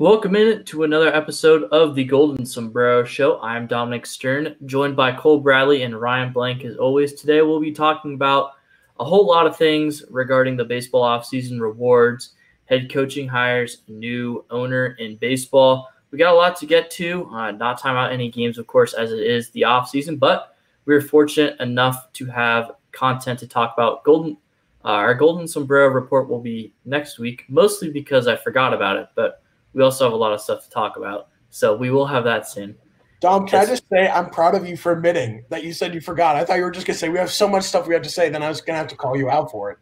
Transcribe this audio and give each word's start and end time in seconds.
Welcome 0.00 0.36
in 0.36 0.62
to 0.66 0.84
another 0.84 1.12
episode 1.12 1.64
of 1.72 1.96
the 1.96 2.04
Golden 2.04 2.46
Sombrero 2.46 3.02
Show. 3.02 3.40
I'm 3.40 3.66
Dominic 3.66 4.06
Stern, 4.06 4.54
joined 4.64 4.94
by 4.94 5.10
Cole 5.10 5.40
Bradley 5.40 5.82
and 5.82 6.00
Ryan 6.00 6.32
Blank 6.32 6.64
as 6.64 6.76
always. 6.76 7.14
Today 7.14 7.42
we'll 7.42 7.58
be 7.58 7.72
talking 7.72 8.14
about 8.14 8.52
a 9.00 9.04
whole 9.04 9.26
lot 9.26 9.48
of 9.48 9.56
things 9.56 10.04
regarding 10.08 10.56
the 10.56 10.64
baseball 10.64 11.02
offseason 11.02 11.60
rewards, 11.60 12.34
head 12.66 12.92
coaching 12.92 13.26
hires, 13.26 13.78
new 13.88 14.44
owner 14.50 14.94
in 15.00 15.16
baseball. 15.16 15.88
We 16.12 16.18
got 16.18 16.32
a 16.32 16.36
lot 16.36 16.54
to 16.58 16.66
get 16.66 16.92
to. 16.92 17.28
Uh, 17.32 17.50
not 17.50 17.80
time 17.80 17.96
out 17.96 18.12
any 18.12 18.30
games, 18.30 18.56
of 18.56 18.68
course, 18.68 18.94
as 18.94 19.10
it 19.10 19.18
is 19.18 19.50
the 19.50 19.62
offseason, 19.62 20.16
but 20.16 20.54
we 20.84 20.94
are 20.94 21.00
fortunate 21.00 21.58
enough 21.58 22.12
to 22.12 22.26
have 22.26 22.70
content 22.92 23.40
to 23.40 23.48
talk 23.48 23.74
about. 23.76 24.04
Golden, 24.04 24.36
uh, 24.84 24.90
our 24.90 25.14
Golden 25.14 25.48
Sombrero 25.48 25.88
report 25.88 26.28
will 26.28 26.40
be 26.40 26.72
next 26.84 27.18
week, 27.18 27.46
mostly 27.48 27.90
because 27.90 28.28
I 28.28 28.36
forgot 28.36 28.72
about 28.72 28.96
it, 28.96 29.08
but 29.16 29.42
we 29.78 29.84
also 29.84 30.04
have 30.04 30.12
a 30.12 30.16
lot 30.16 30.32
of 30.32 30.40
stuff 30.40 30.64
to 30.64 30.70
talk 30.70 30.96
about. 30.96 31.28
So 31.50 31.76
we 31.76 31.90
will 31.90 32.06
have 32.06 32.24
that 32.24 32.48
soon. 32.48 32.76
Dom, 33.20 33.46
can 33.46 33.60
I 33.60 33.66
just 33.66 33.84
say 33.88 34.08
I'm 34.08 34.28
proud 34.28 34.56
of 34.56 34.68
you 34.68 34.76
for 34.76 34.90
admitting 34.92 35.44
that 35.50 35.62
you 35.62 35.72
said 35.72 35.94
you 35.94 36.00
forgot. 36.00 36.34
I 36.34 36.44
thought 36.44 36.56
you 36.56 36.64
were 36.64 36.70
just 36.72 36.86
gonna 36.86 36.98
say 36.98 37.08
we 37.08 37.18
have 37.18 37.30
so 37.30 37.48
much 37.48 37.62
stuff 37.62 37.86
we 37.86 37.94
have 37.94 38.02
to 38.02 38.10
say, 38.10 38.28
then 38.28 38.42
I 38.42 38.48
was 38.48 38.60
gonna 38.60 38.78
have 38.78 38.88
to 38.88 38.96
call 38.96 39.16
you 39.16 39.30
out 39.30 39.52
for 39.52 39.70
it. 39.70 39.78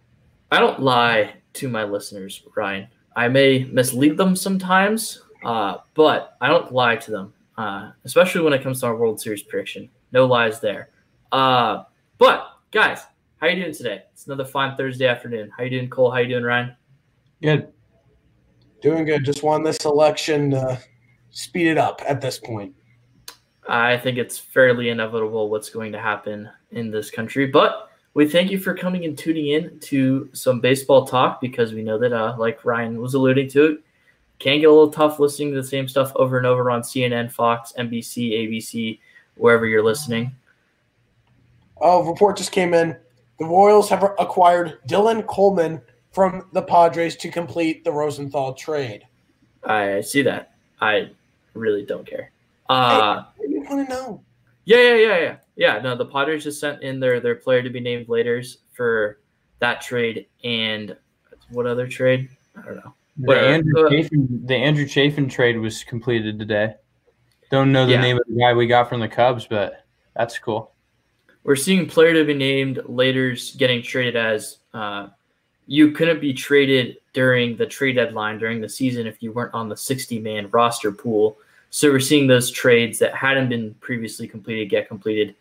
I 0.53 0.61
don't 0.61 0.81
lie 0.81 1.35
to 1.55 1.69
my 1.69 1.85
listeners, 1.85 2.43
Ryan. 2.55 2.89
I 3.17 3.29
may 3.29 3.65
mislead 3.65 4.19
them 4.19 4.37
sometimes, 4.37 5.23
uh, 5.45 5.79
but 5.95 6.37
I 6.43 6.49
don't 6.49 6.73
lie 6.73 6.97
to 6.97 7.11
them, 7.11 7.33
uh, 7.57 7.93
especially 8.05 8.43
when 8.43 8.53
it 8.53 8.63
comes 8.63 8.81
to 8.81 8.87
our 8.87 8.97
World 8.97 9.19
Series 9.19 9.43
prediction. 9.43 9.89
No 10.13 10.27
lies 10.27 10.61
there. 10.61 10.91
Uh, 11.33 11.85
but 12.19 12.49
guys, 12.71 13.01
how 13.39 13.47
you 13.47 13.63
doing 13.63 13.75
today? 13.75 14.03
It's 14.13 14.27
another 14.27 14.45
fine 14.45 14.77
Thursday 14.77 15.07
afternoon. 15.07 15.51
How 15.57 15.65
you 15.65 15.71
doing, 15.71 15.89
Cole? 15.89 16.11
How 16.11 16.19
you 16.19 16.29
doing, 16.29 16.45
Ryan? 16.45 16.77
Good. 17.43 17.73
Doing 18.87 19.05
good. 19.05 19.25
Just 19.25 19.43
want 19.43 19.65
this 19.65 19.85
election 19.85 20.55
uh, 20.55 20.79
speed 21.33 21.67
it 21.67 21.77
up 21.77 22.01
at 22.07 22.21
this 22.21 22.39
point. 22.39 22.73
I 23.69 23.97
think 23.99 24.17
it's 24.17 24.39
fairly 24.39 24.91
inevitable 24.91 25.51
what's 25.51 25.71
going 25.71 25.91
to 25.91 25.99
happen 25.99 26.49
in 26.71 26.93
this 26.93 27.11
country. 27.11 27.47
But 27.47 27.91
we 28.15 28.29
thank 28.29 28.49
you 28.49 28.61
for 28.61 28.77
coming 28.77 29.05
and 29.05 29.19
tuning 29.19 29.49
in 29.49 29.81
to 29.81 30.31
some 30.35 30.61
baseball 30.61 31.05
talk 31.05 31.41
because 31.41 31.73
we 31.73 31.83
know 31.83 31.99
that, 31.99 32.13
uh, 32.13 32.37
like 32.39 32.65
Ryan 32.65 33.01
was 33.01 33.15
alluding 33.15 33.49
to, 33.49 33.73
it 33.73 33.79
can 34.39 34.61
get 34.61 34.67
a 34.67 34.71
little 34.71 34.93
tough 34.93 35.19
listening 35.19 35.51
to 35.51 35.61
the 35.61 35.67
same 35.67 35.89
stuff 35.89 36.13
over 36.15 36.39
and 36.39 36.47
over 36.47 36.71
on 36.71 36.83
CNN, 36.83 37.33
Fox, 37.33 37.73
NBC, 37.77 38.35
ABC, 38.35 39.01
wherever 39.35 39.67
you're 39.67 39.83
listening. 39.83 40.31
Oh, 41.79 42.05
report 42.05 42.37
just 42.37 42.53
came 42.53 42.73
in. 42.73 42.97
The 43.41 43.47
Royals 43.47 43.89
have 43.89 44.05
acquired 44.21 44.79
Dylan 44.87 45.27
Coleman 45.27 45.83
from 46.17 46.49
the 46.55 46.63
Padres 46.63 47.15
to 47.15 47.31
complete 47.31 47.85
the 47.85 47.93
Rosenthal 47.93 48.55
trade. 48.55 49.07
I 49.65 50.01
see 50.01 50.23
that. 50.23 50.55
I 50.81 51.11
really 51.53 51.85
don't 51.85 52.07
care. 52.07 52.31
Uh, 52.71 53.25
hey, 53.39 53.51
you 53.51 53.61
want 53.69 53.87
to 53.87 53.95
know? 53.95 54.23
Yeah, 54.65 54.79
yeah, 54.79 54.95
yeah, 54.95 55.19
yeah, 55.19 55.37
yeah. 55.57 55.79
No, 55.83 55.95
the 55.95 56.07
Padres 56.07 56.45
just 56.45 56.59
sent 56.59 56.83
in 56.83 57.01
their 57.01 57.21
their 57.21 57.35
player 57.35 57.63
to 57.63 57.69
be 57.69 57.81
named 57.81 58.09
later 58.09 58.43
for 58.73 59.19
that 59.59 59.83
trade 59.83 60.27
and 60.43 60.97
what 61.51 61.67
other 61.67 61.87
trade? 61.87 62.31
I 62.57 62.63
don't 62.63 62.77
know. 62.77 62.95
The 63.19 63.39
Andrew, 63.39 63.91
Chafin, 63.91 64.47
the 64.47 64.57
Andrew 64.57 64.87
Chafin 64.87 65.29
trade 65.29 65.59
was 65.59 65.85
completed 65.85 66.39
today. 66.39 66.77
Don't 67.51 67.73
know 67.73 67.85
the 67.85 67.93
yeah. 67.93 68.01
name 68.01 68.17
of 68.17 68.23
the 68.27 68.41
guy 68.41 68.55
we 68.55 68.67
got 68.67 68.89
from 68.89 69.01
the 69.01 69.09
Cubs, 69.09 69.47
but 69.47 69.85
that's 70.17 70.39
cool. 70.39 70.73
We're 71.45 71.57
seeing 71.57 71.87
player 71.87 72.15
to 72.15 72.25
be 72.25 72.33
named 72.33 72.81
later's 72.87 73.55
getting 73.57 73.83
traded 73.83 74.17
as 74.17 74.61
uh, 74.73 75.09
you 75.67 75.91
couldn't 75.91 76.21
be 76.21 76.33
traded 76.33 76.99
during 77.13 77.57
the 77.57 77.67
trade 77.67 77.95
deadline 77.95 78.39
during 78.39 78.61
the 78.61 78.69
season 78.69 79.07
if 79.07 79.23
you 79.23 79.33
weren't 79.33 79.55
on 79.55 79.69
the 79.69 79.77
60 79.77 80.19
man 80.21 80.49
roster 80.51 80.93
pool. 80.93 81.39
So 81.71 81.91
we're 81.91 82.01
seeing 82.01 82.27
those 82.27 82.51
trades 82.51 82.99
that 83.01 83.15
hadn't 83.15 83.49
been 83.49 83.75
previously 83.81 84.29
completed 84.29 84.71
get 84.71 84.89
completed 84.89 85.35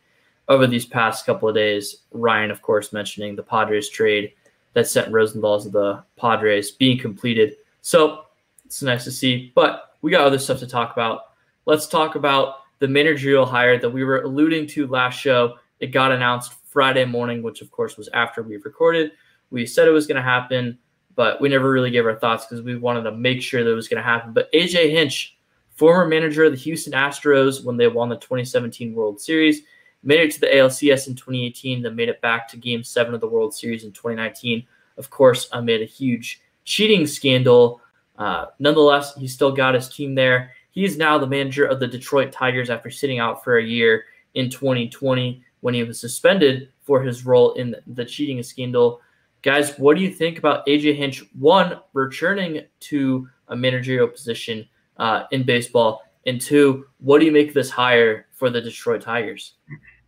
over 0.48 0.68
these 0.68 0.86
past 0.86 1.26
couple 1.26 1.48
of 1.48 1.56
days. 1.56 1.98
Ryan, 2.12 2.52
of 2.52 2.62
course, 2.62 2.94
mentioning 2.94 3.36
the 3.36 3.44
Padres 3.44 3.90
trade 3.90 4.34
that 4.74 4.88
sent 4.88 5.12
Rosenthal 5.12 5.62
to 5.62 5.70
the 5.70 6.04
Padres 6.18 6.72
being 6.72 6.98
completed. 6.98 7.56
So 7.82 8.26
it's 8.66 8.82
nice 8.82 9.04
to 9.06 9.12
see. 9.12 9.52
But 9.56 9.96
we 10.02 10.12
got 10.12 10.26
other 10.26 10.40
stuff 10.40 10.60
to 10.60 10.68
talk 10.68 10.92
about. 10.94 11.22
Let's 11.66 11.88
talk 11.88 12.16
about 12.16 12.58
the 12.80 12.88
managerial 12.88 13.46
hire 13.46 13.80
that 13.80 13.90
we 13.90 14.04
were 14.04 14.22
alluding 14.22 14.68
to 14.68 14.88
last 14.88 15.20
show. 15.20 15.58
It 15.80 15.88
got 15.88 16.12
announced 16.12 16.54
Friday 16.66 17.06
morning, 17.06 17.42
which 17.42 17.62
of 17.62 17.72
course 17.72 17.96
was 17.98 18.10
after 18.10 18.44
we 18.44 18.58
recorded. 18.58 19.12
We 19.52 19.66
said 19.66 19.88
it 19.88 19.92
was 19.92 20.08
going 20.08 20.18
to 20.18 20.22
happen, 20.22 20.78
but 21.16 21.40
we 21.40 21.50
never 21.50 21.72
really 21.72 21.92
gave 21.92 22.06
our 22.06 22.20
thoughts 22.20 22.46
because 22.46 22.64
we 22.64 22.76
wanted 22.76 23.04
to 23.04 23.12
make 23.12 23.42
sure 23.42 23.64
that 23.64 23.70
it 23.70 23.76
was 23.76 23.88
going 23.88 24.02
to 24.02 24.08
happen. 24.08 24.34
But 24.34 24.52
AJ 24.52 24.92
Hinch, 24.92 25.38
former 25.70 26.08
manager 26.08 26.46
of 26.46 26.52
the 26.52 26.58
Houston 26.58 26.94
Astros 26.94 27.64
when 27.64 27.78
they 27.78 27.88
won 27.88 28.10
the 28.10 28.16
2017 28.16 28.94
World 28.94 29.20
Series, 29.20 29.62
made 30.04 30.20
it 30.20 30.32
to 30.32 30.40
the 30.40 30.48
ALCS 30.48 31.08
in 31.08 31.16
2018, 31.16 31.82
then 31.82 31.96
made 31.96 32.10
it 32.10 32.22
back 32.22 32.48
to 32.50 32.58
Game 32.58 32.84
7 32.84 33.14
of 33.14 33.22
the 33.22 33.28
World 33.28 33.54
Series 33.54 33.84
in 33.84 33.92
2019. 33.92 34.66
Of 34.98 35.10
course, 35.10 35.50
amid 35.52 35.82
a 35.82 35.86
huge 35.86 36.42
cheating 36.64 37.08
scandal. 37.08 37.82
Uh, 38.18 38.46
nonetheless, 38.60 39.16
he 39.16 39.28
still 39.28 39.52
got 39.52 39.76
his 39.76 39.90
team 39.90 40.16
there. 40.16 40.52
He 40.72 40.86
is 40.86 40.98
now 40.98 41.18
the 41.18 41.28
manager 41.28 41.66
of 41.66 41.80
the 41.80 41.88
Detroit 41.88 42.32
Tigers 42.32 42.70
after 42.70 42.90
sitting 42.90 43.20
out 43.20 43.44
for 43.44 43.58
a 43.58 43.64
year 43.64 44.06
in 44.36 44.50
2020 44.50 45.44
when 45.62 45.74
he 45.74 45.84
was 45.84 46.00
suspended 46.00 46.70
for 46.84 47.02
his 47.02 47.26
role 47.26 47.54
in 47.54 47.76
the 47.88 48.06
cheating 48.06 48.42
scandal. 48.44 49.02
Guys, 49.46 49.78
what 49.78 49.96
do 49.96 50.02
you 50.02 50.10
think 50.10 50.40
about 50.40 50.66
AJ 50.66 50.96
Hinch? 50.96 51.24
One, 51.38 51.80
returning 51.94 52.64
to 52.80 53.30
a 53.50 53.56
managerial 53.56 54.08
position 54.08 54.68
uh, 54.98 55.26
in 55.30 55.44
baseball, 55.44 56.02
and 56.26 56.42
two, 56.42 56.88
what 56.98 57.20
do 57.20 57.28
you 57.28 57.32
make 57.32 57.54
this 57.54 57.70
hire 57.70 58.26
for 58.32 58.50
the 58.50 58.60
Detroit 58.60 59.04
Tigers? 59.04 59.54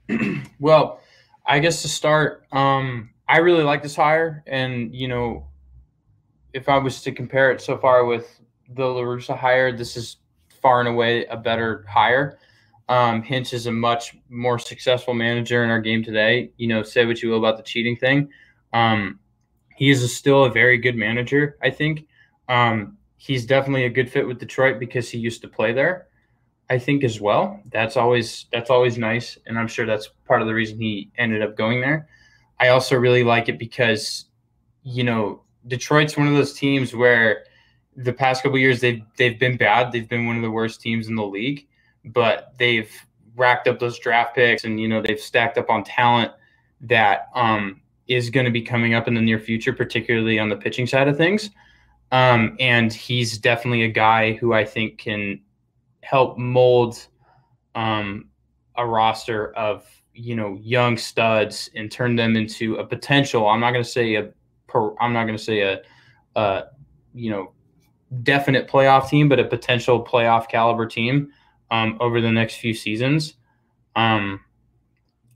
well, 0.60 1.02
I 1.46 1.60
guess 1.60 1.84
to 1.84 1.88
start, 1.88 2.48
um, 2.52 3.12
I 3.30 3.38
really 3.38 3.64
like 3.64 3.84
this 3.84 3.96
hire, 3.96 4.44
and 4.48 4.96
you 4.96 5.08
know, 5.08 5.46
if 6.54 6.68
I 6.68 6.80
was 6.80 7.04
to 7.04 7.12
compare 7.12 7.52
it 7.52 7.62
so 7.62 7.78
far 7.78 8.06
with 8.06 8.40
the 8.74 8.86
La 8.88 9.02
Russa 9.02 9.38
hire, 9.38 9.72
this 9.72 9.96
is 9.96 10.18
far 10.64 10.80
and 10.80 10.90
away 10.90 11.26
a 11.26 11.38
better 11.38 11.86
hire. 11.88 12.40
Um, 12.90 13.22
Hinch 13.22 13.54
is 13.54 13.68
a 13.68 13.72
much 13.72 14.18
more 14.32 14.58
successful 14.58 15.14
manager 15.14 15.64
in 15.64 15.70
our 15.70 15.80
game 15.80 16.04
today. 16.04 16.50
You 16.58 16.70
know, 16.70 16.82
say 16.82 17.06
what 17.06 17.22
you 17.22 17.30
will 17.30 17.38
about 17.38 17.58
the 17.58 17.64
cheating 17.64 17.98
thing. 17.98 18.30
Um, 18.74 19.20
he 19.78 19.92
is 19.92 20.04
a, 20.04 20.08
still 20.08 20.46
a 20.46 20.50
very 20.50 20.78
good 20.80 20.96
manager. 20.96 21.56
I 21.62 21.70
think 21.70 22.08
um, 22.50 22.98
he's 23.16 23.46
definitely 23.46 23.86
a 23.86 23.90
good 23.90 24.12
fit 24.12 24.28
with 24.28 24.40
Detroit 24.40 24.80
because 24.80 25.10
he 25.10 25.20
used 25.20 25.42
to 25.44 25.48
play 25.48 25.72
there. 25.72 26.08
I 26.70 26.80
think 26.80 27.04
as 27.04 27.22
well. 27.22 27.62
That's 27.72 27.96
always 27.96 28.48
that's 28.52 28.70
always 28.70 28.98
nice, 28.98 29.38
and 29.46 29.58
I'm 29.58 29.68
sure 29.68 29.86
that's 29.86 30.10
part 30.26 30.42
of 30.42 30.48
the 30.48 30.54
reason 30.54 30.82
he 30.82 31.12
ended 31.18 31.42
up 31.42 31.56
going 31.56 31.80
there. 31.80 32.10
I 32.60 32.70
also 32.70 32.98
really 32.98 33.24
like 33.24 33.48
it 33.50 33.60
because 33.60 34.26
you 34.84 35.04
know 35.04 35.44
Detroit's 35.68 36.18
one 36.18 36.28
of 36.28 36.34
those 36.34 36.54
teams 36.54 36.94
where 36.96 37.46
the 37.96 38.12
past 38.12 38.44
couple 38.44 38.58
years 38.58 38.82
they've 38.82 39.04
they've 39.16 39.40
been 39.40 39.58
bad. 39.58 39.92
They've 39.92 40.10
been 40.10 40.26
one 40.26 40.36
of 40.36 40.42
the 40.42 40.52
worst 40.52 40.82
teams 40.82 41.08
in 41.08 41.16
the 41.16 41.26
league, 41.26 41.68
but 42.04 42.54
they've 42.58 42.92
racked 43.36 43.68
up 43.68 43.78
those 43.78 44.00
draft 44.00 44.36
picks 44.36 44.64
and 44.64 44.80
you 44.82 44.88
know 44.88 45.02
they've 45.02 45.20
stacked 45.20 45.60
up 45.60 45.70
on 45.70 45.84
talent 45.84 46.32
that 46.82 47.30
um, 47.36 47.80
is 48.08 48.30
going 48.30 48.46
to 48.46 48.52
be 48.52 48.62
coming 48.62 48.94
up 48.94 49.08
in 49.08 49.14
the 49.14 49.22
near 49.22 49.40
future, 49.40 49.74
particularly 49.74 50.40
on 50.40 50.50
the 50.50 50.56
pitching 50.56 50.88
side 50.88 51.08
of 51.08 51.18
things. 51.18 51.50
Um, 52.12 52.56
and 52.60 52.92
he's 52.92 53.38
definitely 53.38 53.84
a 53.84 53.90
guy 53.90 54.34
who 54.34 54.54
I 54.54 54.64
think 54.64 54.98
can 54.98 55.42
help 56.02 56.38
mold 56.38 57.08
um, 57.76 58.30
a 58.76 58.86
roster 58.86 59.54
of 59.54 59.86
you 60.14 60.36
know 60.36 60.58
young 60.62 60.98
studs 60.98 61.70
and 61.76 61.92
turn 61.92 62.16
them 62.16 62.36
into 62.36 62.76
a 62.76 62.86
potential. 62.86 63.48
I'm 63.48 63.60
not 63.60 63.72
going 63.72 63.84
to 63.84 63.90
say 63.90 64.16
a. 64.16 64.30
I'm 65.00 65.14
not 65.14 65.24
going 65.24 65.38
to 65.38 65.44
say 65.44 65.62
a, 65.62 65.82
a, 66.36 66.66
you 67.14 67.32
know, 67.32 67.54
definite 68.24 68.68
playoff 68.68 69.10
team, 69.10 69.30
but 69.30 69.40
a 69.40 69.46
potential 69.46 70.04
playoff 70.04 70.50
caliber 70.50 70.86
team 70.86 71.32
um, 71.72 71.98
over 72.02 72.20
the 72.20 72.32
next 72.32 72.56
few 72.56 72.74
seasons. 72.74 73.36
Um, 73.96 74.42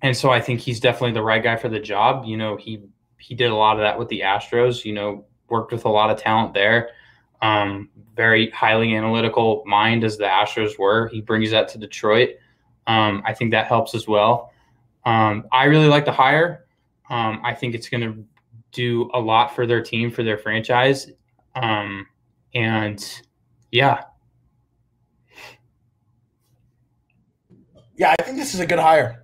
and 0.01 0.15
so 0.15 0.31
I 0.31 0.41
think 0.41 0.59
he's 0.59 0.79
definitely 0.79 1.13
the 1.13 1.21
right 1.21 1.43
guy 1.43 1.55
for 1.55 1.69
the 1.69 1.79
job. 1.79 2.25
You 2.25 2.37
know, 2.37 2.57
he 2.57 2.83
he 3.17 3.35
did 3.35 3.51
a 3.51 3.55
lot 3.55 3.77
of 3.77 3.81
that 3.81 3.99
with 3.99 4.09
the 4.09 4.21
Astros. 4.21 4.83
You 4.83 4.93
know, 4.93 5.25
worked 5.49 5.71
with 5.71 5.85
a 5.85 5.89
lot 5.89 6.09
of 6.09 6.17
talent 6.17 6.53
there. 6.53 6.89
Um, 7.41 7.89
very 8.15 8.49
highly 8.51 8.95
analytical 8.95 9.63
mind 9.65 10.03
as 10.03 10.17
the 10.17 10.25
Astros 10.25 10.77
were. 10.77 11.07
He 11.09 11.21
brings 11.21 11.51
that 11.51 11.67
to 11.69 11.77
Detroit. 11.77 12.29
Um, 12.87 13.21
I 13.25 13.33
think 13.33 13.51
that 13.51 13.67
helps 13.67 13.95
as 13.95 14.07
well. 14.07 14.51
Um, 15.05 15.45
I 15.51 15.65
really 15.65 15.87
like 15.87 16.05
the 16.05 16.11
hire. 16.11 16.65
Um, 17.09 17.41
I 17.43 17.53
think 17.53 17.75
it's 17.75 17.89
going 17.89 18.01
to 18.01 18.23
do 18.71 19.09
a 19.13 19.19
lot 19.19 19.55
for 19.55 19.65
their 19.65 19.81
team, 19.81 20.11
for 20.11 20.23
their 20.23 20.37
franchise. 20.37 21.11
Um, 21.55 22.07
and 22.53 23.03
yeah. 23.71 24.03
Yeah, 27.97 28.15
I 28.17 28.23
think 28.23 28.37
this 28.37 28.53
is 28.53 28.59
a 28.59 28.65
good 28.65 28.79
hire 28.79 29.20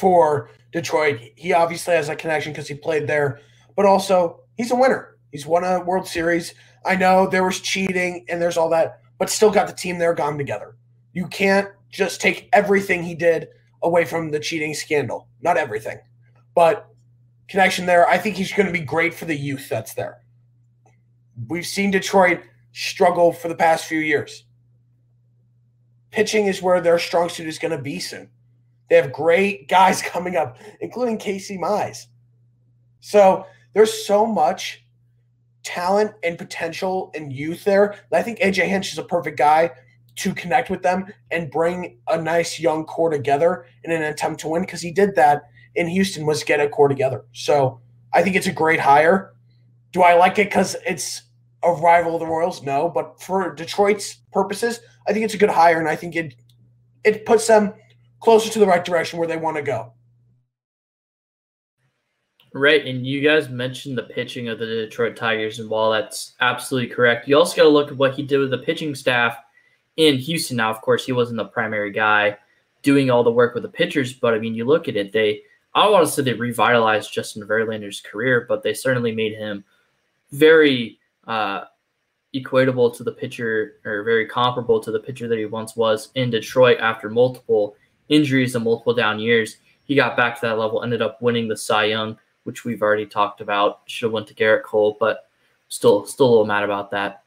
for 0.00 0.48
Detroit. 0.72 1.20
He 1.36 1.52
obviously 1.52 1.94
has 1.94 2.08
a 2.08 2.16
connection 2.16 2.52
because 2.52 2.68
he 2.68 2.74
played 2.74 3.06
there, 3.06 3.40
but 3.76 3.84
also 3.84 4.40
he's 4.56 4.70
a 4.70 4.76
winner. 4.76 5.16
He's 5.30 5.46
won 5.46 5.62
a 5.62 5.84
World 5.84 6.08
Series. 6.08 6.54
I 6.84 6.96
know 6.96 7.28
there 7.28 7.44
was 7.44 7.60
cheating 7.60 8.24
and 8.28 8.40
there's 8.40 8.56
all 8.56 8.70
that, 8.70 9.00
but 9.18 9.28
still 9.30 9.50
got 9.50 9.66
the 9.66 9.74
team 9.74 9.98
there 9.98 10.14
gone 10.14 10.38
together. 10.38 10.76
You 11.12 11.26
can't 11.28 11.68
just 11.90 12.20
take 12.20 12.48
everything 12.52 13.02
he 13.02 13.14
did 13.14 13.48
away 13.82 14.04
from 14.04 14.30
the 14.30 14.40
cheating 14.40 14.74
scandal. 14.74 15.28
Not 15.42 15.56
everything, 15.56 15.98
but 16.54 16.88
connection 17.48 17.84
there. 17.84 18.08
I 18.08 18.16
think 18.16 18.36
he's 18.36 18.52
going 18.52 18.66
to 18.66 18.72
be 18.72 18.80
great 18.80 19.12
for 19.12 19.26
the 19.26 19.36
youth 19.36 19.68
that's 19.68 19.94
there. 19.94 20.22
We've 21.48 21.66
seen 21.66 21.90
Detroit 21.90 22.40
struggle 22.72 23.32
for 23.32 23.48
the 23.48 23.54
past 23.54 23.84
few 23.84 24.00
years. 24.00 24.44
Pitching 26.10 26.46
is 26.46 26.62
where 26.62 26.80
their 26.80 26.98
strong 26.98 27.28
suit 27.28 27.46
is 27.46 27.58
going 27.58 27.76
to 27.76 27.82
be 27.82 28.00
soon. 28.00 28.30
They 28.90 28.96
have 28.96 29.12
great 29.12 29.68
guys 29.68 30.02
coming 30.02 30.36
up, 30.36 30.58
including 30.80 31.16
Casey 31.16 31.56
Mize. 31.56 32.06
So 33.00 33.46
there's 33.72 34.06
so 34.06 34.26
much 34.26 34.84
talent 35.62 36.12
and 36.22 36.36
potential 36.36 37.10
and 37.14 37.32
youth 37.32 37.64
there. 37.64 37.94
I 38.12 38.22
think 38.22 38.40
AJ 38.40 38.66
Hinch 38.66 38.92
is 38.92 38.98
a 38.98 39.04
perfect 39.04 39.38
guy 39.38 39.70
to 40.16 40.34
connect 40.34 40.68
with 40.68 40.82
them 40.82 41.06
and 41.30 41.50
bring 41.50 41.98
a 42.08 42.20
nice 42.20 42.58
young 42.58 42.84
core 42.84 43.10
together 43.10 43.64
in 43.84 43.92
an 43.92 44.02
attempt 44.02 44.40
to 44.40 44.48
win 44.48 44.62
because 44.62 44.82
he 44.82 44.90
did 44.90 45.14
that 45.14 45.44
in 45.76 45.86
Houston 45.86 46.26
was 46.26 46.44
get 46.44 46.60
a 46.60 46.68
core 46.68 46.88
together. 46.88 47.24
So 47.32 47.80
I 48.12 48.22
think 48.22 48.36
it's 48.36 48.46
a 48.46 48.52
great 48.52 48.80
hire. 48.80 49.32
Do 49.92 50.02
I 50.02 50.14
like 50.14 50.38
it 50.38 50.48
because 50.48 50.76
it's 50.86 51.22
a 51.62 51.72
rival 51.72 52.14
of 52.14 52.20
the 52.20 52.26
Royals? 52.26 52.62
No, 52.62 52.88
but 52.88 53.20
for 53.22 53.54
Detroit's 53.54 54.16
purposes, 54.32 54.80
I 55.06 55.12
think 55.12 55.24
it's 55.24 55.34
a 55.34 55.38
good 55.38 55.50
hire, 55.50 55.78
and 55.78 55.88
I 55.88 55.96
think 55.96 56.16
it 56.16 56.34
it 57.04 57.24
puts 57.24 57.46
them 57.46 57.72
closer 58.20 58.50
to 58.50 58.58
the 58.58 58.66
right 58.66 58.84
direction 58.84 59.18
where 59.18 59.28
they 59.28 59.36
want 59.36 59.56
to 59.56 59.62
go. 59.62 59.92
Right, 62.52 62.84
and 62.84 63.06
you 63.06 63.20
guys 63.20 63.48
mentioned 63.48 63.96
the 63.96 64.02
pitching 64.02 64.48
of 64.48 64.58
the 64.58 64.66
Detroit 64.66 65.16
Tigers, 65.16 65.60
and 65.60 65.70
while 65.70 65.92
that's 65.92 66.34
absolutely 66.40 66.92
correct, 66.92 67.28
you 67.28 67.36
also 67.38 67.56
got 67.56 67.62
to 67.62 67.68
look 67.68 67.92
at 67.92 67.96
what 67.96 68.14
he 68.14 68.24
did 68.24 68.38
with 68.38 68.50
the 68.50 68.58
pitching 68.58 68.94
staff 68.94 69.36
in 69.96 70.16
Houston. 70.18 70.56
Now, 70.56 70.70
of 70.70 70.80
course, 70.80 71.06
he 71.06 71.12
wasn't 71.12 71.36
the 71.36 71.44
primary 71.44 71.92
guy 71.92 72.36
doing 72.82 73.08
all 73.08 73.22
the 73.22 73.30
work 73.30 73.54
with 73.54 73.62
the 73.62 73.68
pitchers, 73.68 74.12
but 74.12 74.34
I 74.34 74.38
mean, 74.38 74.54
you 74.54 74.64
look 74.64 74.88
at 74.88 74.96
it, 74.96 75.12
they 75.12 75.42
I 75.74 75.88
want 75.88 76.04
to 76.04 76.12
say 76.12 76.22
they 76.22 76.32
revitalized 76.32 77.12
Justin 77.12 77.46
Verlander's 77.46 78.00
career, 78.00 78.44
but 78.48 78.62
they 78.62 78.74
certainly 78.74 79.12
made 79.12 79.34
him 79.34 79.64
very 80.32 80.98
uh, 81.26 81.64
equatable 82.34 82.94
to 82.96 83.04
the 83.04 83.12
pitcher 83.12 83.74
or 83.84 84.02
very 84.02 84.26
comparable 84.26 84.80
to 84.80 84.90
the 84.90 84.98
pitcher 84.98 85.28
that 85.28 85.38
he 85.38 85.46
once 85.46 85.76
was 85.76 86.10
in 86.16 86.30
Detroit 86.30 86.78
after 86.80 87.08
multiple 87.08 87.76
injuries 88.10 88.54
and 88.54 88.64
multiple 88.64 88.94
down 88.94 89.18
years. 89.18 89.56
He 89.84 89.94
got 89.94 90.16
back 90.16 90.34
to 90.36 90.46
that 90.46 90.58
level, 90.58 90.82
ended 90.82 91.00
up 91.02 91.22
winning 91.22 91.48
the 91.48 91.56
Cy 91.56 91.86
Young 91.86 92.18
which 92.44 92.64
we've 92.64 92.82
already 92.82 93.06
talked 93.06 93.40
about. 93.40 93.80
Should 93.86 94.06
have 94.06 94.12
went 94.12 94.26
to 94.28 94.34
Gerrit 94.34 94.62
Cole, 94.62 94.96
but 94.98 95.28
still 95.68 96.06
still 96.06 96.26
a 96.26 96.30
little 96.30 96.46
mad 96.46 96.64
about 96.64 96.90
that. 96.90 97.22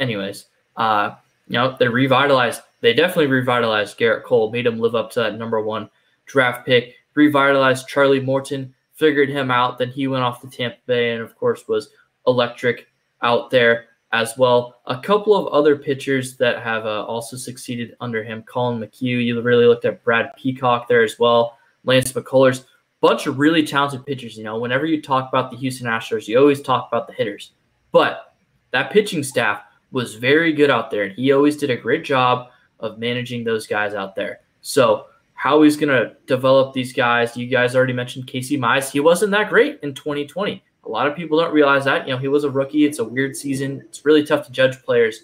Anyways, 0.00 0.46
uh, 0.76 1.14
you 1.48 1.54
know, 1.54 1.76
they 1.78 1.88
revitalized 1.88 2.62
they 2.80 2.94
definitely 2.94 3.26
revitalized 3.26 3.98
Gerrit 3.98 4.24
Cole, 4.24 4.50
made 4.50 4.66
him 4.66 4.78
live 4.78 4.94
up 4.94 5.10
to 5.12 5.20
that 5.20 5.38
number 5.38 5.60
one 5.60 5.90
draft 6.26 6.66
pick, 6.66 6.94
revitalized 7.14 7.88
Charlie 7.88 8.20
Morton, 8.20 8.74
figured 8.94 9.28
him 9.28 9.50
out, 9.50 9.78
then 9.78 9.90
he 9.90 10.06
went 10.06 10.22
off 10.22 10.40
to 10.42 10.50
Tampa 10.50 10.78
Bay 10.86 11.12
and 11.12 11.22
of 11.22 11.36
course 11.36 11.66
was 11.66 11.90
electric 12.26 12.86
out 13.22 13.50
there 13.50 13.86
as 14.12 14.34
well. 14.38 14.80
A 14.86 14.98
couple 14.98 15.34
of 15.34 15.52
other 15.52 15.76
pitchers 15.76 16.36
that 16.36 16.62
have 16.62 16.86
uh, 16.86 17.04
also 17.04 17.36
succeeded 17.36 17.96
under 18.00 18.24
him, 18.24 18.42
Collin 18.46 18.80
McHugh. 18.80 19.24
You 19.24 19.40
really 19.42 19.66
looked 19.66 19.84
at 19.84 20.02
Brad 20.04 20.30
Peacock 20.36 20.88
there 20.88 21.02
as 21.02 21.18
well. 21.18 21.58
Lance 21.84 22.12
McCullers 22.12 22.64
bunch 23.00 23.26
of 23.26 23.38
really 23.38 23.64
talented 23.64 24.04
pitchers. 24.06 24.36
You 24.36 24.44
know, 24.44 24.58
whenever 24.58 24.86
you 24.86 25.00
talk 25.00 25.28
about 25.28 25.50
the 25.50 25.56
Houston 25.56 25.86
Astros, 25.86 26.26
you 26.26 26.38
always 26.38 26.60
talk 26.60 26.88
about 26.90 27.06
the 27.06 27.12
hitters. 27.12 27.52
But 27.92 28.34
that 28.72 28.90
pitching 28.90 29.22
staff 29.22 29.62
was 29.90 30.14
very 30.14 30.52
good 30.52 30.70
out 30.70 30.90
there, 30.90 31.04
and 31.04 31.12
he 31.12 31.32
always 31.32 31.56
did 31.56 31.70
a 31.70 31.76
great 31.76 32.04
job 32.04 32.48
of 32.80 32.98
managing 32.98 33.44
those 33.44 33.66
guys 33.66 33.94
out 33.94 34.14
there. 34.14 34.40
So, 34.60 35.06
how 35.34 35.62
he's 35.62 35.76
going 35.76 35.88
to 35.88 36.16
develop 36.26 36.74
these 36.74 36.92
guys, 36.92 37.36
you 37.36 37.46
guys 37.46 37.76
already 37.76 37.92
mentioned 37.92 38.26
Casey 38.26 38.58
Mize. 38.58 38.90
He 38.90 38.98
wasn't 38.98 39.30
that 39.30 39.48
great 39.48 39.78
in 39.84 39.94
2020. 39.94 40.64
A 40.88 40.90
lot 40.90 41.06
of 41.06 41.14
people 41.14 41.38
don't 41.38 41.52
realize 41.52 41.84
that. 41.84 42.08
You 42.08 42.14
know, 42.14 42.18
he 42.18 42.28
was 42.28 42.44
a 42.44 42.50
rookie. 42.50 42.86
It's 42.86 42.98
a 42.98 43.04
weird 43.04 43.36
season. 43.36 43.82
It's 43.82 44.06
really 44.06 44.24
tough 44.24 44.46
to 44.46 44.52
judge 44.52 44.82
players 44.82 45.20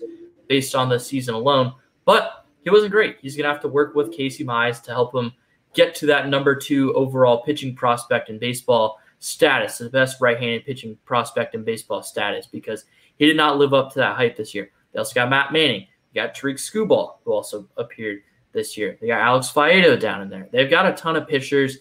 based 0.47 0.75
on 0.75 0.91
the 0.91 1.01
season 1.01 1.35
alone. 1.35 1.73
But 2.05 2.45
he 2.63 2.71
wasn't 2.71 2.93
great. 2.93 3.17
He's 3.23 3.35
going 3.35 3.45
to 3.45 3.53
have 3.53 3.63
to 3.63 3.69
work 3.69 3.95
with 3.95 4.13
Casey 4.13 4.45
Mize 4.45 4.83
to 4.83 4.91
help 4.91 5.15
him 5.15 5.33
get 5.73 5.95
to 5.97 6.07
that 6.07 6.29
number 6.29 6.55
two 6.55 6.93
overall 6.95 7.43
pitching 7.43 7.75
prospect 7.75 8.29
in 8.29 8.39
baseball 8.39 9.01
status, 9.21 9.79
the 9.79 9.89
best 9.89 10.21
right-handed 10.21 10.67
pitching 10.67 10.99
prospect 11.07 11.55
in 11.55 11.65
baseball 11.65 12.03
status, 12.03 12.47
because 12.47 12.85
he 13.17 13.27
did 13.27 13.37
not 13.37 13.57
live 13.57 13.73
up 13.73 13.91
to 13.91 13.99
that 13.99 14.17
hype 14.17 14.37
this 14.37 14.55
year. 14.55 14.71
They 14.93 14.99
also 14.99 15.15
got 15.15 15.31
Matt 15.31 15.51
Manning. 15.51 15.87
You 16.13 16.23
got 16.23 16.35
Tarik 16.35 16.59
Skubal, 16.59 17.17
who 17.25 17.33
also 17.33 17.67
appeared 17.79 18.23
this 18.53 18.77
year. 18.77 18.99
They 19.01 19.07
got 19.07 19.21
Alex 19.21 19.51
Faedo 19.51 19.99
down 19.99 20.21
in 20.21 20.29
there. 20.29 20.47
They've 20.53 20.71
got 20.71 20.87
a 20.87 20.93
ton 20.93 21.17
of 21.17 21.27
pitchers. 21.27 21.79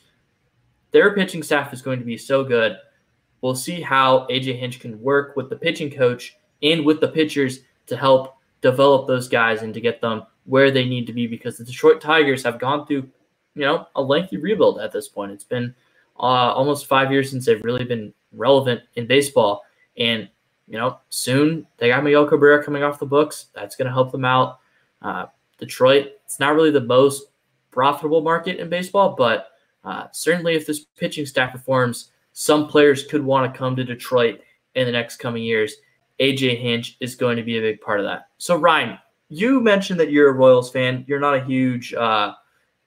Their 0.91 1.13
pitching 1.13 1.44
staff 1.44 1.74
is 1.74 1.81
going 1.81 2.00
to 2.00 2.06
be 2.06 2.18
so 2.18 2.44
good. 2.44 2.77
We'll 3.44 3.56
see 3.56 3.81
how 3.81 4.25
AJ 4.31 4.57
Hinch 4.57 4.80
can 4.80 5.01
work 5.01 5.36
with 5.36 5.50
the 5.50 5.57
pitching 5.57 5.92
coach 5.92 6.38
and 6.62 6.86
with 6.86 7.01
the 7.01 7.10
pitchers 7.10 7.60
to 7.88 7.98
help 7.98 8.38
develop 8.62 9.06
those 9.06 9.28
guys 9.28 9.63
and 9.63 9.74
to 9.74 9.81
get 9.81 10.00
them 10.00 10.24
where 10.45 10.72
they 10.72 10.86
need 10.86 11.06
to 11.07 11.13
be 11.13 11.28
because 11.28 11.57
the 11.57 11.66
Detroit 11.66 12.00
Tigers 12.00 12.42
have 12.44 12.57
gone 12.57 12.88
through 12.88 13.06
you 13.54 13.63
know, 13.63 13.86
a 13.98 14.01
lengthy 14.01 14.38
rebuild 14.38 14.80
at 14.80 14.94
this 14.94 15.10
point. 15.10 15.34
It's 15.34 15.44
been 15.44 15.75
uh, 16.18 16.54
almost 16.54 16.86
five 16.86 17.12
years 17.12 17.30
since 17.30 17.45
they've 17.45 17.62
really 17.66 17.84
been 17.84 18.13
relevant 18.31 18.80
in 18.95 19.07
baseball. 19.07 19.63
And, 19.98 20.30
you 20.69 20.78
know, 20.78 21.00
soon 21.10 21.68
they 21.80 21.90
got 21.90 22.01
Miguel 22.01 22.25
Cabrera 22.25 22.63
coming 22.63 22.81
off 22.81 22.98
the 22.98 23.06
books. 23.06 23.48
That's 23.54 23.75
going 23.75 23.88
to 23.88 23.94
help 23.94 24.13
them 24.13 24.24
out. 24.24 24.60
Uh, 25.01 25.25
Detroit, 25.57 26.13
it's 26.24 26.40
not 26.40 26.56
really 26.56 26.72
the 26.72 26.80
most 26.80 27.25
profitable 27.72 28.22
market 28.22 28.62
in 28.62 28.69
baseball, 28.69 29.16
but 29.18 29.50
uh, 29.84 30.07
certainly 30.13 30.56
if 30.56 30.66
this 30.66 30.86
pitching 30.98 31.25
staff 31.25 31.51
performs, 31.51 32.12
some 32.33 32.68
players 32.68 33.06
could 33.06 33.24
want 33.24 33.51
to 33.51 33.57
come 33.57 33.75
to 33.75 33.83
Detroit 33.83 34.41
in 34.75 34.85
the 34.85 34.91
next 34.91 35.18
coming 35.18 35.44
years. 35.44 35.75
AJ 36.19 36.59
Hinch 36.59 36.97
is 37.00 37.15
going 37.15 37.38
to 37.38 37.44
be 37.44 37.57
a 37.57 37.62
big 37.62 37.81
part 37.81 38.00
of 38.00 38.06
that. 38.06 38.27
So, 38.38 38.56
Ryan, 38.56 38.97
you 39.30 39.62
mentioned 39.62 40.00
that 40.00 40.12
you're 40.12 40.30
a 40.30 40.33
Royals 40.33 40.71
fan. 40.71 41.06
You're 41.07 41.19
not 41.19 41.35
a 41.35 41.44
huge 41.44 41.94
uh, 41.94 42.33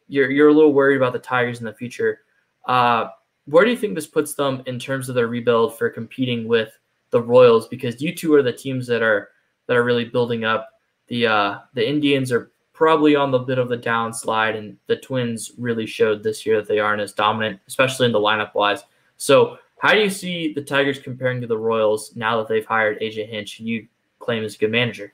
you're 0.09 0.31
you're 0.31 0.49
a 0.49 0.53
little 0.53 0.73
worried 0.73 0.97
about 0.97 1.13
the 1.13 1.19
Tigers 1.19 1.59
in 1.59 1.65
the 1.65 1.73
future. 1.73 2.21
Uh, 2.67 3.09
where 3.47 3.65
do 3.65 3.71
you 3.71 3.77
think 3.77 3.95
this 3.95 4.07
puts 4.07 4.35
them 4.35 4.63
in 4.67 4.79
terms 4.79 5.09
of 5.09 5.15
their 5.15 5.29
rebuild 5.29 5.79
for 5.79 5.89
competing 5.89 6.49
with 6.49 6.77
the 7.11 7.21
Royals? 7.21 7.69
Because 7.69 8.01
you 8.01 8.15
two 8.15 8.35
are 8.35 8.43
the 8.43 8.53
teams 8.53 8.87
that 8.87 9.03
are 9.03 9.31
that 9.67 9.77
are 9.77 9.85
really 9.85 10.05
building 10.05 10.45
up. 10.45 10.69
The 11.09 11.27
uh, 11.27 11.59
the 11.75 11.89
Indians 11.89 12.33
are 12.33 12.51
probably 12.73 13.17
on 13.17 13.31
the 13.31 13.39
bit 13.39 13.59
of 13.59 13.69
the 13.69 13.79
downslide, 13.79 14.57
and 14.57 14.77
the 14.87 14.97
Twins 14.97 15.53
really 15.57 15.87
showed 15.87 16.23
this 16.23 16.45
year 16.45 16.57
that 16.57 16.69
they 16.69 16.79
aren't 16.79 17.01
as 17.01 17.13
dominant, 17.13 17.61
especially 17.67 18.07
in 18.07 18.13
the 18.13 18.19
lineup 18.19 18.55
wise. 18.55 18.83
So, 19.17 19.59
how 19.79 19.93
do 19.93 20.01
you 20.01 20.11
see 20.11 20.53
the 20.53 20.63
Tigers 20.63 20.99
comparing 20.99 21.41
to 21.43 21.47
the 21.47 21.59
Royals 21.59 22.17
now 22.17 22.39
that 22.39 22.49
they've 22.49 22.65
hired 22.65 23.01
AJ 23.01 23.29
Hinch, 23.29 23.59
who 23.59 23.65
you 23.65 23.89
claim 24.19 24.43
is 24.43 24.55
a 24.55 24.59
good 24.59 24.71
manager? 24.71 25.13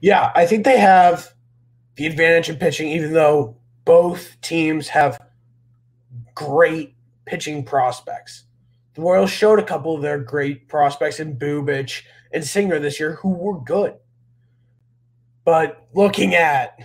Yeah, 0.00 0.32
I 0.34 0.46
think 0.46 0.64
they 0.64 0.78
have 0.78 1.32
the 1.96 2.06
advantage 2.06 2.48
in 2.48 2.56
pitching, 2.56 2.88
even 2.88 3.12
though 3.12 3.56
both 3.84 4.40
teams 4.40 4.88
have 4.88 5.18
great 6.34 6.94
pitching 7.26 7.64
prospects. 7.64 8.44
The 8.94 9.02
Royals 9.02 9.30
showed 9.30 9.58
a 9.58 9.64
couple 9.64 9.94
of 9.94 10.02
their 10.02 10.18
great 10.18 10.68
prospects 10.68 11.20
in 11.20 11.36
Bubic 11.36 12.02
and 12.32 12.44
Singer 12.44 12.78
this 12.78 12.98
year 12.98 13.14
who 13.16 13.30
were 13.30 13.60
good. 13.60 13.94
But 15.44 15.88
looking 15.94 16.34
at 16.34 16.78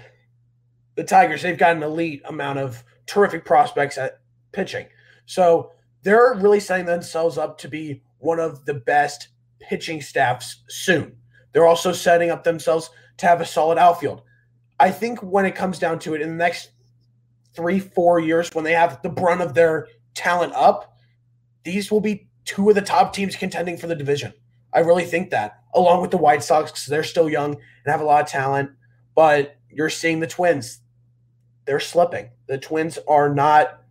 the 0.96 1.04
Tigers, 1.04 1.42
they've 1.42 1.58
got 1.58 1.76
an 1.76 1.84
elite 1.84 2.22
amount 2.26 2.60
of 2.60 2.84
terrific 3.06 3.46
prospects 3.46 3.98
at 3.98 4.20
pitching. 4.52 4.88
So 5.28 5.72
they're 6.02 6.34
really 6.36 6.60
setting 6.60 6.86
themselves 6.86 7.38
up 7.38 7.60
to 7.60 7.68
be 7.68 8.02
one 8.18 8.40
of 8.40 8.66
the 8.66 8.74
best 8.74 9.28
pitching 9.60 10.02
staffs 10.02 10.64
soon. 10.68 11.16
They're 11.52 11.68
also 11.68 11.92
setting 11.92 12.32
up 12.32 12.44
themselves 12.44 12.90
to 13.18 13.28
have 13.28 13.42
a 13.42 13.46
solid 13.46 13.78
outfield. 13.78 14.24
I 14.80 14.90
think 14.90 15.20
when 15.22 15.46
it 15.46 15.56
comes 15.56 15.80
down 15.80 16.00
to 16.00 16.16
it, 16.16 16.22
in 16.22 16.30
the 16.30 16.36
next 16.36 16.72
three, 17.54 17.80
four 17.80 18.20
years, 18.20 18.54
when 18.54 18.64
they 18.64 18.74
have 18.74 19.02
the 19.02 19.10
brunt 19.10 19.42
of 19.42 19.54
their 19.54 19.88
talent 20.14 20.54
up, 20.54 20.98
these 21.64 21.92
will 21.92 22.02
be 22.02 22.30
two 22.46 22.70
of 22.70 22.76
the 22.76 22.82
top 22.82 23.14
teams 23.14 23.36
contending 23.36 23.78
for 23.78 23.88
the 23.88 23.96
division. 23.96 24.34
I 24.74 24.80
really 24.80 25.06
think 25.06 25.32
that, 25.32 25.60
along 25.74 26.02
with 26.02 26.12
the 26.12 26.18
White 26.18 26.44
Sox, 26.44 26.72
because 26.72 26.86
they're 26.86 27.04
still 27.04 27.30
young 27.30 27.54
and 27.54 27.92
have 27.92 28.02
a 28.02 28.06
lot 28.06 28.22
of 28.22 28.30
talent. 28.30 28.72
But 29.16 29.58
you're 29.70 29.90
seeing 29.90 30.20
the 30.20 30.28
Twins; 30.28 30.80
they're 31.66 31.80
slipping. 31.80 32.30
The 32.48 32.60
Twins 32.60 33.00
are 33.08 33.34
not 33.34 33.82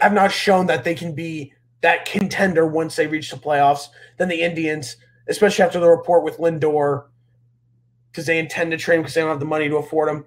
have 0.00 0.12
not 0.12 0.32
shown 0.32 0.66
that 0.66 0.84
they 0.84 0.94
can 0.94 1.14
be 1.14 1.52
that 1.80 2.04
contender 2.04 2.66
once 2.66 2.96
they 2.96 3.06
reach 3.06 3.30
the 3.30 3.36
playoffs. 3.36 3.88
Then 4.18 4.28
the 4.28 4.42
Indians, 4.42 4.96
especially 5.28 5.64
after 5.64 5.80
the 5.80 5.88
report 5.88 6.24
with 6.24 6.38
Lindor 6.38 7.06
because 8.10 8.26
they 8.26 8.38
intend 8.38 8.70
to 8.70 8.76
trade 8.76 8.96
him 8.96 9.02
because 9.02 9.14
they 9.14 9.22
don't 9.22 9.30
have 9.30 9.40
the 9.40 9.46
money 9.46 9.68
to 9.68 9.76
afford 9.76 10.08
him, 10.08 10.24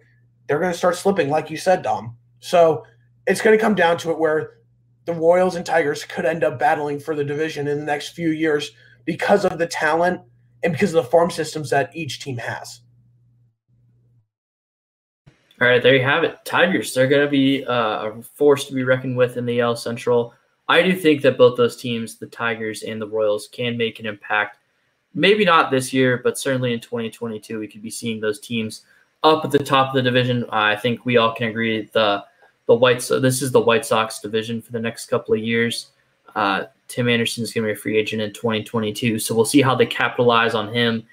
they're 0.47 0.59
going 0.59 0.71
to 0.71 0.77
start 0.77 0.95
slipping, 0.95 1.29
like 1.29 1.51
you 1.51 1.57
said, 1.57 1.83
Dom. 1.83 2.17
So 2.39 2.83
it's 3.27 3.41
going 3.41 3.57
to 3.57 3.61
come 3.61 3.75
down 3.75 3.97
to 3.99 4.11
it 4.11 4.19
where 4.19 4.57
the 5.05 5.13
Royals 5.13 5.55
and 5.55 5.65
Tigers 5.65 6.03
could 6.03 6.25
end 6.25 6.43
up 6.43 6.57
battling 6.57 6.99
for 6.99 7.15
the 7.15 7.23
division 7.23 7.67
in 7.67 7.79
the 7.79 7.85
next 7.85 8.09
few 8.09 8.29
years 8.29 8.71
because 9.05 9.45
of 9.45 9.59
the 9.59 9.67
talent 9.67 10.21
and 10.63 10.73
because 10.73 10.93
of 10.95 11.03
the 11.03 11.09
farm 11.09 11.29
systems 11.29 11.69
that 11.69 11.95
each 11.95 12.19
team 12.19 12.37
has. 12.37 12.81
All 15.61 15.67
right, 15.67 15.81
there 15.81 15.95
you 15.95 16.03
have 16.03 16.25
it. 16.25 16.43
Tigers, 16.43 16.93
they're 16.93 17.07
going 17.07 17.25
to 17.25 17.31
be 17.31 17.65
uh, 17.65 18.09
a 18.09 18.21
force 18.21 18.65
to 18.65 18.73
be 18.73 18.83
reckoned 18.83 19.15
with 19.15 19.37
in 19.37 19.45
the 19.45 19.61
AL 19.61 19.77
Central. 19.77 20.33
I 20.67 20.81
do 20.81 20.93
think 20.93 21.21
that 21.21 21.37
both 21.37 21.55
those 21.55 21.77
teams, 21.77 22.17
the 22.17 22.27
Tigers 22.27 22.83
and 22.83 23.01
the 23.01 23.07
Royals, 23.07 23.47
can 23.47 23.77
make 23.77 23.99
an 23.99 24.05
impact. 24.05 24.57
Maybe 25.13 25.45
not 25.45 25.71
this 25.71 25.93
year, 25.93 26.19
but 26.21 26.37
certainly 26.37 26.73
in 26.73 26.81
2022, 26.81 27.57
we 27.57 27.67
could 27.69 27.81
be 27.81 27.89
seeing 27.89 28.19
those 28.19 28.39
teams 28.39 28.81
up 29.23 29.45
at 29.45 29.51
the 29.51 29.59
top 29.59 29.89
of 29.89 29.95
the 29.95 30.01
division. 30.01 30.45
I 30.49 30.75
think 30.75 31.05
we 31.05 31.17
all 31.17 31.33
can 31.33 31.47
agree 31.47 31.89
the 31.93 32.25
the 32.67 32.75
White 32.75 33.01
so 33.01 33.19
this 33.19 33.41
is 33.41 33.51
the 33.51 33.61
White 33.61 33.85
Sox 33.85 34.19
division 34.19 34.61
for 34.61 34.71
the 34.71 34.79
next 34.79 35.05
couple 35.05 35.35
of 35.35 35.39
years. 35.39 35.91
Uh, 36.35 36.65
Tim 36.87 37.07
Anderson 37.07 37.43
is 37.43 37.53
going 37.53 37.63
to 37.63 37.73
be 37.73 37.77
a 37.77 37.81
free 37.81 37.97
agent 37.97 38.21
in 38.21 38.33
2022, 38.33 39.19
so 39.19 39.33
we'll 39.33 39.45
see 39.45 39.61
how 39.61 39.73
they 39.73 39.85
capitalize 39.85 40.53
on 40.53 40.73
him 40.73 41.05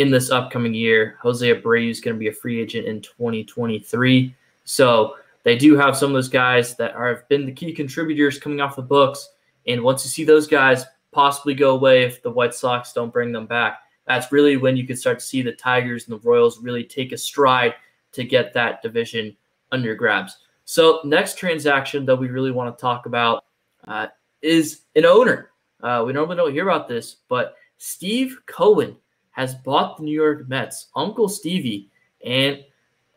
in 0.00 0.10
this 0.10 0.30
upcoming 0.30 0.74
year. 0.74 1.16
Jose 1.20 1.46
Abreu 1.46 1.90
is 1.90 2.00
going 2.00 2.14
to 2.14 2.18
be 2.18 2.28
a 2.28 2.32
free 2.32 2.60
agent 2.60 2.86
in 2.86 3.00
2023, 3.00 4.34
so 4.64 5.16
they 5.42 5.56
do 5.56 5.76
have 5.76 5.96
some 5.96 6.10
of 6.10 6.14
those 6.14 6.28
guys 6.28 6.76
that 6.76 6.94
are, 6.94 7.08
have 7.08 7.28
been 7.28 7.46
the 7.46 7.52
key 7.52 7.72
contributors 7.72 8.38
coming 8.38 8.60
off 8.60 8.76
the 8.76 8.82
books. 8.82 9.30
And 9.66 9.82
once 9.82 10.04
you 10.04 10.10
see 10.10 10.24
those 10.24 10.46
guys 10.46 10.84
possibly 11.12 11.54
go 11.54 11.72
away 11.72 12.02
if 12.02 12.22
the 12.22 12.30
White 12.30 12.54
Sox 12.54 12.92
don't 12.92 13.12
bring 13.12 13.32
them 13.32 13.46
back, 13.46 13.80
that's 14.06 14.32
really 14.32 14.56
when 14.56 14.76
you 14.76 14.86
can 14.86 14.96
start 14.96 15.18
to 15.18 15.24
see 15.24 15.42
the 15.42 15.52
Tigers 15.52 16.08
and 16.08 16.18
the 16.18 16.28
Royals 16.28 16.60
really 16.60 16.84
take 16.84 17.12
a 17.12 17.16
stride 17.16 17.74
to 18.12 18.24
get 18.24 18.52
that 18.54 18.82
division 18.82 19.36
under 19.72 19.94
grabs. 19.94 20.38
So, 20.64 21.00
next 21.04 21.38
transaction 21.38 22.04
that 22.06 22.16
we 22.16 22.28
really 22.28 22.52
want 22.52 22.76
to 22.76 22.80
talk 22.80 23.06
about 23.06 23.44
uh, 23.88 24.08
is 24.42 24.82
an 24.94 25.04
owner. 25.04 25.50
Uh, 25.82 26.04
we 26.06 26.12
normally 26.12 26.36
don't 26.36 26.52
hear 26.52 26.68
about 26.68 26.86
this, 26.86 27.16
but 27.28 27.56
Steve 27.78 28.38
Cohen 28.46 28.96
has 29.30 29.54
bought 29.54 29.96
the 29.96 30.02
New 30.02 30.14
York 30.14 30.48
Mets, 30.48 30.88
Uncle 30.94 31.28
Stevie, 31.28 31.90
and 32.24 32.64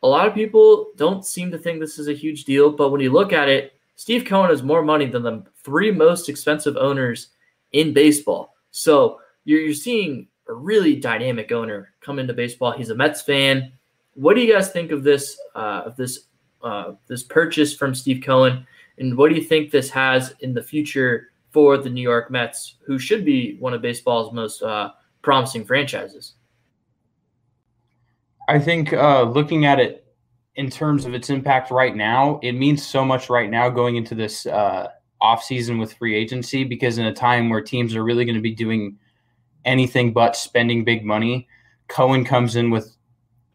a 0.03 0.08
lot 0.08 0.27
of 0.27 0.34
people 0.34 0.91
don't 0.98 1.25
seem 1.25 1.50
to 1.51 1.58
think 1.58 1.79
this 1.79 1.98
is 1.98 2.08
a 2.08 2.13
huge 2.13 2.43
deal, 2.43 2.72
but 2.72 2.89
when 2.89 3.01
you 3.01 3.12
look 3.12 3.34
at 3.34 3.50
it, 3.50 3.74
Steve 3.96 4.25
Cohen 4.25 4.50
has 4.50 4.63
more 4.63 4.84
money 4.84 5.05
than 5.05 5.24
the 5.24 5.43
three 5.63 5.91
most 5.91 6.29
expensive 6.29 6.75
owners 6.77 7.29
in 7.72 7.93
baseball. 7.93 8.55
So 8.72 9.20
you're, 9.46 9.62
you're 9.62 9.74
seeing 9.74 10.27
a 10.50 10.53
really 10.53 10.96
dynamic 10.96 11.51
owner 11.51 11.93
come 12.01 12.20
into 12.20 12.34
baseball. 12.34 12.72
He's 12.72 12.89
a 12.89 12.96
Mets 12.96 13.22
fan. 13.22 13.72
What 14.15 14.36
do 14.36 14.41
you 14.41 14.53
guys 14.53 14.72
think 14.72 14.91
of 14.91 15.03
this 15.03 15.38
uh, 15.55 15.84
of 15.86 15.96
this 15.96 16.27
uh, 16.62 16.93
this 17.08 17.24
purchase 17.24 17.75
from 17.75 17.93
Steve 17.93 18.24
Cohen, 18.24 18.65
and 18.98 19.17
what 19.17 19.29
do 19.29 19.36
you 19.36 19.43
think 19.43 19.70
this 19.70 19.89
has 19.89 20.34
in 20.39 20.53
the 20.53 20.62
future 20.62 21.32
for 21.51 21.77
the 21.77 21.89
New 21.89 22.01
York 22.01 22.32
Mets, 22.32 22.75
who 22.86 22.98
should 22.98 23.25
be 23.25 23.58
one 23.60 23.74
of 23.74 23.82
baseball's 23.82 24.34
most 24.34 24.63
uh, 24.63 24.91
promising 25.24 25.65
franchises? 25.65 26.34
I 28.48 28.60
think 28.60 28.94
uh, 28.94 29.24
looking 29.24 29.65
at 29.65 29.80
it 29.80 30.06
in 30.56 30.70
terms 30.70 31.06
of 31.06 31.13
its 31.13 31.30
impact 31.30 31.72
right 31.72 31.96
now, 31.96 32.39
it 32.44 32.51
means 32.51 32.86
so 32.86 33.03
much 33.03 33.30
right 33.30 33.50
now 33.50 33.70
going 33.70 33.96
into 33.96 34.13
this 34.13 34.46
uh, 34.46 34.89
off 35.20 35.44
season 35.44 35.80
with 35.80 35.94
free 35.94 36.15
agency 36.15 36.63
because 36.63 36.98
in 36.98 37.06
a 37.06 37.13
time 37.13 37.50
where 37.50 37.62
teams 37.62 37.96
are 37.96 38.03
really 38.03 38.25
going 38.25 38.36
to 38.36 38.42
be 38.42 38.53
doing 38.53 38.98
anything 39.65 40.13
but 40.13 40.36
spending 40.36 40.84
big 40.84 41.03
money, 41.03 41.48
Cohen 41.88 42.24
comes 42.24 42.56
in 42.56 42.70
with 42.70 42.96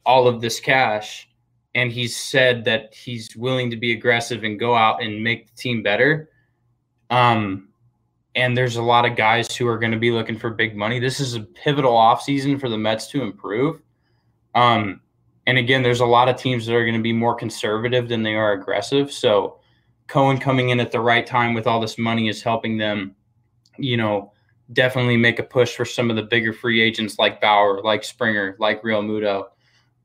all 0.04 0.26
of 0.26 0.40
this 0.40 0.58
cash 0.58 1.28
and 1.74 1.92
he's 1.92 2.16
said 2.16 2.64
that 2.64 2.94
he's 2.94 3.36
willing 3.36 3.70
to 3.70 3.76
be 3.76 3.92
aggressive 3.92 4.42
and 4.42 4.58
go 4.58 4.74
out 4.74 5.02
and 5.02 5.22
make 5.22 5.46
the 5.46 5.56
team 5.56 5.82
better. 5.82 6.30
Um, 7.10 7.67
and 8.34 8.56
there's 8.56 8.76
a 8.76 8.82
lot 8.82 9.04
of 9.04 9.16
guys 9.16 9.54
who 9.56 9.66
are 9.66 9.78
going 9.78 9.92
to 9.92 9.98
be 9.98 10.10
looking 10.10 10.38
for 10.38 10.50
big 10.50 10.76
money. 10.76 10.98
This 10.98 11.20
is 11.20 11.34
a 11.34 11.40
pivotal 11.40 11.92
offseason 11.92 12.60
for 12.60 12.68
the 12.68 12.78
Mets 12.78 13.08
to 13.08 13.22
improve. 13.22 13.80
Um, 14.54 15.00
and 15.46 15.58
again, 15.58 15.82
there's 15.82 16.00
a 16.00 16.06
lot 16.06 16.28
of 16.28 16.36
teams 16.36 16.66
that 16.66 16.74
are 16.74 16.84
going 16.84 16.96
to 16.96 17.02
be 17.02 17.12
more 17.12 17.34
conservative 17.34 18.08
than 18.08 18.22
they 18.22 18.34
are 18.34 18.52
aggressive. 18.52 19.10
So 19.10 19.58
Cohen 20.06 20.38
coming 20.38 20.70
in 20.70 20.80
at 20.80 20.92
the 20.92 21.00
right 21.00 21.26
time 21.26 21.54
with 21.54 21.66
all 21.66 21.80
this 21.80 21.98
money 21.98 22.28
is 22.28 22.42
helping 22.42 22.78
them, 22.78 23.14
you 23.78 23.96
know, 23.96 24.32
definitely 24.72 25.16
make 25.16 25.38
a 25.38 25.42
push 25.42 25.74
for 25.74 25.84
some 25.84 26.10
of 26.10 26.16
the 26.16 26.22
bigger 26.22 26.52
free 26.52 26.82
agents 26.82 27.18
like 27.18 27.40
Bauer, 27.40 27.80
like 27.82 28.04
Springer, 28.04 28.56
like 28.58 28.82
Realmuto. 28.82 29.44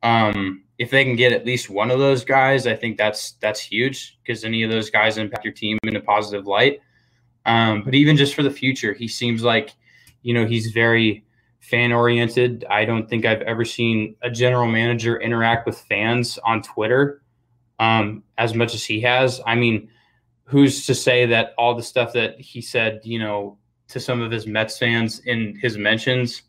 Um, 0.01 0.63
if 0.77 0.91
they 0.91 1.03
can 1.03 1.15
get 1.15 1.31
at 1.31 1.45
least 1.45 1.69
one 1.69 1.91
of 1.91 1.99
those 1.99 2.25
guys, 2.25 2.67
I 2.67 2.75
think 2.75 2.97
that's 2.97 3.33
that's 3.33 3.59
huge 3.59 4.19
because 4.23 4.43
any 4.43 4.63
of 4.63 4.69
those 4.69 4.89
guys 4.89 5.17
impact 5.17 5.45
your 5.45 5.53
team 5.53 5.77
in 5.83 5.95
a 5.95 6.01
positive 6.01 6.45
light. 6.45 6.79
Um, 7.45 7.83
but 7.83 7.93
even 7.93 8.15
just 8.15 8.35
for 8.35 8.43
the 8.43 8.51
future, 8.51 8.93
he 8.93 9.07
seems 9.07 9.43
like, 9.43 9.73
you 10.21 10.33
know, 10.33 10.45
he's 10.45 10.71
very 10.71 11.25
fan 11.59 11.91
oriented. 11.91 12.65
I 12.69 12.85
don't 12.85 13.09
think 13.09 13.25
I've 13.25 13.41
ever 13.41 13.65
seen 13.65 14.15
a 14.21 14.29
general 14.29 14.67
manager 14.67 15.19
interact 15.19 15.65
with 15.65 15.77
fans 15.79 16.37
on 16.43 16.61
Twitter 16.61 17.21
um, 17.79 18.23
as 18.37 18.53
much 18.53 18.73
as 18.73 18.83
he 18.83 19.01
has. 19.01 19.41
I 19.45 19.55
mean, 19.55 19.89
who's 20.43 20.85
to 20.85 20.95
say 20.95 21.25
that 21.25 21.53
all 21.57 21.75
the 21.75 21.83
stuff 21.83 22.13
that 22.13 22.39
he 22.39 22.61
said, 22.61 23.01
you 23.03 23.19
know, 23.19 23.57
to 23.89 23.99
some 23.99 24.21
of 24.21 24.31
his 24.31 24.47
Mets 24.47 24.77
fans 24.77 25.19
in 25.25 25.57
his 25.61 25.77
mentions 25.77 26.43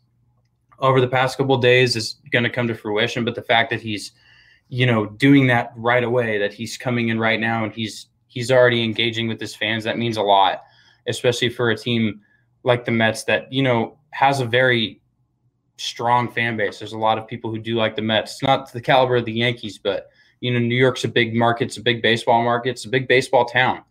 over 0.79 0.99
the 0.99 1.07
past 1.07 1.37
couple 1.37 1.57
days 1.57 1.95
is 1.95 2.15
going 2.31 2.43
to 2.43 2.49
come 2.49 2.67
to 2.67 2.75
fruition? 2.75 3.23
But 3.25 3.35
the 3.35 3.41
fact 3.41 3.69
that 3.69 3.81
he's, 3.81 4.11
you 4.69 4.85
know, 4.85 5.05
doing 5.05 5.47
that 5.47 5.71
right 5.75 6.03
away, 6.03 6.37
that 6.37 6.53
he's 6.53 6.77
coming 6.77 7.09
in 7.09 7.19
right 7.19 7.39
now 7.39 7.63
and 7.63 7.73
he's 7.73 8.07
he's 8.27 8.51
already 8.51 8.83
engaging 8.83 9.27
with 9.27 9.39
his 9.39 9.55
fans, 9.55 9.83
that 9.85 9.97
means 9.97 10.17
a 10.17 10.21
lot, 10.21 10.63
especially 11.07 11.49
for 11.49 11.69
a 11.69 11.77
team 11.77 12.21
like 12.63 12.85
the 12.85 12.91
Mets 12.91 13.23
that 13.25 13.51
you 13.51 13.63
know 13.63 13.97
has 14.11 14.39
a 14.39 14.45
very 14.45 15.01
strong 15.77 16.31
fan 16.31 16.55
base. 16.57 16.79
There's 16.79 16.93
a 16.93 16.97
lot 16.97 17.17
of 17.17 17.27
people 17.27 17.51
who 17.51 17.59
do 17.59 17.75
like 17.75 17.95
the 17.95 18.01
Mets. 18.01 18.33
It's 18.33 18.43
not 18.43 18.71
the 18.71 18.81
caliber 18.81 19.17
of 19.17 19.25
the 19.25 19.33
Yankees, 19.33 19.77
but 19.77 20.09
you 20.39 20.51
know, 20.51 20.59
New 20.59 20.75
York's 20.75 21.03
a 21.03 21.07
big 21.07 21.33
market. 21.35 21.65
It's 21.65 21.77
a 21.77 21.81
big 21.81 22.01
baseball 22.01 22.43
market. 22.43 22.69
It's 22.69 22.85
a 22.85 22.89
big 22.89 23.07
baseball 23.07 23.45
town. 23.45 23.83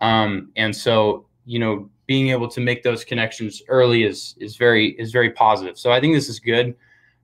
Um, 0.00 0.50
and 0.56 0.74
so, 0.74 1.26
you 1.46 1.58
know, 1.58 1.88
being 2.06 2.28
able 2.28 2.48
to 2.48 2.60
make 2.60 2.82
those 2.82 3.04
connections 3.04 3.62
early 3.68 4.02
is 4.02 4.34
is 4.38 4.56
very 4.56 4.90
is 4.98 5.12
very 5.12 5.30
positive. 5.30 5.78
So 5.78 5.90
I 5.90 6.00
think 6.00 6.14
this 6.14 6.28
is 6.28 6.38
good 6.38 6.74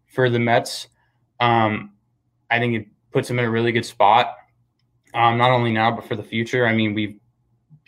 for 0.06 0.30
the 0.30 0.38
Mets. 0.38 0.88
Um, 1.40 1.92
I 2.50 2.58
think 2.58 2.74
it 2.74 2.86
puts 3.12 3.28
them 3.28 3.38
in 3.38 3.44
a 3.44 3.50
really 3.50 3.72
good 3.72 3.84
spot. 3.84 4.36
Um, 5.12 5.36
not 5.36 5.50
only 5.50 5.72
now, 5.72 5.90
but 5.90 6.04
for 6.04 6.16
the 6.16 6.22
future. 6.22 6.66
I 6.66 6.72
mean, 6.72 6.94
we've, 6.94 7.19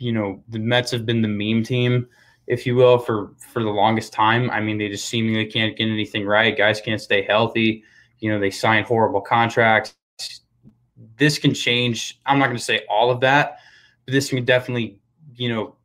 you 0.02 0.12
know, 0.12 0.42
the 0.48 0.58
Mets 0.58 0.90
have 0.90 1.06
been 1.06 1.22
the 1.22 1.28
meme 1.28 1.62
team 1.62 2.08
if 2.46 2.66
you 2.66 2.74
will, 2.74 2.98
for 2.98 3.32
for 3.52 3.62
the 3.62 3.70
longest 3.70 4.12
time. 4.12 4.50
I 4.50 4.60
mean, 4.60 4.78
they 4.78 4.88
just 4.88 5.08
seemingly 5.08 5.46
can't 5.46 5.76
get 5.76 5.88
anything 5.88 6.26
right. 6.26 6.56
Guys 6.56 6.80
can't 6.80 7.00
stay 7.00 7.22
healthy. 7.22 7.84
You 8.18 8.30
know, 8.30 8.40
they 8.40 8.50
sign 8.50 8.84
horrible 8.84 9.20
contracts. 9.20 9.94
This 11.16 11.38
can 11.38 11.54
change. 11.54 12.20
I'm 12.26 12.38
not 12.38 12.46
going 12.46 12.58
to 12.58 12.62
say 12.62 12.84
all 12.90 13.10
of 13.10 13.20
that, 13.20 13.58
but 14.04 14.12
this 14.12 14.30
can 14.30 14.44
definitely, 14.44 14.98
you 15.34 15.48
know, 15.48 15.76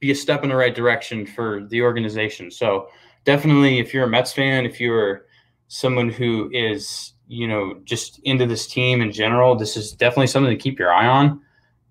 be 0.00 0.10
a 0.10 0.14
step 0.14 0.42
in 0.42 0.48
the 0.48 0.56
right 0.56 0.74
direction 0.74 1.26
for 1.26 1.66
the 1.68 1.82
organization. 1.82 2.50
So 2.50 2.88
definitely, 3.24 3.78
if 3.78 3.92
you're 3.92 4.04
a 4.04 4.08
Mets 4.08 4.32
fan, 4.32 4.64
if 4.64 4.80
you're 4.80 5.26
someone 5.68 6.10
who 6.10 6.50
is, 6.52 7.12
you 7.26 7.46
know, 7.48 7.80
just 7.84 8.20
into 8.24 8.46
this 8.46 8.66
team 8.66 9.00
in 9.00 9.12
general, 9.12 9.54
this 9.54 9.76
is 9.76 9.92
definitely 9.92 10.26
something 10.28 10.56
to 10.56 10.62
keep 10.62 10.78
your 10.78 10.92
eye 10.92 11.06
on 11.06 11.40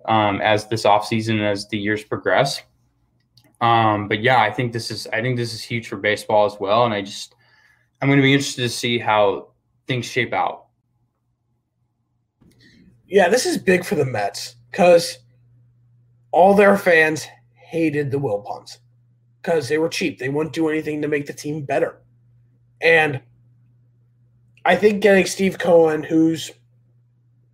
um, 0.06 0.42
as 0.42 0.68
this 0.68 0.84
offseason, 0.84 1.42
as 1.42 1.68
the 1.68 1.78
years 1.78 2.04
progress. 2.04 2.62
Um, 3.62 4.08
but 4.08 4.22
yeah, 4.22 4.42
I 4.42 4.52
think 4.52 4.74
this 4.74 4.92
is 4.92 5.08
I 5.08 5.22
think 5.22 5.38
this 5.38 5.54
is 5.54 5.62
huge 5.62 5.88
for 5.88 5.98
baseball 5.98 6.46
as 6.46 6.58
well, 6.60 6.86
and 6.86 6.94
I 6.94 7.02
just 7.02 7.36
I'm 8.02 8.10
going 8.10 8.20
to 8.20 8.24
be 8.24 8.34
interested 8.34 8.64
to 8.64 8.70
see 8.70 9.00
how 9.00 9.50
things 9.88 10.06
shape 10.06 10.34
out. 10.34 10.66
Yeah, 13.08 13.30
this 13.30 13.46
is 13.46 13.58
big 13.58 13.86
for 13.86 13.96
the 13.96 14.06
Mets 14.06 14.56
because 14.72 15.20
all 16.32 16.56
their 16.56 16.78
fans 16.78 17.28
hated 17.56 18.12
the 18.12 18.20
Wilpons 18.20 18.80
because 19.42 19.70
they 19.70 19.78
were 19.78 19.90
cheap. 19.90 20.20
They 20.20 20.30
wouldn't 20.30 20.56
do 20.56 20.68
anything 20.68 21.02
to 21.02 21.08
make 21.08 21.28
the 21.28 21.34
team 21.34 21.64
better. 21.64 22.02
And 22.82 23.22
I 24.66 24.76
think 24.76 25.02
getting 25.02 25.26
Steve 25.26 25.60
Cohen, 25.60 26.04
who's 26.04 26.52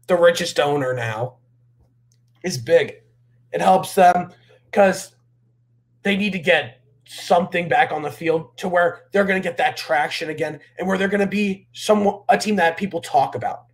the 0.08 0.16
richest 0.16 0.60
owner 0.60 0.94
now, 0.94 1.39
is 2.44 2.58
big. 2.58 2.96
It 3.52 3.62
helps 3.62 3.96
them 3.96 4.32
because 4.66 5.16
they 6.04 6.16
need 6.16 6.34
to 6.34 6.40
get 6.40 6.82
something 7.06 7.68
back 7.68 7.92
on 7.92 8.04
the 8.04 8.12
field 8.12 8.56
to 8.58 8.70
where 8.70 9.06
they're 9.12 9.26
going 9.26 9.42
to 9.42 9.48
get 9.48 9.58
that 9.58 9.76
traction 9.76 10.30
again 10.30 10.60
and 10.78 10.88
where 10.88 10.98
they're 10.98 11.08
going 11.08 11.20
to 11.20 11.28
be 11.28 11.68
some 11.74 12.22
a 12.30 12.38
team 12.38 12.56
that 12.58 12.78
people 12.78 13.02
talk 13.02 13.36
about. 13.36 13.66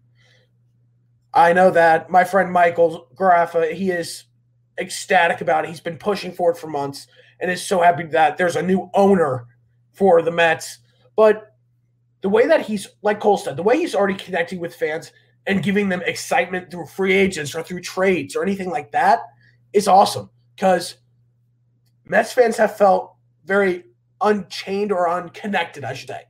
I 1.34 1.52
know 1.52 1.70
that 1.72 2.10
my 2.10 2.24
friend 2.24 2.52
Michael 2.52 3.08
Graffa, 3.14 3.74
he 3.74 3.92
is 3.92 4.24
ecstatic 4.80 5.42
about 5.42 5.66
it. 5.66 5.70
He's 5.70 5.82
been 5.82 5.98
pushing 5.98 6.32
for 6.32 6.52
it 6.52 6.58
for 6.58 6.68
months 6.68 7.08
and 7.42 7.52
is 7.52 7.62
so 7.62 7.82
happy 7.82 8.06
that 8.06 8.38
there's 8.38 8.56
a 8.56 8.62
new 8.62 8.90
owner 8.94 9.48
for 9.92 10.22
the 10.22 10.32
Mets. 10.32 10.80
But 11.18 11.54
the 12.22 12.30
way 12.30 12.48
that 12.48 12.62
he's, 12.62 12.88
like 13.02 13.20
Cole 13.20 13.38
said, 13.38 13.58
the 13.58 13.64
way 13.64 13.78
he's 13.78 13.96
already 13.96 14.16
connecting 14.16 14.60
with 14.60 14.76
fans 14.76 15.12
and 15.48 15.64
giving 15.64 15.90
them 15.90 16.02
excitement 16.06 16.72
through 16.72 16.88
free 16.88 17.14
agents 17.14 17.54
or 17.56 17.64
through 17.64 17.82
trades 17.82 18.36
or 18.36 18.44
anything 18.44 18.70
like 18.70 18.92
that 18.92 19.20
is 19.74 19.88
awesome 19.88 20.30
because 20.56 20.96
Mets 22.06 22.34
fans 22.34 22.58
have 22.58 22.78
felt 22.78 23.16
very 23.46 23.84
unchained 24.22 24.92
or 24.92 25.10
unconnected, 25.10 25.84
I 25.84 25.94
should 25.94 26.10
say, 26.10 26.24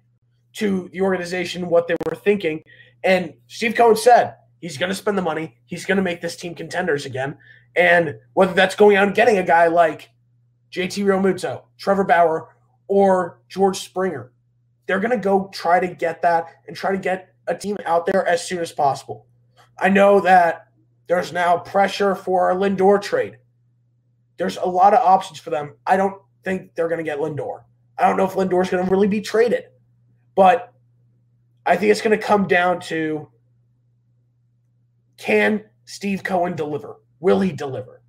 to 0.53 0.89
the 0.91 1.01
organization, 1.01 1.69
what 1.69 1.87
they 1.87 1.95
were 2.05 2.15
thinking. 2.15 2.63
And 3.03 3.33
Steve 3.47 3.75
Cohen 3.75 3.95
said 3.95 4.35
he's 4.59 4.77
going 4.77 4.89
to 4.89 4.95
spend 4.95 5.17
the 5.17 5.21
money, 5.21 5.57
he's 5.65 5.85
going 5.85 5.97
to 5.97 6.03
make 6.03 6.21
this 6.21 6.35
team 6.35 6.55
contenders 6.55 7.05
again. 7.05 7.37
And 7.75 8.15
whether 8.33 8.53
that's 8.53 8.75
going 8.75 8.95
out 8.95 9.07
and 9.07 9.15
getting 9.15 9.37
a 9.37 9.43
guy 9.43 9.67
like 9.67 10.09
JT 10.71 11.03
Realmuto, 11.05 11.63
Trevor 11.77 12.05
Bauer, 12.05 12.55
or 12.87 13.41
George 13.49 13.77
Springer, 13.77 14.31
they're 14.87 14.99
going 14.99 15.11
to 15.11 15.17
go 15.17 15.49
try 15.53 15.79
to 15.79 15.87
get 15.87 16.21
that 16.21 16.47
and 16.67 16.75
try 16.75 16.91
to 16.91 16.97
get 16.97 17.34
a 17.47 17.55
team 17.55 17.77
out 17.85 18.05
there 18.05 18.25
as 18.25 18.45
soon 18.45 18.59
as 18.59 18.71
possible. 18.71 19.27
I 19.77 19.89
know 19.89 20.19
that 20.21 20.67
there's 21.07 21.33
now 21.33 21.57
pressure 21.57 22.15
for 22.15 22.51
a 22.51 22.55
Lindor 22.55 23.01
trade. 23.01 23.37
There's 24.37 24.57
a 24.57 24.65
lot 24.65 24.93
of 24.93 24.99
options 24.99 25.39
for 25.39 25.49
them. 25.49 25.75
I 25.85 25.97
don't 25.97 26.21
think 26.43 26.75
they're 26.75 26.87
going 26.87 26.99
to 26.99 27.03
get 27.03 27.19
Lindor. 27.19 27.63
I 27.97 28.07
don't 28.07 28.17
know 28.17 28.25
if 28.25 28.33
Lindor's 28.33 28.69
going 28.69 28.83
to 28.83 28.91
really 28.91 29.07
be 29.07 29.21
traded, 29.21 29.65
but 30.35 30.73
I 31.65 31.75
think 31.75 31.91
it's 31.91 32.01
going 32.01 32.17
to 32.17 32.23
come 32.23 32.47
down 32.47 32.79
to 32.81 33.29
can 35.17 35.63
Steve 35.85 36.23
Cohen 36.23 36.55
deliver? 36.55 36.97
Will 37.19 37.39
he 37.39 37.51
deliver? 37.51 38.01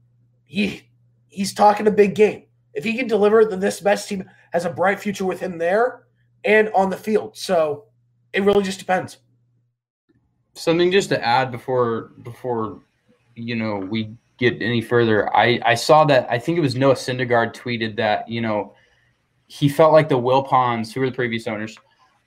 He 0.44 0.90
he's 1.28 1.54
talking 1.54 1.86
a 1.86 1.92
big 1.92 2.14
game. 2.14 2.44
If 2.74 2.84
he 2.84 2.96
can 2.96 3.06
deliver, 3.06 3.44
then 3.44 3.60
this 3.60 3.80
best 3.80 4.08
team 4.08 4.28
has 4.52 4.64
a 4.64 4.70
bright 4.70 5.00
future 5.00 5.24
with 5.24 5.40
him 5.40 5.58
there 5.58 6.06
and 6.44 6.70
on 6.74 6.90
the 6.90 6.96
field. 6.96 7.36
So 7.36 7.84
it 8.32 8.42
really 8.42 8.64
just 8.64 8.78
depends. 8.78 9.18
Something 10.56 10.90
just 10.90 11.10
to 11.10 11.24
add 11.24 11.50
before 11.50 12.12
before 12.22 12.80
you 13.34 13.54
know 13.54 13.76
we 13.76 14.16
get 14.38 14.60
any 14.62 14.80
further. 14.80 15.34
I 15.36 15.60
I 15.64 15.74
saw 15.74 16.04
that 16.06 16.26
I 16.30 16.38
think 16.38 16.58
it 16.58 16.62
was 16.62 16.74
Noah 16.74 16.94
Syndergaard 16.94 17.54
tweeted 17.54 17.96
that 17.96 18.28
you 18.28 18.40
know 18.40 18.74
he 19.46 19.68
felt 19.68 19.92
like 19.92 20.08
the 20.08 20.18
Wilpons, 20.18 20.92
who 20.92 21.00
were 21.00 21.10
the 21.10 21.14
previous 21.14 21.46
owners, 21.46 21.76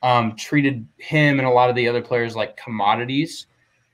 um, 0.03 0.35
treated 0.35 0.87
him 0.97 1.39
and 1.39 1.47
a 1.47 1.51
lot 1.51 1.69
of 1.69 1.75
the 1.75 1.87
other 1.87 2.01
players 2.01 2.35
like 2.35 2.55
commodities. 2.55 3.47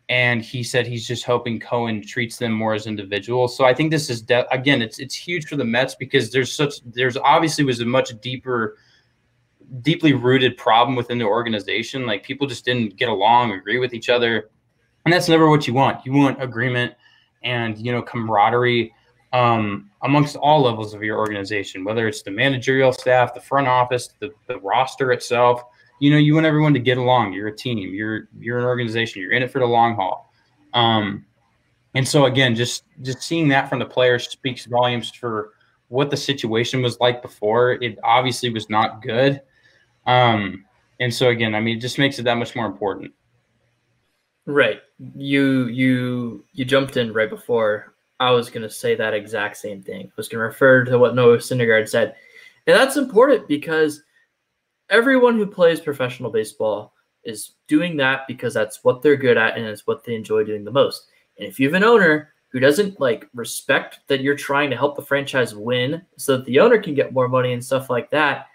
And 0.07 0.43
he 0.43 0.61
said 0.61 0.85
he's 0.85 1.07
just 1.07 1.23
hoping 1.23 1.59
Cohen 1.59 2.05
treats 2.05 2.37
them 2.37 2.51
more 2.51 2.75
as 2.75 2.85
individuals. 2.85 3.57
So 3.57 3.65
I 3.65 3.73
think 3.73 3.89
this 3.89 4.11
is 4.11 4.21
de- 4.21 4.47
again, 4.53 4.83
it's 4.83 4.99
it's 4.99 5.15
huge 5.15 5.47
for 5.47 5.55
the 5.55 5.65
Mets 5.65 5.95
because 5.95 6.31
there's 6.31 6.53
such 6.53 6.75
there's 6.85 7.17
obviously 7.17 7.63
was 7.63 7.79
a 7.79 7.85
much 7.85 8.11
deeper, 8.21 8.77
deeply 9.81 10.13
rooted 10.13 10.57
problem 10.57 10.95
within 10.95 11.17
the 11.17 11.25
organization. 11.25 12.05
Like 12.05 12.23
people 12.23 12.47
just 12.47 12.65
didn't 12.65 12.97
get 12.97 13.09
along, 13.09 13.51
agree 13.51 13.79
with 13.79 13.93
each 13.93 14.09
other, 14.09 14.49
and 15.05 15.13
that's 15.13 15.29
never 15.29 15.49
what 15.49 15.67
you 15.67 15.73
want. 15.73 16.05
You 16.05 16.13
want 16.13 16.41
agreement 16.41 16.93
and 17.43 17.77
you 17.77 17.91
know 17.91 18.01
camaraderie 18.01 18.93
um, 19.33 19.89
amongst 20.03 20.37
all 20.37 20.61
levels 20.61 20.93
of 20.93 21.03
your 21.03 21.17
organization, 21.17 21.83
whether 21.83 22.07
it's 22.07 22.21
the 22.21 22.31
managerial 22.31 22.93
staff, 22.93 23.33
the 23.33 23.41
front 23.41 23.67
office, 23.67 24.09
the, 24.19 24.31
the 24.47 24.59
roster 24.59 25.11
itself. 25.11 25.61
You 25.99 26.11
know, 26.11 26.17
you 26.17 26.33
want 26.33 26.45
everyone 26.45 26.73
to 26.73 26.79
get 26.79 26.97
along. 26.97 27.33
You're 27.33 27.47
a 27.47 27.55
team. 27.55 27.93
You're 27.93 28.29
you're 28.37 28.59
an 28.59 28.65
organization. 28.65 29.21
You're 29.21 29.33
in 29.33 29.43
it 29.43 29.51
for 29.51 29.59
the 29.59 29.65
long 29.65 29.95
haul. 29.95 30.31
Um, 30.73 31.25
and 31.95 32.07
so 32.07 32.25
again, 32.25 32.55
just 32.55 32.83
just 33.01 33.21
seeing 33.21 33.47
that 33.49 33.69
from 33.69 33.79
the 33.79 33.85
players 33.85 34.29
speaks 34.29 34.65
volumes 34.65 35.11
for 35.11 35.51
what 35.89 36.09
the 36.09 36.17
situation 36.17 36.81
was 36.81 36.99
like 36.99 37.21
before. 37.21 37.73
It 37.73 37.97
obviously 38.03 38.49
was 38.49 38.69
not 38.69 39.01
good. 39.01 39.41
Um, 40.05 40.65
and 40.99 41.13
so 41.13 41.29
again, 41.29 41.55
I 41.55 41.59
mean, 41.59 41.77
it 41.77 41.81
just 41.81 41.99
makes 41.99 42.19
it 42.19 42.23
that 42.23 42.37
much 42.37 42.55
more 42.55 42.65
important. 42.65 43.13
Right. 44.45 44.81
You 45.15 45.67
you 45.67 46.45
you 46.53 46.65
jumped 46.65 46.97
in 46.97 47.11
right 47.13 47.29
before 47.29 47.95
I 48.19 48.31
was 48.31 48.49
going 48.49 48.61
to 48.63 48.69
say 48.69 48.95
that 48.95 49.13
exact 49.13 49.57
same 49.57 49.81
thing. 49.81 50.05
I 50.07 50.13
was 50.15 50.29
going 50.29 50.39
to 50.39 50.45
refer 50.45 50.85
to 50.85 50.97
what 50.97 51.15
Noah 51.15 51.37
Syndergaard 51.37 51.89
said. 51.89 52.15
And 52.67 52.75
that's 52.75 52.97
important 52.97 53.47
because 53.47 54.03
everyone 54.89 55.35
who 55.35 55.45
plays 55.45 55.79
professional 55.79 56.31
baseball 56.31 56.93
is 57.23 57.53
doing 57.67 57.97
that 57.97 58.27
because 58.27 58.53
that's 58.53 58.83
what 58.83 59.01
they're 59.01 59.17
good 59.17 59.37
at 59.37 59.57
and 59.57 59.65
it's 59.65 59.87
what 59.87 60.03
they 60.03 60.15
enjoy 60.15 60.43
doing 60.43 60.63
the 60.63 60.71
most. 60.71 61.07
And 61.37 61.47
if 61.47 61.59
you 61.59 61.67
have 61.67 61.75
an 61.75 61.83
owner 61.83 62.33
who 62.49 62.59
doesn't 62.59 62.99
like 62.99 63.27
respect 63.33 63.99
that 64.07 64.21
you're 64.21 64.35
trying 64.35 64.69
to 64.69 64.77
help 64.77 64.95
the 64.95 65.01
franchise 65.01 65.53
win 65.53 66.01
so 66.17 66.37
that 66.37 66.45
the 66.45 66.59
owner 66.59 66.81
can 66.81 66.93
get 66.93 67.13
more 67.13 67.27
money 67.27 67.51
and 67.53 67.63
stuff 67.63 67.89
like 67.89 68.09
that, 68.11 68.47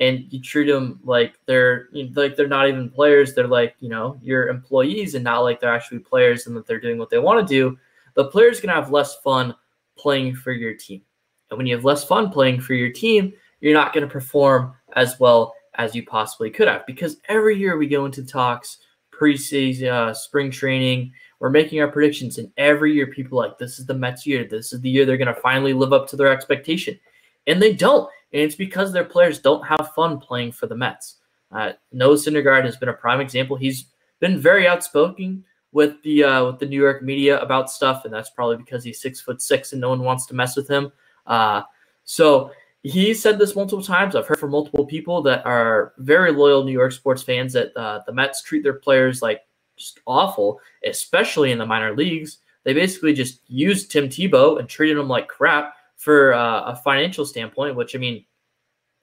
and 0.00 0.24
you 0.30 0.40
treat 0.40 0.66
them 0.66 1.00
like 1.02 1.38
they're 1.46 1.88
like 2.14 2.36
they're 2.36 2.46
not 2.46 2.68
even 2.68 2.90
players, 2.90 3.34
they're 3.34 3.48
like, 3.48 3.74
you 3.80 3.88
know, 3.88 4.18
your 4.22 4.48
employees 4.48 5.14
and 5.14 5.24
not 5.24 5.40
like 5.40 5.60
they're 5.60 5.74
actually 5.74 5.98
players 5.98 6.46
and 6.46 6.56
that 6.56 6.66
they're 6.66 6.80
doing 6.80 6.98
what 6.98 7.10
they 7.10 7.18
want 7.18 7.46
to 7.46 7.54
do, 7.54 7.76
the 8.14 8.24
player's 8.24 8.60
going 8.60 8.74
to 8.74 8.80
have 8.80 8.92
less 8.92 9.16
fun 9.16 9.54
playing 9.96 10.34
for 10.34 10.52
your 10.52 10.74
team. 10.74 11.02
And 11.50 11.58
when 11.58 11.66
you 11.66 11.74
have 11.74 11.84
less 11.84 12.04
fun 12.04 12.30
playing 12.30 12.60
for 12.60 12.74
your 12.74 12.90
team, 12.90 13.32
you're 13.60 13.74
not 13.74 13.92
going 13.92 14.06
to 14.06 14.12
perform 14.12 14.74
as 14.94 15.18
well 15.18 15.54
as 15.74 15.94
you 15.94 16.04
possibly 16.04 16.50
could 16.50 16.68
have. 16.68 16.86
Because 16.86 17.16
every 17.28 17.58
year 17.58 17.76
we 17.76 17.88
go 17.88 18.04
into 18.04 18.24
talks, 18.24 18.78
preseason, 19.10 19.90
uh, 19.90 20.14
spring 20.14 20.50
training, 20.50 21.12
we're 21.40 21.50
making 21.50 21.80
our 21.80 21.90
predictions, 21.90 22.38
and 22.38 22.50
every 22.56 22.92
year 22.92 23.06
people 23.06 23.38
like, 23.38 23.58
this 23.58 23.78
is 23.78 23.86
the 23.86 23.94
Mets 23.94 24.26
year. 24.26 24.44
This 24.44 24.72
is 24.72 24.80
the 24.80 24.90
year 24.90 25.06
they're 25.06 25.16
going 25.16 25.32
to 25.32 25.40
finally 25.40 25.72
live 25.72 25.92
up 25.92 26.08
to 26.08 26.16
their 26.16 26.32
expectation. 26.32 26.98
And 27.46 27.62
they 27.62 27.72
don't. 27.72 28.10
And 28.32 28.42
it's 28.42 28.54
because 28.54 28.92
their 28.92 29.04
players 29.04 29.38
don't 29.38 29.66
have 29.66 29.92
fun 29.94 30.18
playing 30.18 30.52
for 30.52 30.66
the 30.66 30.76
Mets. 30.76 31.16
Uh, 31.50 31.72
Noah 31.92 32.16
Syndergaard 32.16 32.64
has 32.64 32.76
been 32.76 32.90
a 32.90 32.94
prime 32.94 33.20
example. 33.20 33.56
He's 33.56 33.86
been 34.20 34.38
very 34.38 34.66
outspoken 34.66 35.44
with 35.72 36.02
the 36.02 36.24
uh, 36.24 36.44
with 36.46 36.58
the 36.58 36.66
New 36.66 36.80
York 36.80 37.02
media 37.02 37.40
about 37.40 37.70
stuff, 37.70 38.04
and 38.04 38.12
that's 38.12 38.30
probably 38.30 38.56
because 38.56 38.84
he's 38.84 39.00
six 39.00 39.20
foot 39.20 39.40
six 39.40 39.72
and 39.72 39.80
no 39.80 39.88
one 39.90 40.02
wants 40.02 40.26
to 40.26 40.34
mess 40.34 40.56
with 40.56 40.68
him. 40.68 40.92
Uh, 41.26 41.62
so 42.04 42.50
he 42.82 43.12
said 43.14 43.38
this 43.38 43.56
multiple 43.56 43.84
times. 43.84 44.14
I've 44.14 44.26
heard 44.26 44.38
from 44.38 44.50
multiple 44.50 44.86
people 44.86 45.22
that 45.22 45.44
are 45.44 45.92
very 45.98 46.32
loyal 46.32 46.64
New 46.64 46.72
York 46.72 46.92
sports 46.92 47.22
fans 47.22 47.52
that 47.52 47.76
uh, 47.76 48.00
the 48.06 48.12
Mets 48.12 48.42
treat 48.42 48.62
their 48.62 48.74
players 48.74 49.20
like 49.20 49.42
just 49.76 50.00
awful, 50.06 50.60
especially 50.84 51.52
in 51.52 51.58
the 51.58 51.66
minor 51.66 51.94
leagues. 51.94 52.38
They 52.64 52.72
basically 52.74 53.14
just 53.14 53.40
used 53.46 53.90
Tim 53.90 54.08
Tebow 54.08 54.58
and 54.58 54.68
treated 54.68 54.98
him 54.98 55.08
like 55.08 55.28
crap 55.28 55.74
for 55.98 56.32
uh, 56.32 56.72
a 56.72 56.76
financial 56.76 57.26
standpoint. 57.26 57.76
Which 57.76 57.94
I 57.94 57.98
mean, 57.98 58.24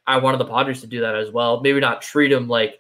I 0.08 0.18
wanted 0.18 0.40
the 0.40 0.46
Padres 0.46 0.82
to 0.82 0.88
do 0.88 1.02
that 1.02 1.16
as 1.16 1.32
well. 1.32 1.62
Maybe 1.62 1.80
not 1.80 2.02
treat 2.02 2.32
him 2.32 2.48
like, 2.48 2.80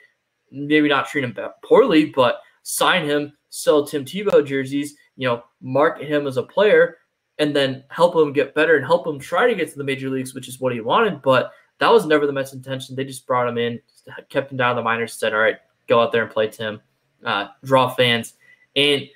maybe 0.51 0.89
not 0.89 1.07
treat 1.07 1.23
him 1.23 1.37
poorly, 1.63 2.05
but 2.05 2.41
sign 2.63 3.05
him 3.05 3.31
sell 3.55 3.85
Tim 3.85 4.03
Tebow 4.03 4.45
jerseys, 4.45 4.95
you 5.15 5.27
know, 5.27 5.43
market 5.61 6.07
him 6.07 6.27
as 6.27 6.35
a 6.35 6.43
player, 6.43 6.97
and 7.39 7.55
then 7.55 7.83
help 7.89 8.15
him 8.15 8.33
get 8.33 8.53
better 8.53 8.75
and 8.75 8.85
help 8.85 9.07
him 9.07 9.17
try 9.17 9.47
to 9.47 9.55
get 9.55 9.71
to 9.71 9.77
the 9.77 9.83
major 9.83 10.09
leagues, 10.09 10.33
which 10.33 10.49
is 10.49 10.59
what 10.59 10.73
he 10.73 10.81
wanted. 10.81 11.21
But 11.21 11.51
that 11.79 11.91
was 11.91 12.05
never 12.05 12.27
the 12.27 12.33
Mets' 12.33 12.53
intention. 12.53 12.95
They 12.95 13.05
just 13.05 13.25
brought 13.25 13.47
him 13.47 13.57
in, 13.57 13.79
kept 14.29 14.51
him 14.51 14.57
down 14.57 14.71
in 14.71 14.75
the 14.75 14.83
minors, 14.83 15.13
said, 15.13 15.33
"All 15.33 15.39
right, 15.39 15.57
go 15.87 16.01
out 16.01 16.11
there 16.11 16.23
and 16.23 16.31
play 16.31 16.49
Tim, 16.49 16.81
uh, 17.23 17.47
draw 17.63 17.89
fans." 17.89 18.33
And 18.75 19.03
it, 19.03 19.11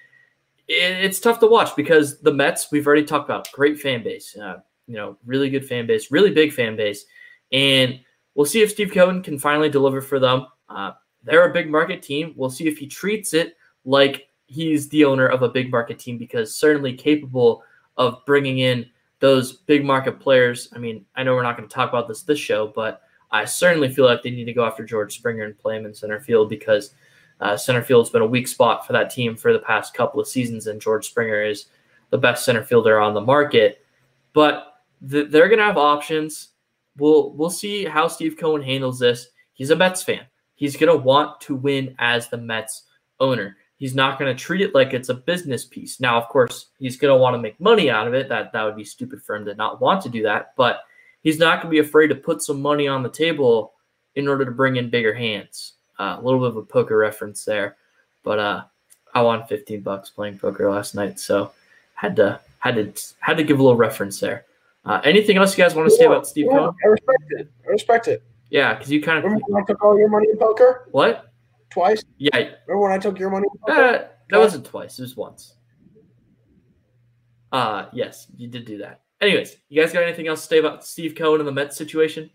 it's 0.67 1.19
tough 1.19 1.39
to 1.41 1.47
watch 1.47 1.75
because 1.75 2.21
the 2.21 2.33
Mets, 2.33 2.71
we've 2.71 2.87
already 2.87 3.03
talked 3.03 3.29
about, 3.29 3.51
great 3.51 3.79
fan 3.79 4.03
base, 4.03 4.37
uh, 4.37 4.59
you 4.89 4.95
know, 4.95 5.17
really 5.25 5.49
good 5.49 5.65
fan 5.65 5.85
base, 5.85 6.11
really 6.11 6.31
big 6.31 6.51
fan 6.51 6.75
base, 6.75 7.05
and 7.51 7.99
we'll 8.33 8.45
see 8.45 8.61
if 8.61 8.71
Steve 8.71 8.91
Cohen 8.91 9.21
can 9.21 9.37
finally 9.37 9.69
deliver 9.69 10.01
for 10.01 10.19
them. 10.19 10.47
Uh, 10.67 10.91
they're 11.23 11.49
a 11.49 11.53
big 11.53 11.69
market 11.69 12.01
team. 12.01 12.33
We'll 12.35 12.49
see 12.49 12.67
if 12.67 12.77
he 12.77 12.87
treats 12.87 13.33
it 13.33 13.55
like 13.85 14.27
he's 14.47 14.89
the 14.89 15.05
owner 15.05 15.27
of 15.27 15.43
a 15.43 15.49
big 15.49 15.71
market 15.71 15.99
team 15.99 16.17
because 16.17 16.55
certainly 16.55 16.93
capable 16.93 17.63
of 17.97 18.25
bringing 18.25 18.59
in 18.59 18.89
those 19.19 19.53
big 19.53 19.85
market 19.85 20.19
players. 20.19 20.69
I 20.73 20.79
mean, 20.79 21.05
I 21.15 21.23
know 21.23 21.35
we're 21.35 21.43
not 21.43 21.55
going 21.55 21.69
to 21.69 21.73
talk 21.73 21.89
about 21.89 22.07
this 22.07 22.23
this 22.23 22.39
show, 22.39 22.67
but 22.67 23.01
I 23.31 23.45
certainly 23.45 23.89
feel 23.89 24.05
like 24.05 24.23
they 24.23 24.31
need 24.31 24.45
to 24.45 24.53
go 24.53 24.65
after 24.65 24.83
George 24.83 25.15
Springer 25.15 25.43
and 25.43 25.57
play 25.57 25.77
him 25.77 25.85
in 25.85 25.93
center 25.93 26.19
field 26.19 26.49
because 26.49 26.95
uh, 27.41 27.55
center 27.55 27.83
field 27.83 28.05
has 28.05 28.11
been 28.11 28.21
a 28.21 28.27
weak 28.27 28.47
spot 28.47 28.87
for 28.87 28.93
that 28.93 29.09
team 29.09 29.35
for 29.35 29.53
the 29.53 29.59
past 29.59 29.93
couple 29.93 30.19
of 30.19 30.27
seasons, 30.27 30.67
and 30.67 30.81
George 30.81 31.07
Springer 31.07 31.43
is 31.43 31.67
the 32.09 32.17
best 32.17 32.43
center 32.43 32.63
fielder 32.63 32.99
on 32.99 33.13
the 33.13 33.21
market. 33.21 33.85
But 34.33 34.68
th- 35.07 35.29
they're 35.29 35.47
going 35.47 35.59
to 35.59 35.65
have 35.65 35.77
options. 35.77 36.49
We'll 36.97 37.31
we'll 37.33 37.49
see 37.49 37.85
how 37.85 38.07
Steve 38.07 38.37
Cohen 38.37 38.61
handles 38.61 38.99
this. 38.99 39.29
He's 39.53 39.69
a 39.69 39.75
Mets 39.75 40.03
fan. 40.03 40.25
He's 40.55 40.75
going 40.75 40.91
to 40.91 41.03
want 41.03 41.39
to 41.41 41.55
win 41.55 41.95
as 41.99 42.27
the 42.27 42.37
Mets 42.37 42.83
owner. 43.19 43.57
He's 43.77 43.95
not 43.95 44.19
going 44.19 44.35
to 44.35 44.43
treat 44.43 44.61
it 44.61 44.75
like 44.75 44.93
it's 44.93 45.07
a 45.07 45.13
business 45.13 45.63
piece. 45.63 46.01
Now, 46.01 46.17
of 46.17 46.27
course, 46.27 46.67
he's 46.79 46.97
going 46.97 47.13
to 47.13 47.21
want 47.21 47.33
to 47.33 47.41
make 47.41 47.59
money 47.61 47.89
out 47.89 48.07
of 48.07 48.13
it. 48.13 48.27
That 48.27 48.51
that 48.51 48.63
would 48.63 48.75
be 48.75 48.83
stupid 48.83 49.23
for 49.23 49.35
him 49.35 49.45
to 49.45 49.55
not 49.55 49.79
want 49.79 50.01
to 50.03 50.09
do 50.09 50.23
that. 50.23 50.53
But 50.57 50.81
he's 51.21 51.39
not 51.39 51.61
going 51.61 51.73
to 51.73 51.81
be 51.81 51.87
afraid 51.87 52.07
to 52.07 52.15
put 52.15 52.41
some 52.41 52.61
money 52.61 52.87
on 52.87 53.03
the 53.03 53.09
table 53.09 53.73
in 54.15 54.27
order 54.27 54.43
to 54.43 54.51
bring 54.51 54.75
in 54.75 54.89
bigger 54.89 55.13
hands. 55.13 55.73
Uh, 55.97 56.17
a 56.19 56.21
little 56.21 56.39
bit 56.39 56.49
of 56.49 56.57
a 56.57 56.63
poker 56.63 56.97
reference 56.97 57.43
there, 57.43 57.75
but 58.23 58.39
uh, 58.39 58.63
I 59.13 59.21
won 59.21 59.45
15 59.47 59.81
bucks 59.81 60.09
playing 60.09 60.39
poker 60.39 60.71
last 60.71 60.95
night, 60.95 61.19
so 61.19 61.51
had 61.93 62.15
to 62.17 62.39
had 62.59 62.75
to 62.75 63.03
had 63.19 63.37
to 63.37 63.43
give 63.43 63.59
a 63.59 63.63
little 63.63 63.77
reference 63.77 64.19
there. 64.19 64.45
Uh, 64.89 64.99
anything 65.03 65.37
else 65.37 65.55
you 65.55 65.63
guys 65.63 65.75
want 65.75 65.87
to 65.87 65.95
say 65.95 66.05
about 66.05 66.25
Steve 66.25 66.47
yeah, 66.49 66.57
Cohen? 66.57 66.75
I 66.83 66.87
respect 66.87 67.23
it. 67.29 67.51
I 67.63 67.69
respect 67.69 68.07
it. 68.07 68.23
Yeah, 68.49 68.73
because 68.73 68.91
you 68.91 69.03
kind 69.03 69.19
of 69.19 69.23
Remember 69.23 69.45
when 69.47 69.61
I 69.61 69.65
took 69.67 69.83
all 69.83 69.99
your 69.99 70.09
money 70.09 70.27
in 70.31 70.37
poker 70.39 70.87
what? 70.89 71.31
twice? 71.69 72.03
Yeah, 72.17 72.35
Remember 72.35 72.79
when 72.79 72.91
I 72.91 72.97
took 72.97 73.19
your 73.19 73.29
money? 73.29 73.45
In 73.53 73.59
poker? 73.59 73.79
Uh, 73.79 74.07
that 74.31 74.39
wasn't 74.39 74.65
twice. 74.65 74.97
It 74.97 75.03
was 75.03 75.15
once. 75.15 75.53
Uh 77.51 77.85
yes, 77.93 78.25
you 78.35 78.47
did 78.47 78.65
do 78.65 78.79
that. 78.79 79.01
Anyways, 79.21 79.57
you 79.69 79.79
guys 79.79 79.93
got 79.93 80.01
anything 80.01 80.27
else 80.27 80.41
to 80.41 80.47
say 80.47 80.57
about 80.57 80.83
Steve 80.83 81.13
Cohen 81.13 81.39
and 81.39 81.47
the 81.47 81.51
Mets 81.51 81.77
situation? 81.77 82.31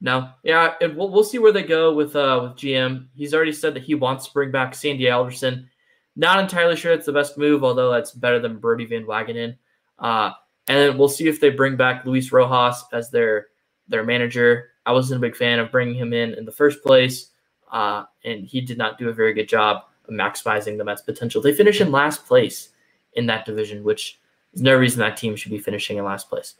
No, 0.00 0.30
yeah, 0.42 0.72
and 0.80 0.96
we'll, 0.96 1.10
we'll 1.10 1.22
see 1.22 1.38
where 1.38 1.52
they 1.52 1.64
go 1.64 1.92
with 1.92 2.16
uh 2.16 2.40
with 2.44 2.52
GM. 2.52 3.08
He's 3.14 3.34
already 3.34 3.52
said 3.52 3.74
that 3.74 3.82
he 3.82 3.94
wants 3.94 4.28
to 4.28 4.32
bring 4.32 4.50
back 4.50 4.74
Sandy 4.74 5.10
Alderson. 5.10 5.68
Not 6.16 6.40
entirely 6.40 6.76
sure 6.76 6.92
it's 6.92 7.04
the 7.04 7.12
best 7.12 7.36
move, 7.36 7.62
although 7.62 7.90
that's 7.90 8.12
better 8.12 8.40
than 8.40 8.58
Brodie 8.58 8.86
Van 8.86 9.04
Wagenen. 9.04 9.56
Uh, 10.00 10.32
and 10.68 10.98
we'll 10.98 11.08
see 11.08 11.28
if 11.28 11.40
they 11.40 11.50
bring 11.50 11.76
back 11.76 12.04
Luis 12.04 12.32
Rojas 12.32 12.84
as 12.92 13.10
their 13.10 13.48
their 13.88 14.04
manager. 14.04 14.70
I 14.86 14.92
wasn't 14.92 15.18
a 15.18 15.20
big 15.20 15.36
fan 15.36 15.58
of 15.58 15.70
bringing 15.70 15.94
him 15.94 16.12
in 16.12 16.34
in 16.34 16.44
the 16.44 16.52
first 16.52 16.82
place, 16.82 17.30
uh, 17.70 18.04
and 18.24 18.46
he 18.46 18.60
did 18.60 18.78
not 18.78 18.98
do 18.98 19.08
a 19.08 19.12
very 19.12 19.34
good 19.34 19.48
job 19.48 19.84
of 20.08 20.14
maximizing 20.14 20.78
the 20.78 20.84
Mets' 20.84 21.02
potential. 21.02 21.42
They 21.42 21.52
finish 21.52 21.80
in 21.80 21.92
last 21.92 22.26
place 22.26 22.70
in 23.14 23.26
that 23.26 23.44
division, 23.44 23.84
which 23.84 24.20
is 24.52 24.62
no 24.62 24.76
reason 24.76 25.00
that 25.00 25.16
team 25.16 25.36
should 25.36 25.52
be 25.52 25.58
finishing 25.58 25.98
in 25.98 26.04
last 26.04 26.28
place. 26.28 26.54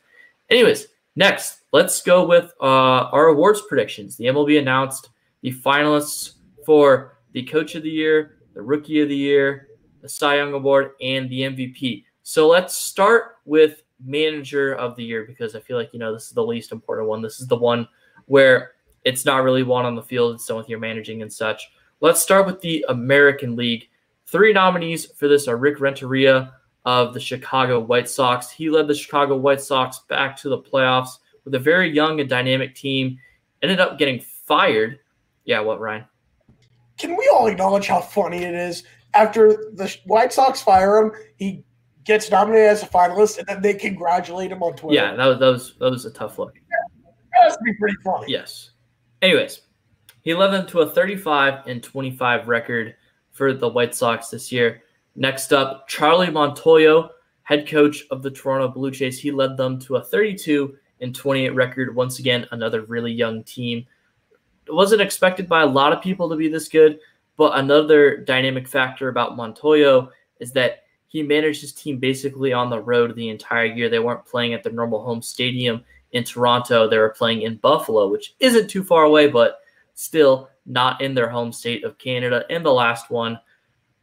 Anyways, 0.50 0.88
next, 1.16 1.62
let's 1.72 2.02
go 2.02 2.26
with 2.26 2.52
uh, 2.60 3.08
our 3.12 3.28
awards 3.28 3.62
predictions. 3.68 4.16
The 4.16 4.26
MLB 4.26 4.58
announced 4.58 5.10
the 5.42 5.52
finalists 5.52 6.34
for 6.66 7.18
the 7.32 7.44
Coach 7.44 7.74
of 7.74 7.82
the 7.82 7.90
Year, 7.90 8.38
the 8.54 8.62
Rookie 8.62 9.00
of 9.00 9.08
the 9.08 9.16
Year, 9.16 9.68
the 10.02 10.08
Cy 10.08 10.36
Young 10.36 10.52
Award, 10.52 10.92
and 11.00 11.30
the 11.30 11.42
MVP. 11.42 12.04
So 12.30 12.46
let's 12.46 12.76
start 12.76 13.38
with 13.44 13.82
Manager 13.98 14.72
of 14.74 14.94
the 14.94 15.02
Year 15.02 15.24
because 15.24 15.56
I 15.56 15.60
feel 15.60 15.76
like, 15.76 15.92
you 15.92 15.98
know, 15.98 16.12
this 16.12 16.28
is 16.28 16.30
the 16.30 16.46
least 16.46 16.70
important 16.70 17.08
one. 17.08 17.22
This 17.22 17.40
is 17.40 17.48
the 17.48 17.56
one 17.56 17.88
where 18.26 18.70
it's 19.02 19.24
not 19.24 19.42
really 19.42 19.64
one 19.64 19.84
on 19.84 19.96
the 19.96 20.02
field, 20.04 20.36
it's 20.36 20.46
done 20.46 20.56
with 20.56 20.68
your 20.68 20.78
managing 20.78 21.22
and 21.22 21.32
such. 21.32 21.68
Let's 21.98 22.22
start 22.22 22.46
with 22.46 22.60
the 22.60 22.86
American 22.88 23.56
League. 23.56 23.88
Three 24.26 24.52
nominees 24.52 25.06
for 25.06 25.26
this 25.26 25.48
are 25.48 25.56
Rick 25.56 25.80
Renteria, 25.80 26.54
of 26.84 27.14
the 27.14 27.18
Chicago 27.18 27.80
White 27.80 28.08
Sox. 28.08 28.48
He 28.48 28.70
led 28.70 28.86
the 28.86 28.94
Chicago 28.94 29.36
White 29.36 29.60
Sox 29.60 29.98
back 30.08 30.36
to 30.36 30.48
the 30.48 30.58
playoffs 30.58 31.18
with 31.44 31.56
a 31.56 31.58
very 31.58 31.90
young 31.90 32.20
and 32.20 32.30
dynamic 32.30 32.76
team. 32.76 33.18
Ended 33.60 33.80
up 33.80 33.98
getting 33.98 34.20
fired. 34.20 35.00
Yeah, 35.46 35.58
what, 35.62 35.80
Ryan? 35.80 36.04
Can 36.96 37.16
we 37.16 37.28
all 37.34 37.48
acknowledge 37.48 37.88
how 37.88 38.00
funny 38.00 38.44
it 38.44 38.54
is? 38.54 38.84
After 39.14 39.48
the 39.74 39.92
White 40.04 40.32
Sox 40.32 40.62
fire 40.62 40.96
him, 40.96 41.12
he 41.36 41.64
gets 42.04 42.30
nominated 42.30 42.68
as 42.68 42.82
a 42.82 42.86
finalist, 42.86 43.38
and 43.38 43.46
then 43.46 43.62
they 43.62 43.74
congratulate 43.74 44.52
him 44.52 44.62
on 44.62 44.74
Twitter. 44.74 44.94
Yeah, 44.94 45.14
that 45.14 45.26
was 45.26 45.38
that 45.38 45.46
was, 45.46 45.74
that 45.78 45.90
was 45.90 46.04
a 46.04 46.10
tough 46.10 46.38
look. 46.38 46.54
That 46.54 47.44
must 47.44 47.62
be 47.62 47.74
pretty 47.74 47.96
funny. 48.04 48.26
Yes. 48.32 48.70
Anyways, 49.22 49.62
he 50.22 50.34
led 50.34 50.50
them 50.50 50.66
to 50.68 50.80
a 50.80 50.90
35 50.90 51.66
and 51.66 51.82
25 51.82 52.48
record 52.48 52.94
for 53.30 53.52
the 53.52 53.68
White 53.68 53.94
Sox 53.94 54.28
this 54.28 54.50
year. 54.50 54.82
Next 55.16 55.52
up, 55.52 55.88
Charlie 55.88 56.28
Montoyo, 56.28 57.10
head 57.42 57.68
coach 57.68 58.04
of 58.10 58.22
the 58.22 58.30
Toronto 58.30 58.68
Blue 58.68 58.90
Jays. 58.90 59.18
He 59.18 59.30
led 59.30 59.56
them 59.56 59.78
to 59.80 59.96
a 59.96 60.02
32 60.02 60.76
and 61.00 61.14
28 61.14 61.50
record. 61.50 61.94
Once 61.94 62.18
again, 62.18 62.46
another 62.52 62.82
really 62.82 63.12
young 63.12 63.42
team. 63.44 63.86
It 64.66 64.74
wasn't 64.74 65.02
expected 65.02 65.48
by 65.48 65.62
a 65.62 65.66
lot 65.66 65.92
of 65.92 66.02
people 66.02 66.28
to 66.28 66.36
be 66.36 66.48
this 66.48 66.68
good, 66.68 67.00
but 67.36 67.58
another 67.58 68.18
dynamic 68.18 68.68
factor 68.68 69.08
about 69.08 69.36
Montoyo 69.36 70.10
is 70.38 70.52
that 70.52 70.84
he 71.10 71.24
managed 71.24 71.60
his 71.60 71.72
team 71.72 71.98
basically 71.98 72.52
on 72.52 72.70
the 72.70 72.80
road 72.80 73.16
the 73.16 73.30
entire 73.30 73.64
year. 73.64 73.88
They 73.88 73.98
weren't 73.98 74.24
playing 74.24 74.54
at 74.54 74.62
their 74.62 74.72
normal 74.72 75.02
home 75.02 75.22
stadium 75.22 75.84
in 76.12 76.22
Toronto. 76.22 76.88
They 76.88 76.98
were 76.98 77.10
playing 77.10 77.42
in 77.42 77.56
Buffalo, 77.56 78.08
which 78.08 78.36
isn't 78.38 78.68
too 78.70 78.84
far 78.84 79.02
away, 79.02 79.26
but 79.26 79.58
still 79.94 80.50
not 80.66 81.00
in 81.00 81.12
their 81.12 81.28
home 81.28 81.50
state 81.50 81.82
of 81.82 81.98
Canada. 81.98 82.44
And 82.48 82.64
the 82.64 82.70
last 82.70 83.10
one, 83.10 83.40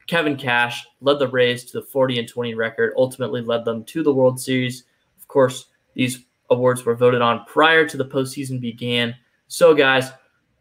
Kevin 0.07 0.35
Cash 0.35 0.85
led 0.99 1.17
the 1.17 1.29
Rays 1.29 1.63
to 1.65 1.79
the 1.79 1.85
40 1.85 2.19
and 2.19 2.27
20 2.27 2.55
record, 2.55 2.93
ultimately 2.97 3.41
led 3.41 3.63
them 3.63 3.85
to 3.85 4.03
the 4.03 4.13
World 4.13 4.37
Series. 4.37 4.83
Of 5.17 5.29
course, 5.29 5.67
these 5.93 6.25
awards 6.49 6.83
were 6.83 6.95
voted 6.95 7.21
on 7.21 7.45
prior 7.45 7.87
to 7.87 7.95
the 7.95 8.05
postseason 8.05 8.59
began. 8.59 9.15
So, 9.47 9.73
guys, 9.73 10.11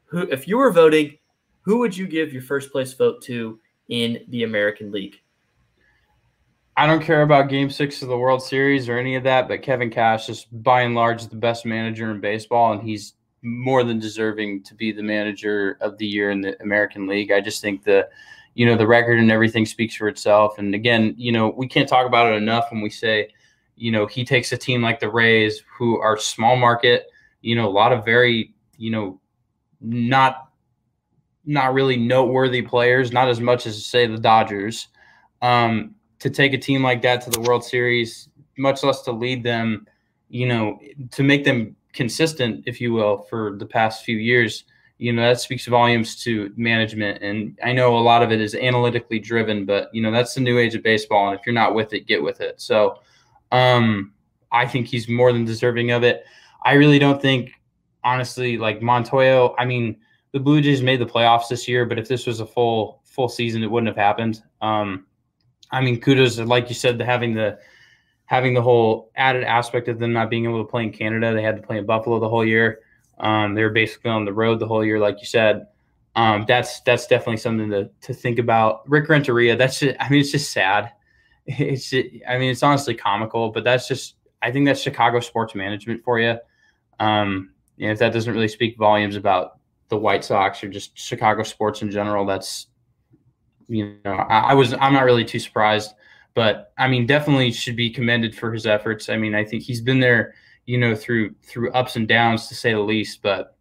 who 0.05 0.21
if 0.31 0.47
you 0.47 0.59
were 0.59 0.71
voting, 0.71 1.19
who 1.63 1.79
would 1.79 1.97
you 1.97 2.07
give 2.07 2.33
your 2.33 2.43
first 2.43 2.71
place 2.71 2.93
vote 2.93 3.21
to 3.23 3.59
in 3.89 4.25
the 4.29 4.45
American 4.45 4.93
League? 4.93 5.21
I 6.77 6.87
don't 6.87 7.03
care 7.03 7.23
about 7.23 7.49
game 7.49 7.71
six 7.71 8.03
of 8.03 8.09
the 8.09 8.19
World 8.19 8.43
Series 8.43 8.89
or 8.89 8.99
any 8.99 9.15
of 9.17 9.23
that, 9.25 9.49
but 9.49 9.63
Kevin 9.63 9.91
Cash 9.91 10.29
is 10.29 10.45
by 10.45 10.83
and 10.83 10.95
large 10.95 11.27
the 11.27 11.37
best 11.37 11.65
manager 11.65 12.11
in 12.11 12.21
baseball, 12.21 12.73
and 12.73 12.83
he's 12.83 13.15
more 13.43 13.83
than 13.83 13.99
deserving 13.99 14.63
to 14.65 14.75
be 14.75 14.93
the 14.93 15.03
manager 15.03 15.79
of 15.81 15.97
the 15.97 16.07
year 16.07 16.31
in 16.31 16.43
the 16.43 16.61
American 16.63 17.07
League. 17.07 17.33
I 17.33 17.41
just 17.41 17.63
think 17.63 17.83
the 17.85 18.09
you 18.55 18.67
know 18.67 18.77
the 18.77 18.87
record 18.87 19.19
and 19.19 19.31
everything 19.31 19.65
speaks 19.65 19.95
for 19.95 20.09
itself. 20.09 20.59
And 20.59 20.75
again, 20.75 21.15
you 21.17 21.33
know 21.33 21.49
we 21.49 21.67
can't 21.67 21.89
talk 21.89 22.07
about 22.07 22.33
it 22.33 22.37
enough 22.37 22.67
when 22.71 22.83
we 22.83 22.91
say, 22.91 23.29
you 23.77 23.91
know, 23.91 24.07
he 24.07 24.25
takes 24.25 24.53
a 24.53 24.57
team 24.57 24.83
like 24.83 25.01
the 25.01 25.11
Rays, 25.11 25.63
who 25.79 25.99
are 25.99 26.19
small 26.19 26.57
market, 26.57 27.07
you 27.41 27.55
know, 27.55 27.69
a 27.69 27.71
lot 27.71 27.93
of 27.93 28.05
very, 28.05 28.55
you 28.77 28.91
know, 28.91 29.21
not 29.81 30.51
not 31.45 31.73
really 31.73 31.97
noteworthy 31.97 32.61
players, 32.61 33.13
not 33.13 33.29
as 33.29 33.41
much 33.41 33.67
as 33.67 33.87
say 33.87 34.07
the 34.07 34.19
Dodgers. 34.19 34.89
Um, 35.41 35.95
to 36.21 36.31
take 36.31 36.53
a 36.53 36.59
team 36.59 36.83
like 36.83 37.03
that 37.03 37.21
to 37.23 37.31
the 37.31 37.41
World 37.41 37.65
Series, 37.65 38.29
much 38.57 38.83
less 38.83 39.03
to 39.03 39.13
lead 39.13 39.43
them, 39.43 39.87
you 40.29 40.47
know, 40.47 40.79
to 41.13 41.23
make 41.23 41.45
them 41.45 41.77
consistent, 41.93 42.65
if 42.67 42.81
you 42.81 42.93
will, 42.93 43.19
for 43.29 43.57
the 43.59 43.67
past 43.67 44.05
few 44.05 44.17
years 44.17 44.65
you 44.99 45.13
know 45.13 45.23
that 45.23 45.41
speaks 45.41 45.67
volumes 45.67 46.23
to 46.25 46.53
management. 46.57 47.23
And 47.23 47.59
i 47.65 47.73
know 47.73 47.97
a 47.97 48.01
lot 48.01 48.23
of 48.23 48.33
it 48.33 48.41
is 48.41 48.55
analytically 48.55 49.19
driven 49.19 49.65
but 49.65 49.89
you 49.93 50.03
know 50.03 50.11
that's 50.11 50.35
the 50.35 50.41
new 50.41 50.59
age 50.59 50.75
of 50.75 50.83
baseball 50.83 51.29
and 51.29 51.39
if 51.39 51.45
you're 51.47 51.55
not 51.55 51.75
with 51.75 51.93
it 51.93 52.07
get 52.07 52.23
with 52.23 52.41
it. 52.41 52.61
So 52.61 53.01
um 53.53 54.13
i 54.53 54.67
think 54.67 54.87
he's 54.87 55.09
more 55.09 55.33
than 55.33 55.45
deserving 55.45 55.91
of 55.91 56.03
it. 56.03 56.25
I 56.65 56.73
really 56.73 56.99
don't 56.99 57.21
think 57.21 57.53
honestly 58.05 58.57
like 58.57 58.81
montoyo 58.81 59.55
i 59.59 59.65
mean 59.65 59.97
the 60.33 60.41
blue 60.41 60.61
jays 60.61 60.83
made 60.83 61.01
the 61.01 61.07
playoffs 61.07 61.49
this 61.49 61.67
year 61.67 61.85
but 61.85 61.99
if 61.99 62.09
this 62.09 62.27
was 62.27 62.41
a 62.41 62.47
full 62.47 63.01
full 63.05 63.29
season 63.29 63.63
it 63.63 63.71
wouldn't 63.71 63.89
have 63.89 63.97
happened. 63.97 64.43
Um 64.63 65.07
i 65.77 65.81
mean 65.81 66.01
kudos 66.01 66.39
like 66.39 66.69
you 66.69 66.75
said 66.75 66.99
to 66.99 67.05
having 67.05 67.35
the 67.35 67.59
having 68.25 68.55
the 68.55 68.63
whole 68.63 69.11
added 69.17 69.45
aspect 69.45 69.89
of 69.89 69.99
them 69.99 70.13
not 70.13 70.31
being 70.31 70.45
able 70.45 70.63
to 70.65 70.71
play 70.71 70.83
in 70.83 70.91
canada 70.91 71.33
they 71.35 71.43
had 71.43 71.57
to 71.57 71.63
play 71.63 71.79
in 71.79 71.87
buffalo 71.87 72.19
the 72.19 72.29
whole 72.29 72.45
year 72.45 72.81
um, 73.19 73.55
they 73.55 73.63
were 73.63 73.71
basically 73.71 74.11
on 74.11 74.25
the 74.25 74.33
road 74.33 74.59
the 74.59 74.67
whole 74.67 74.85
year, 74.85 74.99
like 74.99 75.21
you 75.21 75.27
said. 75.27 75.67
Um, 76.15 76.45
that's 76.49 76.81
that's 76.81 77.07
definitely 77.07 77.39
something 77.39 77.71
to 77.71 77.91
to 78.03 78.15
think 78.15 78.39
about. 78.39 78.89
Rick 78.89 79.09
Renteria, 79.09 79.57
that's 79.57 79.81
just, 79.81 79.97
I 80.01 80.09
mean, 80.09 80.21
it's 80.21 80.33
just 80.33 80.53
sad. 80.53 80.93
It's 81.49 81.95
I 81.95 82.39
mean, 82.39 82.51
it's 82.51 82.65
honestly 82.65 82.95
comical, 82.97 83.51
but 83.51 83.63
that's 83.63 83.87
just 83.87 84.17
I 84.43 84.51
think 84.51 84.67
that's 84.67 84.81
Chicago 84.81 85.21
sports 85.21 85.55
management 85.55 86.03
for 86.03 86.19
you. 86.19 86.39
Um, 86.99 87.51
and 87.79 87.93
if 87.93 88.01
that 88.01 88.13
doesn't 88.13 88.33
really 88.33 88.49
speak 88.49 88.77
volumes 88.77 89.15
about 89.15 89.61
the 89.89 89.97
White 89.97 90.25
Sox 90.25 90.65
or 90.65 90.69
just 90.69 90.99
Chicago 90.99 91.45
sports 91.45 91.83
in 91.83 91.91
general, 91.93 92.27
that's 92.27 92.67
you 93.69 93.97
know 94.05 94.13
I, 94.13 94.51
I 94.51 94.55
was 94.55 94.73
I'm 94.75 94.93
not 94.93 95.05
really 95.05 95.25
too 95.25 95.39
surprised, 95.39 95.93
but 96.35 96.73
I 96.79 96.89
mean, 96.89 97.07
definitely 97.07 97.53
should 97.53 97.77
be 97.77 97.91
commended 97.91 98.37
for 98.37 98.53
his 98.53 98.67
efforts. 98.67 99.09
I 99.09 99.17
mean, 99.17 99.35
I 99.35 99.45
think 99.45 99.63
he's 99.63 99.81
been 99.81 100.01
there 100.01 100.35
you 100.67 100.79
know, 100.79 100.95
through 100.95 101.35
through 101.43 101.73
ups 101.73 101.97
and 101.97 102.07
downs 102.07 102.49
to 102.49 102.55
say 102.55 102.73
the 102.73 102.81
least. 102.81 103.23
But 103.23 103.57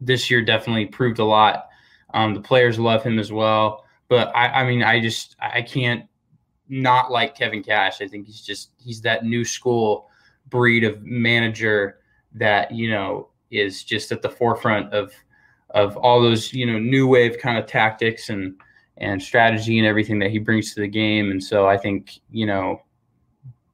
this 0.00 0.30
year 0.30 0.42
definitely 0.42 0.86
proved 0.86 1.18
a 1.18 1.24
lot. 1.24 1.68
Um, 2.14 2.34
the 2.34 2.40
players 2.40 2.78
love 2.78 3.04
him 3.04 3.18
as 3.18 3.30
well. 3.30 3.84
But 4.08 4.34
I, 4.34 4.48
I 4.48 4.64
mean, 4.66 4.82
I 4.82 5.00
just 5.00 5.36
I 5.40 5.62
can't 5.62 6.06
not 6.68 7.10
like 7.10 7.36
Kevin 7.36 7.62
Cash. 7.62 8.00
I 8.00 8.08
think 8.08 8.26
he's 8.26 8.40
just 8.40 8.70
he's 8.78 9.02
that 9.02 9.24
new 9.24 9.44
school 9.44 10.08
breed 10.48 10.84
of 10.84 11.02
manager 11.02 11.98
that 12.34 12.72
you 12.72 12.90
know 12.90 13.28
is 13.50 13.84
just 13.84 14.10
at 14.10 14.22
the 14.22 14.30
forefront 14.30 14.92
of 14.92 15.12
of 15.70 15.96
all 15.98 16.20
those 16.20 16.52
you 16.52 16.66
know 16.66 16.78
new 16.78 17.06
wave 17.06 17.38
kind 17.38 17.58
of 17.58 17.66
tactics 17.66 18.30
and 18.30 18.54
and 18.98 19.22
strategy 19.22 19.78
and 19.78 19.86
everything 19.86 20.18
that 20.18 20.30
he 20.30 20.38
brings 20.38 20.74
to 20.74 20.80
the 20.80 20.88
game. 20.88 21.30
And 21.30 21.42
so 21.42 21.66
I 21.66 21.76
think 21.76 22.20
you 22.30 22.46
know 22.46 22.82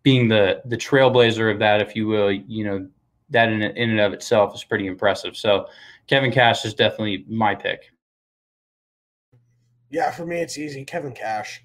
being 0.02 0.28
the 0.28 0.62
the 0.64 0.76
trailblazer 0.76 1.52
of 1.52 1.58
that, 1.58 1.80
if 1.80 1.94
you 1.94 2.06
will, 2.06 2.32
you 2.32 2.64
know, 2.64 2.88
that 3.30 3.50
in, 3.50 3.62
in 3.62 3.90
and 3.90 4.00
of 4.00 4.12
itself 4.12 4.54
is 4.54 4.64
pretty 4.64 4.86
impressive. 4.86 5.36
So 5.36 5.66
Kevin 6.06 6.32
Cash 6.32 6.64
is 6.64 6.74
definitely 6.74 7.24
my 7.28 7.54
pick. 7.54 7.92
Yeah, 9.90 10.10
for 10.10 10.26
me, 10.26 10.40
it's 10.40 10.58
easy. 10.58 10.84
Kevin 10.84 11.12
Cash. 11.12 11.62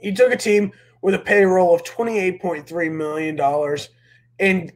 He 0.00 0.12
took 0.12 0.32
a 0.32 0.36
team 0.36 0.72
with 1.02 1.14
a 1.14 1.18
payroll 1.18 1.74
of 1.74 1.82
$28.3 1.84 2.92
million 2.92 3.78
and 4.38 4.72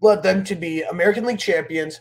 led 0.00 0.22
them 0.22 0.44
to 0.44 0.54
be 0.54 0.82
American 0.82 1.24
League 1.24 1.38
champions, 1.38 2.00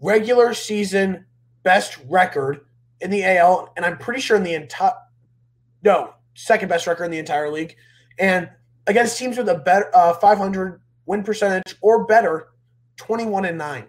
regular 0.00 0.54
season 0.54 1.26
best 1.62 1.98
record 2.08 2.66
in 3.02 3.10
the 3.10 3.24
AL, 3.24 3.72
and 3.76 3.84
I'm 3.84 3.98
pretty 3.98 4.20
sure 4.20 4.36
in 4.36 4.44
the 4.44 4.54
entire, 4.54 4.94
no, 5.82 6.14
second 6.34 6.68
best 6.68 6.86
record 6.86 7.04
in 7.04 7.10
the 7.10 7.18
entire 7.18 7.50
league. 7.50 7.76
And 8.18 8.48
against 8.86 9.18
teams 9.18 9.36
with 9.36 9.48
a 9.48 9.58
better 9.58 9.90
uh, 9.94 10.14
500 10.14 10.80
win 11.06 11.22
percentage 11.22 11.76
or 11.80 12.06
better, 12.06 12.48
21 12.96 13.44
and 13.44 13.58
9. 13.58 13.86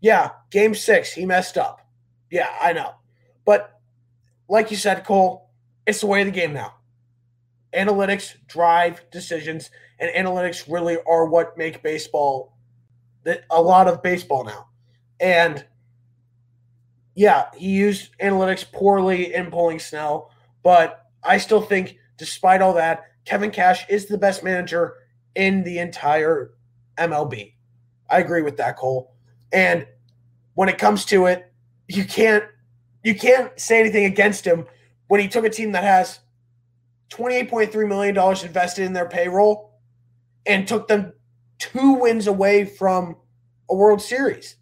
Yeah, 0.00 0.30
game 0.50 0.74
six, 0.74 1.12
he 1.12 1.26
messed 1.26 1.58
up. 1.58 1.86
Yeah, 2.30 2.48
I 2.60 2.72
know. 2.72 2.94
But 3.44 3.78
like 4.48 4.70
you 4.70 4.76
said, 4.76 5.04
Cole, 5.04 5.50
it's 5.86 6.00
the 6.00 6.06
way 6.06 6.20
of 6.20 6.26
the 6.26 6.32
game 6.32 6.52
now. 6.52 6.74
Analytics 7.74 8.34
drive 8.46 9.04
decisions, 9.10 9.70
and 9.98 10.10
analytics 10.10 10.70
really 10.72 10.96
are 11.06 11.26
what 11.26 11.58
make 11.58 11.82
baseball 11.82 12.54
a 13.50 13.60
lot 13.60 13.88
of 13.88 14.02
baseball 14.02 14.44
now. 14.44 14.68
And 15.20 15.64
yeah, 17.20 17.50
he 17.54 17.68
used 17.68 18.16
analytics 18.18 18.64
poorly 18.72 19.34
in 19.34 19.50
pulling 19.50 19.78
Snell, 19.78 20.30
but 20.62 21.04
I 21.22 21.36
still 21.36 21.60
think, 21.60 21.98
despite 22.16 22.62
all 22.62 22.72
that, 22.72 23.02
Kevin 23.26 23.50
Cash 23.50 23.84
is 23.90 24.06
the 24.06 24.16
best 24.16 24.42
manager 24.42 24.94
in 25.34 25.62
the 25.62 25.80
entire 25.80 26.52
MLB. 26.96 27.52
I 28.08 28.20
agree 28.20 28.40
with 28.40 28.56
that, 28.56 28.78
Cole. 28.78 29.12
And 29.52 29.86
when 30.54 30.70
it 30.70 30.78
comes 30.78 31.04
to 31.06 31.26
it, 31.26 31.52
you 31.88 32.06
can't 32.06 32.44
you 33.04 33.14
can't 33.14 33.52
say 33.60 33.80
anything 33.80 34.06
against 34.06 34.46
him 34.46 34.64
when 35.08 35.20
he 35.20 35.28
took 35.28 35.44
a 35.44 35.50
team 35.50 35.72
that 35.72 35.84
has 35.84 36.20
$28.3 37.10 37.86
million 37.86 38.16
invested 38.46 38.86
in 38.86 38.94
their 38.94 39.10
payroll 39.10 39.74
and 40.46 40.66
took 40.66 40.88
them 40.88 41.12
two 41.58 41.92
wins 41.92 42.26
away 42.26 42.64
from 42.64 43.16
a 43.68 43.74
World 43.74 44.00
Series. 44.00 44.56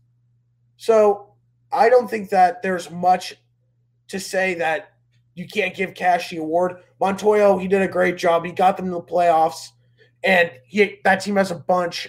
So 0.76 1.27
I 1.72 1.88
don't 1.88 2.08
think 2.08 2.30
that 2.30 2.62
there's 2.62 2.90
much 2.90 3.34
to 4.08 4.18
say 4.18 4.54
that 4.54 4.94
you 5.34 5.46
can't 5.46 5.74
give 5.74 5.94
Cash 5.94 6.30
the 6.30 6.38
award. 6.38 6.82
Montoyo, 7.00 7.60
he 7.60 7.68
did 7.68 7.82
a 7.82 7.88
great 7.88 8.16
job. 8.16 8.44
He 8.44 8.52
got 8.52 8.76
them 8.76 8.86
to 8.86 8.92
the 8.92 9.02
playoffs, 9.02 9.68
and 10.24 10.50
he, 10.64 10.98
that 11.04 11.20
team 11.20 11.36
has 11.36 11.50
a 11.50 11.56
bunch 11.56 12.08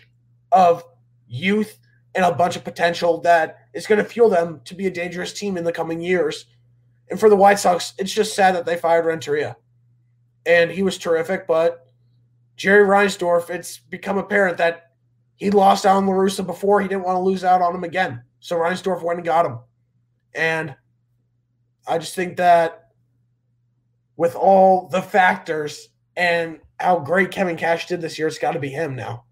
of 0.51 0.83
youth 1.27 1.77
and 2.15 2.25
a 2.25 2.31
bunch 2.33 2.55
of 2.55 2.63
potential 2.63 3.21
that 3.21 3.57
is 3.73 3.85
going 3.85 4.03
to 4.03 4.09
fuel 4.09 4.29
them 4.29 4.61
to 4.65 4.73
be 4.73 4.87
a 4.87 4.91
dangerous 4.91 5.33
team 5.33 5.57
in 5.57 5.63
the 5.63 5.71
coming 5.71 6.01
years. 6.01 6.45
And 7.09 7.19
for 7.19 7.29
the 7.29 7.35
White 7.35 7.59
Sox, 7.59 7.93
it's 7.97 8.13
just 8.13 8.35
sad 8.35 8.55
that 8.55 8.65
they 8.65 8.77
fired 8.77 9.05
Renteria. 9.05 9.57
And 10.45 10.71
he 10.71 10.81
was 10.81 10.97
terrific, 10.97 11.45
but 11.47 11.85
Jerry 12.55 12.85
Reinsdorf, 12.85 13.49
it's 13.49 13.77
become 13.77 14.17
apparent 14.17 14.57
that 14.57 14.91
he 15.35 15.51
lost 15.51 15.85
out 15.85 15.97
on 15.97 16.07
La 16.07 16.43
before. 16.43 16.81
He 16.81 16.87
didn't 16.87 17.03
want 17.03 17.15
to 17.15 17.21
lose 17.21 17.43
out 17.43 17.61
on 17.61 17.75
him 17.75 17.83
again. 17.83 18.23
So 18.39 18.55
Reinsdorf 18.55 19.03
went 19.03 19.19
and 19.19 19.25
got 19.25 19.45
him. 19.45 19.59
And 20.33 20.75
I 21.87 21.97
just 21.97 22.15
think 22.15 22.37
that 22.37 22.89
with 24.15 24.35
all 24.35 24.87
the 24.89 25.01
factors 25.01 25.89
and 26.15 26.59
how 26.79 26.99
great 26.99 27.31
Kevin 27.31 27.57
Cash 27.57 27.87
did 27.87 28.01
this 28.01 28.17
year, 28.17 28.27
it's 28.27 28.37
got 28.37 28.51
to 28.51 28.59
be 28.59 28.69
him 28.69 28.95
now. 28.95 29.25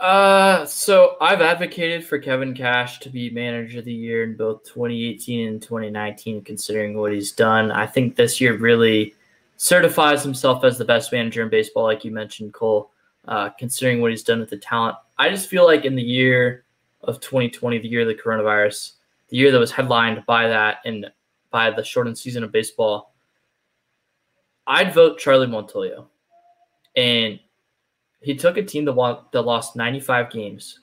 Uh, 0.00 0.66
so 0.66 1.16
I've 1.20 1.40
advocated 1.40 2.04
for 2.04 2.18
Kevin 2.18 2.54
Cash 2.54 2.98
to 3.00 3.08
be 3.08 3.30
manager 3.30 3.78
of 3.78 3.84
the 3.84 3.92
year 3.92 4.24
in 4.24 4.36
both 4.36 4.64
2018 4.64 5.46
and 5.46 5.62
2019, 5.62 6.42
considering 6.42 6.98
what 6.98 7.12
he's 7.12 7.30
done. 7.30 7.70
I 7.70 7.86
think 7.86 8.16
this 8.16 8.40
year 8.40 8.56
really 8.56 9.14
certifies 9.58 10.24
himself 10.24 10.64
as 10.64 10.76
the 10.76 10.84
best 10.84 11.12
manager 11.12 11.42
in 11.42 11.50
baseball, 11.50 11.84
like 11.84 12.04
you 12.04 12.10
mentioned, 12.10 12.52
Cole, 12.52 12.90
uh, 13.28 13.50
considering 13.50 14.00
what 14.00 14.10
he's 14.10 14.22
done 14.22 14.40
with 14.40 14.50
the 14.50 14.56
talent. 14.56 14.96
I 15.18 15.30
just 15.30 15.48
feel 15.48 15.64
like 15.64 15.84
in 15.84 15.94
the 15.94 16.02
year 16.02 16.64
of 17.02 17.20
2020, 17.20 17.78
the 17.78 17.88
year 17.88 18.02
of 18.02 18.08
the 18.08 18.14
coronavirus, 18.14 18.92
the 19.28 19.36
year 19.36 19.50
that 19.50 19.58
was 19.58 19.70
headlined 19.70 20.24
by 20.26 20.48
that 20.48 20.78
and 20.84 21.10
by 21.50 21.70
the 21.70 21.84
shortened 21.84 22.18
season 22.18 22.42
of 22.44 22.52
baseball, 22.52 23.14
I'd 24.66 24.94
vote 24.94 25.18
Charlie 25.18 25.46
Montoyo. 25.46 26.06
And 26.96 27.38
he 28.20 28.34
took 28.34 28.56
a 28.56 28.62
team 28.62 28.84
that, 28.84 28.92
won, 28.92 29.18
that 29.32 29.42
lost 29.42 29.76
95 29.76 30.30
games 30.30 30.80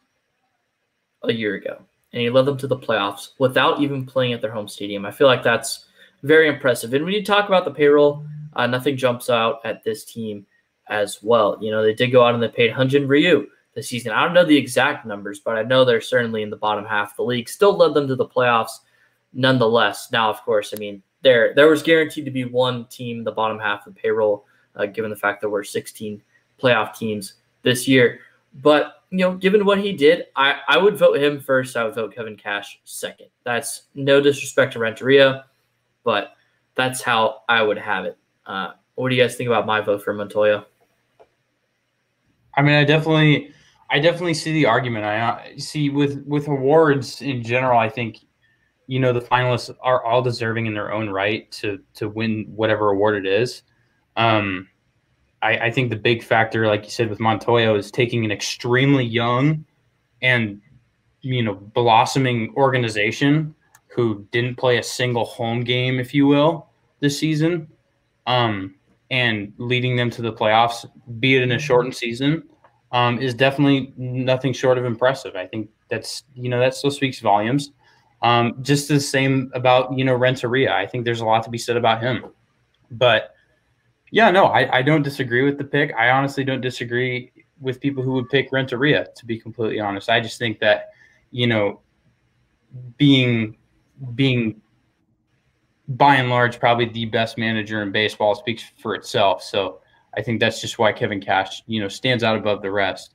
a 1.23 1.34
year 1.34 1.56
ago, 1.56 1.82
and 2.13 2.21
he 2.21 2.30
led 2.30 2.45
them 2.45 2.58
to 2.58 2.67
the 2.67 2.78
playoffs 2.78 3.30
without 3.39 3.82
even 3.82 4.06
playing 4.06 4.34
at 4.34 4.41
their 4.41 4.52
home 4.52 4.67
stadium. 4.67 5.06
I 5.06 5.12
feel 5.12 5.28
like 5.28 5.43
that's 5.43 5.86
very 6.23 6.47
impressive. 6.47 6.93
And 6.93 7.06
when 7.06 7.13
you 7.13 7.23
talk 7.23 7.47
about 7.47 7.65
the 7.65 7.71
payroll, 7.71 8.25
uh, 8.54 8.67
nothing 8.67 8.97
jumps 8.97 9.30
out 9.30 9.60
at 9.63 9.84
this 9.84 10.04
team 10.06 10.45
as 10.89 11.19
well. 11.21 11.58
You 11.62 11.71
know, 11.71 11.84
they 11.84 11.93
did 11.93 12.08
go 12.12 12.23
out 12.23 12.34
and 12.34 12.43
they 12.43 12.47
paid 12.47 12.71
Hyun-Jin 12.71 13.08
Ryu 13.08 13.47
this 13.75 13.88
season. 13.88 14.12
I 14.12 14.23
don't 14.23 14.34
know 14.34 14.45
the 14.45 14.58
exact 14.58 15.06
numbers, 15.06 15.39
but 15.39 15.58
I 15.58 15.63
know 15.63 15.86
they're 15.86 16.02
certainly 16.02 16.41
in 16.41 16.49
the 16.49 16.58
bottom 16.58 16.86
half 16.86 17.12
of 17.12 17.17
the 17.17 17.23
league. 17.23 17.47
Still 17.47 17.75
led 17.75 17.93
them 17.93 18.08
to 18.08 18.15
the 18.15 18.25
playoffs 18.25 18.80
nonetheless. 19.34 20.12
Now, 20.12 20.30
of 20.30 20.41
course, 20.41 20.73
I 20.75 20.80
mean, 20.80 21.02
there 21.21 21.54
there 21.54 21.67
was 21.67 21.84
guaranteed 21.84 22.25
to 22.25 22.32
be 22.32 22.45
one 22.45 22.86
team 22.86 23.19
in 23.19 23.23
the 23.23 23.32
bottom 23.32 23.60
half 23.60 23.88
of 23.88 23.95
payroll, 23.95 24.45
uh, 24.75 24.86
given 24.86 25.10
the 25.10 25.17
fact 25.17 25.41
there 25.41 25.49
were 25.49 25.63
16 25.63 26.21
playoff 26.62 26.95
teams 26.95 27.36
this 27.63 27.88
year. 27.88 28.19
But 28.56 29.04
you 29.12 29.19
know, 29.19 29.36
given 29.36 29.65
what 29.65 29.80
he 29.80 29.93
did, 29.93 30.28
I, 30.36 30.60
I 30.67 30.78
would 30.78 30.97
vote 30.97 31.17
him 31.17 31.39
first. 31.39 31.75
I 31.75 31.84
would 31.84 31.95
vote 31.95 32.15
Kevin 32.15 32.38
Cash 32.38 32.80
second. 32.86 33.28
That's 33.43 33.84
no 33.95 34.21
disrespect 34.21 34.73
to 34.73 34.80
Renteria, 34.80 35.45
but 36.04 36.34
that's 36.75 37.02
how 37.02 37.41
I 37.49 37.62
would 37.62 37.78
have 37.78 38.06
it. 38.06 38.17
Uh, 38.45 38.71
what 38.95 39.10
do 39.10 39.15
you 39.15 39.21
guys 39.21 39.36
think 39.36 39.47
about 39.47 39.65
my 39.65 39.82
vote 39.82 40.04
for 40.04 40.13
Montoyo? 40.13 40.65
I 42.60 42.62
mean, 42.62 42.76
I 42.76 42.84
definitely, 42.84 43.54
I 43.89 44.00
definitely 44.00 44.34
see 44.34 44.52
the 44.52 44.65
argument. 44.65 45.06
I 45.06 45.56
see 45.56 45.89
with 45.89 46.26
with 46.26 46.50
awards 46.50 47.22
in 47.22 47.41
general. 47.41 47.80
I 47.80 47.88
think, 47.88 48.17
you 48.88 49.00
know, 49.00 49.13
the 49.13 49.22
finalists 49.22 49.74
are 49.82 50.04
all 50.04 50.22
deserving 50.22 50.65
in 50.65 50.74
their 50.74 50.91
own 50.91 51.10
right 51.10 51.50
to 51.54 51.80
to 51.93 52.10
win 52.10 52.52
whatever 52.54 52.89
award 52.89 53.26
it 53.26 53.26
is. 53.26 53.63
Um, 54.17 54.67
I, 55.41 55.67
I 55.67 55.72
think 55.72 55.89
the 55.89 55.95
big 55.95 56.22
factor, 56.22 56.67
like 56.67 56.84
you 56.84 56.89
said 56.89 57.10
with 57.10 57.19
Montoyo, 57.19 57.78
is 57.78 57.91
taking 57.91 58.26
an 58.26 58.32
extremely 58.32 59.06
young 59.06 59.63
and 60.22 60.62
you 61.22 61.41
know 61.41 61.56
blossoming 61.56 62.54
organization 62.58 63.56
who 63.88 64.28
didn't 64.32 64.58
play 64.58 64.80
a 64.80 64.84
single 64.84 65.24
home 65.24 65.63
game, 65.63 65.98
if 65.98 66.13
you 66.13 66.28
will, 66.28 66.67
this 67.00 67.17
season, 67.17 67.69
um, 68.28 68.76
and 69.12 69.54
leading 69.58 69.95
them 69.95 70.10
to 70.12 70.22
the 70.22 70.32
playoffs, 70.32 70.86
be 71.19 71.36
it 71.36 71.41
in 71.41 71.52
a 71.52 71.60
shortened 71.60 71.95
season, 71.95 72.43
um, 72.91 73.19
is 73.19 73.34
definitely 73.34 73.93
nothing 73.98 74.54
short 74.54 74.78
of 74.78 74.86
impressive. 74.86 75.36
I 75.36 75.48
think 75.48 75.69
that's 75.89 76.24
you 76.36 76.50
know 76.50 76.60
that 76.60 76.76
still 76.76 76.91
speaks 76.91 77.19
volumes. 77.19 77.72
Um, 78.22 78.58
just 78.62 78.88
the 78.88 79.00
same 79.00 79.52
about 79.54 79.98
you 79.98 80.04
know 80.04 80.15
Renteria. 80.15 80.74
I 80.74 80.86
think 80.86 81.06
there's 81.06 81.22
a 81.22 81.26
lot 81.26 81.43
to 81.43 81.50
be 81.50 81.58
said 81.58 81.78
about 81.78 82.02
him, 82.02 82.26
but 82.91 83.34
yeah, 84.12 84.32
no, 84.32 84.45
I, 84.45 84.78
I 84.78 84.82
don't 84.82 85.04
disagree 85.04 85.43
with 85.43 85.58
the 85.58 85.63
pick. 85.63 85.93
I 85.95 86.10
honestly 86.10 86.43
don't 86.43 86.62
disagree 86.62 87.32
with 87.60 87.80
people 87.80 88.04
who 88.04 88.13
would 88.13 88.30
pick 88.30 88.52
Renteria, 88.52 89.08
to 89.15 89.26
be 89.26 89.39
completely 89.39 89.80
honest. 89.80 90.10
I 90.10 90.19
just 90.19 90.39
think 90.39 90.60
that, 90.60 90.89
you 91.32 91.48
know, 91.48 91.82
being 92.98 93.58
being 94.15 94.62
by 95.89 96.15
and 96.15 96.30
large 96.30 96.60
probably 96.60 96.86
the 96.86 97.06
best 97.06 97.38
manager 97.38 97.82
in 97.82 97.91
baseball 97.91 98.36
speaks 98.36 98.63
for 98.78 98.93
itself. 98.93 99.43
So 99.43 99.82
I 100.15 100.21
think 100.21 100.39
that's 100.39 100.62
just 100.62 100.78
why 100.78 100.91
Kevin 100.91 101.19
Cash, 101.19 101.63
you 101.65 101.82
know, 101.82 101.88
stands 101.88 102.23
out 102.23 102.38
above 102.38 102.62
the 102.62 102.71
rest. 102.71 103.13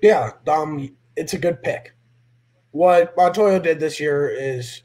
Yeah, 0.00 0.30
um, 0.46 0.96
it's 1.16 1.34
a 1.34 1.38
good 1.38 1.62
pick. 1.62 1.94
What 2.70 3.16
Montoyo 3.16 3.60
did 3.60 3.80
this 3.80 3.98
year 3.98 4.28
is 4.28 4.82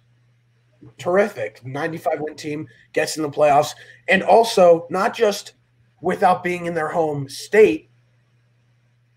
terrific. 0.98 1.64
95 1.64 2.20
win 2.20 2.36
team 2.36 2.68
gets 2.94 3.18
in 3.18 3.24
the 3.24 3.30
playoffs. 3.30 3.74
And 4.08 4.24
also, 4.24 4.88
not 4.90 5.14
just 5.14 5.54
without 6.02 6.44
being 6.44 6.66
in 6.66 6.74
their 6.74 6.90
home 6.90 7.30
state, 7.30 7.92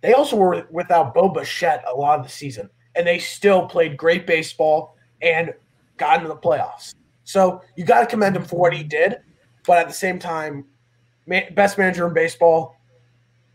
they 0.03 0.13
also 0.13 0.37
were 0.37 0.67
without 0.71 1.15
Bo 1.15 1.31
Bichette 1.31 1.85
a 1.91 1.95
lot 1.95 2.19
of 2.19 2.27
the 2.27 2.31
season. 2.31 2.69
And 2.95 3.07
they 3.07 3.19
still 3.19 3.67
played 3.67 3.97
great 3.97 4.27
baseball 4.27 4.97
and 5.23 5.55
got 5.97 6.17
into 6.17 6.29
the 6.29 6.37
playoffs. 6.37 6.95
So 7.25 7.63
you 7.77 7.85
got 7.85 8.01
to 8.01 8.07
commend 8.07 8.37
him 8.37 8.45
for 8.45 8.59
what 8.59 8.73
he 8.73 8.83
did. 8.83 9.19
But 9.67 9.79
at 9.79 9.89
the 9.89 9.95
same 9.95 10.19
time, 10.19 10.65
best 11.27 11.77
manager 11.77 12.07
in 12.07 12.15
baseball 12.15 12.77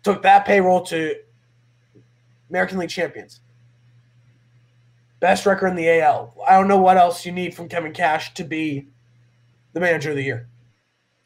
took 0.03 0.21
that 0.23 0.45
payroll 0.45 0.81
to 0.81 1.15
American 2.49 2.79
League 2.79 2.89
champions. 2.89 3.41
Best 5.19 5.45
record 5.45 5.67
in 5.67 5.75
the 5.75 6.01
AL. 6.01 6.35
I 6.47 6.57
don't 6.57 6.67
know 6.67 6.79
what 6.79 6.97
else 6.97 7.25
you 7.25 7.31
need 7.31 7.53
from 7.53 7.69
Kevin 7.69 7.93
Cash 7.93 8.33
to 8.33 8.43
be 8.43 8.87
the 9.73 9.79
manager 9.79 10.09
of 10.09 10.15
the 10.17 10.23
year. 10.23 10.49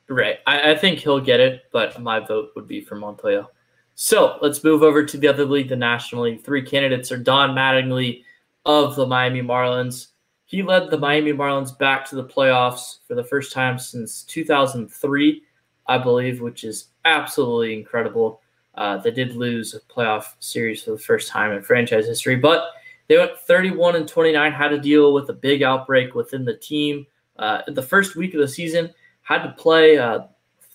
Right. 0.08 0.38
I, 0.46 0.72
I 0.72 0.76
think 0.76 1.00
he'll 1.00 1.20
get 1.20 1.40
it, 1.40 1.64
but 1.72 2.00
my 2.00 2.20
vote 2.20 2.50
would 2.56 2.68
be 2.68 2.82
for 2.82 2.96
Montoyo. 2.96 3.48
So 3.96 4.38
let's 4.42 4.64
move 4.64 4.84
over 4.84 5.04
to 5.06 5.18
the 5.18 5.28
other 5.28 5.46
league, 5.46 5.70
the 5.70 5.76
National 5.76 6.24
League. 6.24 6.44
Three 6.44 6.62
candidates 6.62 7.12
are 7.12 7.18
Don 7.18 7.52
Mattingly 7.52 8.24
of 8.66 8.96
the 8.96 9.08
Miami 9.08 9.42
Marlins. 9.42 10.08
He 10.46 10.62
led 10.62 10.90
the 10.90 10.98
Miami 10.98 11.34
Marlins 11.34 11.78
back 11.78 12.08
to 12.10 12.16
the 12.16 12.24
playoffs 12.24 13.00
for 13.08 13.16
the 13.16 13.24
first 13.24 13.52
time 13.52 13.80
since 13.80 14.24
2003, 14.24 15.42
I 15.88 15.98
believe, 15.98 16.42
which 16.42 16.64
is 16.64 16.90
absolutely 17.04 17.74
incredible. 17.74 18.42
Uh, 18.76 18.98
they 18.98 19.12
did 19.12 19.36
lose 19.36 19.74
a 19.74 19.80
playoff 19.82 20.34
series 20.40 20.84
for 20.84 20.92
the 20.92 21.00
first 21.00 21.30
time 21.30 21.52
in 21.52 21.62
franchise 21.62 22.06
history, 22.06 22.36
but 22.36 22.72
they 23.08 23.18
went 23.18 23.38
31 23.40 23.96
and 23.96 24.08
29, 24.08 24.52
had 24.52 24.70
to 24.70 24.80
deal 24.80 25.14
with 25.14 25.30
a 25.30 25.34
big 25.34 25.64
outbreak 25.64 26.14
within 26.14 26.46
the 26.46 26.56
team. 26.56 27.06
Uh, 27.38 27.62
the 27.68 27.82
first 27.82 28.16
week 28.16 28.34
of 28.34 28.40
the 28.40 28.48
season, 28.48 28.94
had 29.26 29.42
to 29.42 29.52
play 29.54 29.98
uh, 29.98 30.20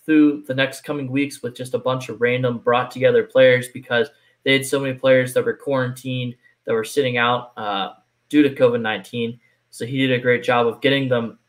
through 0.05 0.43
the 0.45 0.53
next 0.53 0.81
coming 0.81 1.09
weeks 1.09 1.41
with 1.41 1.55
just 1.55 1.73
a 1.73 1.79
bunch 1.79 2.09
of 2.09 2.19
random 2.19 2.57
brought 2.57 2.91
together 2.91 3.23
players 3.23 3.69
because 3.69 4.09
they 4.43 4.53
had 4.53 4.65
so 4.65 4.79
many 4.79 4.93
players 4.93 5.33
that 5.33 5.45
were 5.45 5.53
quarantined, 5.53 6.35
that 6.65 6.73
were 6.73 6.83
sitting 6.83 7.17
out 7.17 7.53
uh, 7.57 7.93
due 8.27 8.43
to 8.43 8.49
COVID 8.49 8.81
19. 8.81 9.39
So 9.71 9.85
he 9.85 10.05
did 10.05 10.11
a 10.11 10.21
great 10.21 10.43
job 10.43 10.67
of 10.67 10.81
getting 10.81 11.09
them 11.09 11.39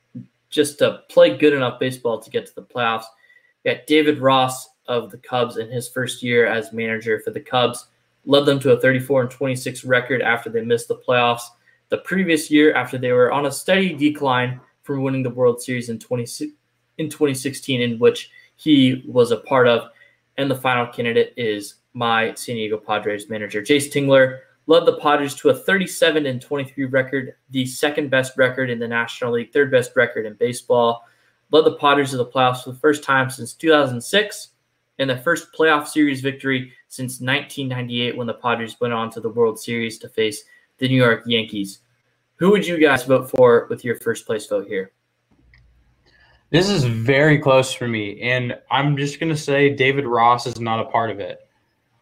just 0.51 0.79
to 0.79 1.03
play 1.09 1.37
good 1.37 1.53
enough 1.53 1.79
baseball 1.79 2.19
to 2.21 2.31
get 2.31 2.47
to 2.47 2.55
the 2.55 2.63
playoffs. 2.63 3.05
Got 3.65 3.87
David 3.87 4.19
Ross 4.19 4.71
of 4.87 5.11
the 5.11 5.19
Cubs 5.19 5.59
in 5.59 5.71
his 5.71 5.89
first 5.89 6.23
year 6.23 6.47
as 6.47 6.73
manager 6.73 7.21
for 7.21 7.31
the 7.31 7.41
Cubs, 7.41 7.87
led 8.25 8.47
them 8.47 8.59
to 8.61 8.73
a 8.73 8.81
34 8.81 9.23
and 9.23 9.31
26 9.31 9.85
record 9.85 10.23
after 10.23 10.51
they 10.51 10.63
missed 10.63 10.89
the 10.89 10.97
playoffs 10.97 11.43
the 11.93 11.99
previous 11.99 12.51
year 12.51 12.73
after 12.73 12.97
they 12.97 13.13
were 13.13 13.31
on 13.31 13.45
a 13.45 13.53
steady 13.53 13.93
decline 13.93 14.59
from 14.83 15.03
winning 15.03 15.23
the 15.23 15.29
World 15.29 15.61
Series 15.61 15.91
in 15.91 15.99
20, 15.99 16.23
in 16.97 17.11
2016, 17.11 17.83
in 17.83 17.99
which 17.99 18.31
he 18.57 19.05
was 19.07 19.31
a 19.31 19.37
part 19.37 19.69
of. 19.69 19.91
And 20.39 20.51
the 20.51 20.55
final 20.55 20.87
candidate 20.87 21.35
is 21.37 21.75
my 21.93 22.33
San 22.33 22.55
Diego 22.55 22.79
Padres 22.79 23.29
manager, 23.29 23.61
Jayce 23.61 23.93
Tingler, 23.93 24.39
led 24.67 24.87
the 24.87 24.97
Padres 24.99 25.35
to 25.37 25.51
a 25.51 25.55
37 25.55 26.27
and 26.27 26.41
23 26.41 26.85
record, 26.87 27.35
the 27.51 27.67
second 27.67 28.11
best 28.11 28.37
record 28.37 28.71
in 28.71 28.79
the 28.79 28.89
National 28.89 29.33
League, 29.33 29.53
third 29.53 29.71
best 29.71 29.93
record 29.97 30.27
in 30.27 30.35
baseball. 30.35 31.05
Led 31.51 31.65
the 31.65 31.77
Padres 31.77 32.11
to 32.11 32.17
the 32.17 32.27
playoffs 32.27 32.65
for 32.65 32.73
the 32.73 32.79
first 32.79 33.03
time 33.03 33.29
since 33.29 33.55
2006 33.55 34.49
and 34.99 35.11
the 35.11 35.19
first 35.19 35.53
playoff 35.53 35.89
series 35.89 36.21
victory 36.21 36.73
since 36.89 37.21
1998 37.21 38.17
when 38.17 38.27
the 38.27 38.35
Padres 38.35 38.81
went 38.81 38.95
on 38.95 39.11
to 39.11 39.21
the 39.21 39.29
World 39.29 39.59
Series 39.59 39.99
to 39.99 40.09
face 40.09 40.45
the 40.79 40.89
New 40.89 40.97
York 40.97 41.23
Yankees. 41.27 41.81
Who 42.37 42.51
would 42.51 42.67
you 42.67 42.79
guys 42.79 43.05
vote 43.05 43.31
for 43.31 43.67
with 43.69 43.85
your 43.85 43.97
first 43.97 44.27
place 44.27 44.47
vote 44.47 44.67
here? 44.67 44.93
This 46.51 46.69
is 46.69 46.85
very 46.85 47.39
close 47.39 47.73
for 47.73 47.89
me, 47.89 48.21
and 48.21 48.59
I'm 48.71 48.97
just 48.97 49.19
gonna 49.19 49.37
say 49.37 49.75
David 49.75 50.07
Ross 50.07 50.47
is 50.47 50.61
not 50.61 50.81
a 50.81 50.91
part 50.91 51.11
of 51.11 51.19
it. 51.19 51.49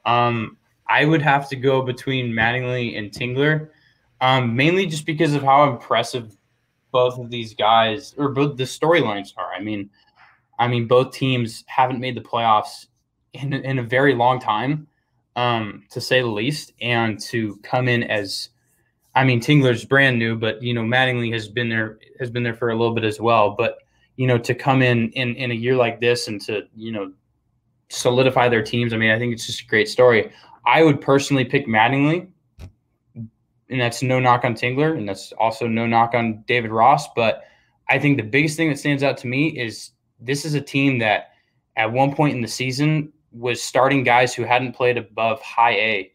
Um, 0.04 0.56
I 0.90 1.04
would 1.04 1.22
have 1.22 1.48
to 1.50 1.56
go 1.56 1.82
between 1.82 2.32
Mattingly 2.32 2.98
and 2.98 3.12
Tingler, 3.12 3.68
um, 4.20 4.56
mainly 4.56 4.86
just 4.86 5.06
because 5.06 5.34
of 5.34 5.42
how 5.42 5.70
impressive 5.70 6.36
both 6.90 7.16
of 7.16 7.30
these 7.30 7.54
guys 7.54 8.12
or 8.18 8.30
both 8.30 8.56
the 8.56 8.64
storylines 8.64 9.32
are. 9.36 9.52
I 9.52 9.60
mean, 9.60 9.88
I 10.58 10.66
mean, 10.66 10.88
both 10.88 11.12
teams 11.12 11.62
haven't 11.68 12.00
made 12.00 12.16
the 12.16 12.20
playoffs 12.20 12.86
in 13.32 13.52
in 13.52 13.78
a 13.78 13.84
very 13.84 14.14
long 14.14 14.40
time, 14.40 14.88
um, 15.36 15.84
to 15.90 16.00
say 16.00 16.20
the 16.20 16.26
least, 16.26 16.72
and 16.80 17.20
to 17.20 17.56
come 17.62 17.86
in 17.86 18.02
as, 18.02 18.48
I 19.14 19.22
mean, 19.22 19.40
Tingler's 19.40 19.84
brand 19.84 20.18
new, 20.18 20.36
but 20.36 20.60
you 20.60 20.74
know, 20.74 20.82
Mattingly 20.82 21.32
has 21.32 21.48
been 21.48 21.68
there 21.68 22.00
has 22.18 22.30
been 22.30 22.42
there 22.42 22.54
for 22.54 22.70
a 22.70 22.76
little 22.76 22.94
bit 22.94 23.04
as 23.04 23.20
well, 23.20 23.50
but 23.50 23.78
you 24.16 24.26
know, 24.26 24.38
to 24.38 24.56
come 24.56 24.82
in 24.82 25.10
in 25.12 25.36
in 25.36 25.52
a 25.52 25.54
year 25.54 25.76
like 25.76 26.00
this 26.00 26.26
and 26.26 26.40
to 26.42 26.64
you 26.74 26.90
know 26.90 27.12
solidify 27.90 28.48
their 28.48 28.62
teams. 28.62 28.92
I 28.92 28.96
mean, 28.96 29.10
I 29.10 29.18
think 29.18 29.32
it's 29.32 29.46
just 29.46 29.62
a 29.62 29.66
great 29.66 29.88
story. 29.88 30.32
I 30.66 30.82
would 30.82 31.00
personally 31.00 31.44
pick 31.44 31.66
Mattingly, 31.66 32.28
and 33.16 33.80
that's 33.80 34.02
no 34.02 34.20
knock 34.20 34.44
on 34.44 34.54
Tingler, 34.54 34.96
and 34.96 35.08
that's 35.08 35.32
also 35.32 35.66
no 35.66 35.86
knock 35.86 36.14
on 36.14 36.42
David 36.46 36.70
Ross. 36.70 37.08
But 37.14 37.44
I 37.88 37.98
think 37.98 38.16
the 38.16 38.22
biggest 38.22 38.56
thing 38.56 38.68
that 38.68 38.78
stands 38.78 39.02
out 39.02 39.16
to 39.18 39.26
me 39.26 39.48
is 39.48 39.90
this 40.20 40.44
is 40.44 40.54
a 40.54 40.60
team 40.60 40.98
that 40.98 41.30
at 41.76 41.90
one 41.90 42.14
point 42.14 42.34
in 42.34 42.42
the 42.42 42.48
season 42.48 43.12
was 43.32 43.62
starting 43.62 44.02
guys 44.02 44.34
who 44.34 44.44
hadn't 44.44 44.72
played 44.72 44.98
above 44.98 45.40
high 45.40 45.74
A, 45.74 46.12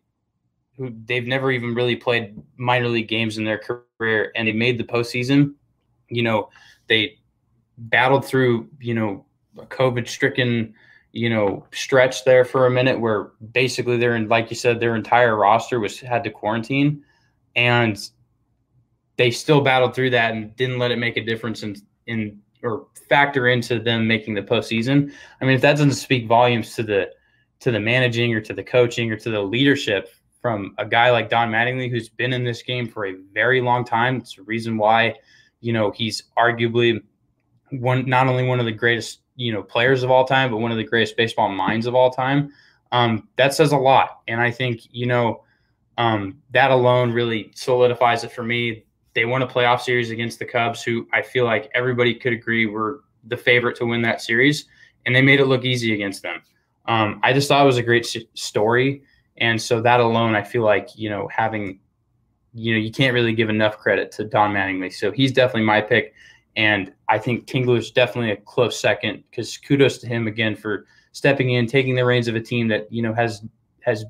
who 0.77 0.93
they've 1.05 1.27
never 1.27 1.51
even 1.51 1.73
really 1.73 1.95
played 1.95 2.35
minor 2.57 2.89
league 2.89 3.07
games 3.07 3.37
in 3.37 3.45
their 3.45 3.57
career, 3.57 4.31
and 4.35 4.47
they 4.47 4.51
made 4.51 4.77
the 4.77 4.83
postseason. 4.83 5.53
You 6.09 6.23
know, 6.23 6.49
they 6.87 7.17
battled 7.77 8.25
through, 8.25 8.69
you 8.79 8.93
know, 8.93 9.25
a 9.57 9.65
COVID 9.65 10.07
stricken 10.07 10.73
you 11.15 11.29
know, 11.29 11.65
stretch 11.71 12.25
there 12.25 12.43
for 12.43 12.67
a 12.67 12.69
minute 12.69 12.99
where 12.99 13.31
basically 13.53 13.95
they're 13.95 14.17
in, 14.17 14.27
like 14.27 14.49
you 14.49 14.55
said, 14.55 14.81
their 14.81 14.97
entire 14.97 15.37
roster 15.37 15.79
was 15.79 15.97
had 15.97 16.25
to 16.25 16.29
quarantine, 16.29 17.03
and 17.55 18.09
they 19.15 19.31
still 19.31 19.61
battled 19.61 19.95
through 19.95 20.09
that 20.09 20.33
and 20.33 20.53
didn't 20.57 20.77
let 20.77 20.91
it 20.91 20.97
make 20.97 21.15
a 21.15 21.23
difference 21.23 21.63
in 21.63 21.77
in 22.07 22.37
or 22.63 22.87
factor 23.07 23.47
into 23.47 23.79
them 23.79 24.05
making 24.05 24.33
the 24.33 24.41
postseason. 24.41 25.09
I 25.39 25.45
mean, 25.45 25.55
if 25.55 25.61
that 25.61 25.77
doesn't 25.77 25.93
speak 25.93 26.27
volumes 26.27 26.75
to 26.75 26.83
the 26.83 27.09
to 27.61 27.71
the 27.71 27.79
managing 27.79 28.33
or 28.33 28.41
to 28.41 28.53
the 28.53 28.63
coaching 28.63 29.09
or 29.09 29.15
to 29.15 29.29
the 29.29 29.41
leadership 29.41 30.09
from 30.41 30.75
a 30.79 30.85
guy 30.85 31.11
like 31.11 31.29
Don 31.29 31.49
Mattingly, 31.49 31.89
who's 31.89 32.09
been 32.09 32.33
in 32.33 32.43
this 32.43 32.61
game 32.61 32.89
for 32.89 33.07
a 33.07 33.15
very 33.33 33.61
long 33.61 33.85
time, 33.85 34.17
it's 34.17 34.37
a 34.37 34.43
reason 34.43 34.77
why, 34.77 35.15
you 35.61 35.71
know, 35.71 35.91
he's 35.91 36.23
arguably 36.37 37.01
one 37.71 38.05
not 38.05 38.27
only 38.27 38.45
one 38.45 38.59
of 38.59 38.65
the 38.65 38.73
greatest 38.73 39.21
you 39.35 39.51
know 39.51 39.63
players 39.63 40.03
of 40.03 40.11
all 40.11 40.25
time, 40.25 40.51
but 40.51 40.57
one 40.57 40.71
of 40.71 40.77
the 40.77 40.83
greatest 40.83 41.17
baseball 41.17 41.49
minds 41.49 41.85
of 41.85 41.95
all 41.95 42.09
time. 42.09 42.51
Um, 42.91 43.27
that 43.37 43.53
says 43.53 43.71
a 43.71 43.77
lot, 43.77 44.21
and 44.27 44.39
I 44.39 44.51
think 44.51 44.81
you 44.91 45.05
know 45.05 45.43
um, 45.97 46.41
that 46.51 46.71
alone 46.71 47.11
really 47.11 47.51
solidifies 47.55 48.23
it 48.23 48.31
for 48.31 48.43
me. 48.43 48.85
They 49.13 49.25
won 49.25 49.41
a 49.41 49.47
playoff 49.47 49.81
series 49.81 50.11
against 50.11 50.39
the 50.39 50.45
Cubs, 50.45 50.83
who 50.83 51.07
I 51.13 51.21
feel 51.21 51.45
like 51.45 51.69
everybody 51.73 52.13
could 52.13 52.33
agree 52.33 52.65
were 52.65 53.01
the 53.27 53.37
favorite 53.37 53.75
to 53.77 53.85
win 53.85 54.01
that 54.03 54.21
series, 54.21 54.65
and 55.05 55.15
they 55.15 55.21
made 55.21 55.39
it 55.39 55.45
look 55.45 55.65
easy 55.65 55.93
against 55.93 56.21
them. 56.21 56.41
Um, 56.87 57.19
I 57.23 57.33
just 57.33 57.47
thought 57.47 57.63
it 57.63 57.65
was 57.65 57.77
a 57.77 57.83
great 57.83 58.05
story, 58.33 59.01
and 59.37 59.61
so 59.61 59.81
that 59.81 59.99
alone, 59.99 60.35
I 60.35 60.43
feel 60.43 60.63
like 60.63 60.89
you 60.95 61.09
know 61.09 61.27
having, 61.29 61.79
you 62.53 62.73
know, 62.73 62.79
you 62.79 62.91
can't 62.91 63.13
really 63.13 63.33
give 63.33 63.49
enough 63.49 63.77
credit 63.77 64.11
to 64.13 64.25
Don 64.25 64.53
Mattingly. 64.53 64.93
So 64.93 65.11
he's 65.11 65.31
definitely 65.31 65.65
my 65.65 65.81
pick. 65.81 66.13
And 66.55 66.93
I 67.09 67.17
think 67.17 67.47
Tingler's 67.47 67.91
definitely 67.91 68.31
a 68.31 68.37
close 68.37 68.79
second 68.79 69.23
because 69.29 69.57
kudos 69.57 69.97
to 69.99 70.07
him 70.07 70.27
again 70.27 70.55
for 70.55 70.85
stepping 71.11 71.51
in, 71.51 71.67
taking 71.67 71.95
the 71.95 72.05
reins 72.05 72.27
of 72.27 72.35
a 72.35 72.41
team 72.41 72.67
that 72.69 72.91
you 72.91 73.01
know 73.01 73.13
has 73.13 73.43
has 73.81 74.05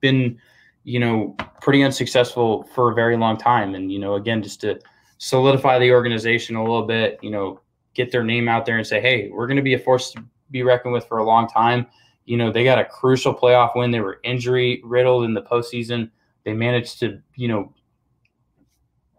been 0.00 0.38
you 0.84 1.00
know 1.00 1.34
pretty 1.60 1.82
unsuccessful 1.82 2.64
for 2.74 2.90
a 2.90 2.94
very 2.94 3.16
long 3.16 3.36
time, 3.36 3.74
and 3.74 3.90
you 3.90 3.98
know 3.98 4.14
again 4.14 4.42
just 4.42 4.60
to 4.60 4.78
solidify 5.18 5.78
the 5.78 5.92
organization 5.92 6.56
a 6.56 6.62
little 6.62 6.86
bit, 6.86 7.18
you 7.22 7.30
know, 7.30 7.60
get 7.94 8.12
their 8.12 8.24
name 8.24 8.48
out 8.48 8.66
there 8.66 8.76
and 8.76 8.86
say, 8.86 9.00
hey, 9.00 9.30
we're 9.30 9.46
going 9.46 9.56
to 9.56 9.62
be 9.62 9.74
a 9.74 9.78
force 9.78 10.12
to 10.12 10.22
be 10.50 10.62
reckoned 10.62 10.92
with 10.92 11.06
for 11.06 11.18
a 11.18 11.24
long 11.24 11.48
time. 11.48 11.86
You 12.26 12.36
know, 12.36 12.52
they 12.52 12.64
got 12.64 12.78
a 12.78 12.84
crucial 12.84 13.34
playoff 13.34 13.76
win. 13.76 13.90
They 13.90 14.00
were 14.00 14.20
injury 14.24 14.82
riddled 14.84 15.24
in 15.24 15.34
the 15.34 15.42
postseason. 15.42 16.10
They 16.44 16.52
managed 16.52 17.00
to, 17.00 17.20
you 17.34 17.48
know, 17.48 17.72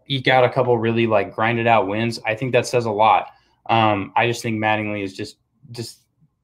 eke 0.08 0.28
out 0.28 0.44
a 0.44 0.48
couple 0.48 0.76
really 0.78 1.06
like 1.06 1.34
grinded 1.34 1.66
out 1.66 1.86
wins, 1.86 2.18
I 2.26 2.34
think 2.34 2.52
that 2.52 2.66
says 2.66 2.86
a 2.86 2.90
lot. 2.90 3.28
Um, 3.66 4.12
I 4.16 4.26
just 4.26 4.42
think 4.42 4.58
Mattingly 4.58 5.02
is 5.02 5.14
just 5.14 5.36
just 5.70 6.00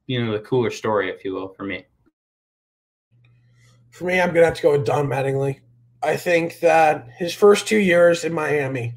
you 0.07 0.23
know 0.23 0.31
the 0.31 0.39
cooler 0.39 0.69
story, 0.69 1.09
if 1.09 1.25
you 1.25 1.33
will, 1.33 1.49
for 1.49 1.63
me. 1.63 1.85
For 3.89 4.05
me, 4.05 4.19
I'm 4.19 4.33
gonna 4.33 4.45
have 4.45 4.55
to 4.55 4.61
go 4.61 4.71
with 4.73 4.85
Don 4.85 5.07
Mattingly. 5.07 5.59
I 6.03 6.17
think 6.17 6.59
that 6.59 7.07
his 7.17 7.33
first 7.33 7.67
two 7.67 7.77
years 7.79 8.23
in 8.23 8.33
Miami, 8.33 8.93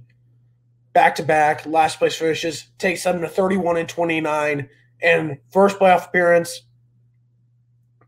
back 0.92 1.14
to 1.16 1.22
back, 1.22 1.64
last 1.64 1.98
place 1.98 2.16
finishes, 2.16 2.68
takes 2.78 3.04
them 3.04 3.22
to 3.22 3.28
31 3.28 3.78
and 3.78 3.88
29, 3.88 4.68
and 5.00 5.38
first 5.50 5.78
playoff 5.78 6.08
appearance, 6.08 6.62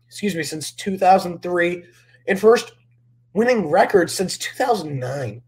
excuse 0.05 0.35
me, 0.35 0.43
since 0.43 0.71
2003, 0.71 1.83
and 2.27 2.39
first 2.39 2.73
winning 3.33 3.69
record 3.69 4.11
since 4.11 4.37
2009 4.37 5.41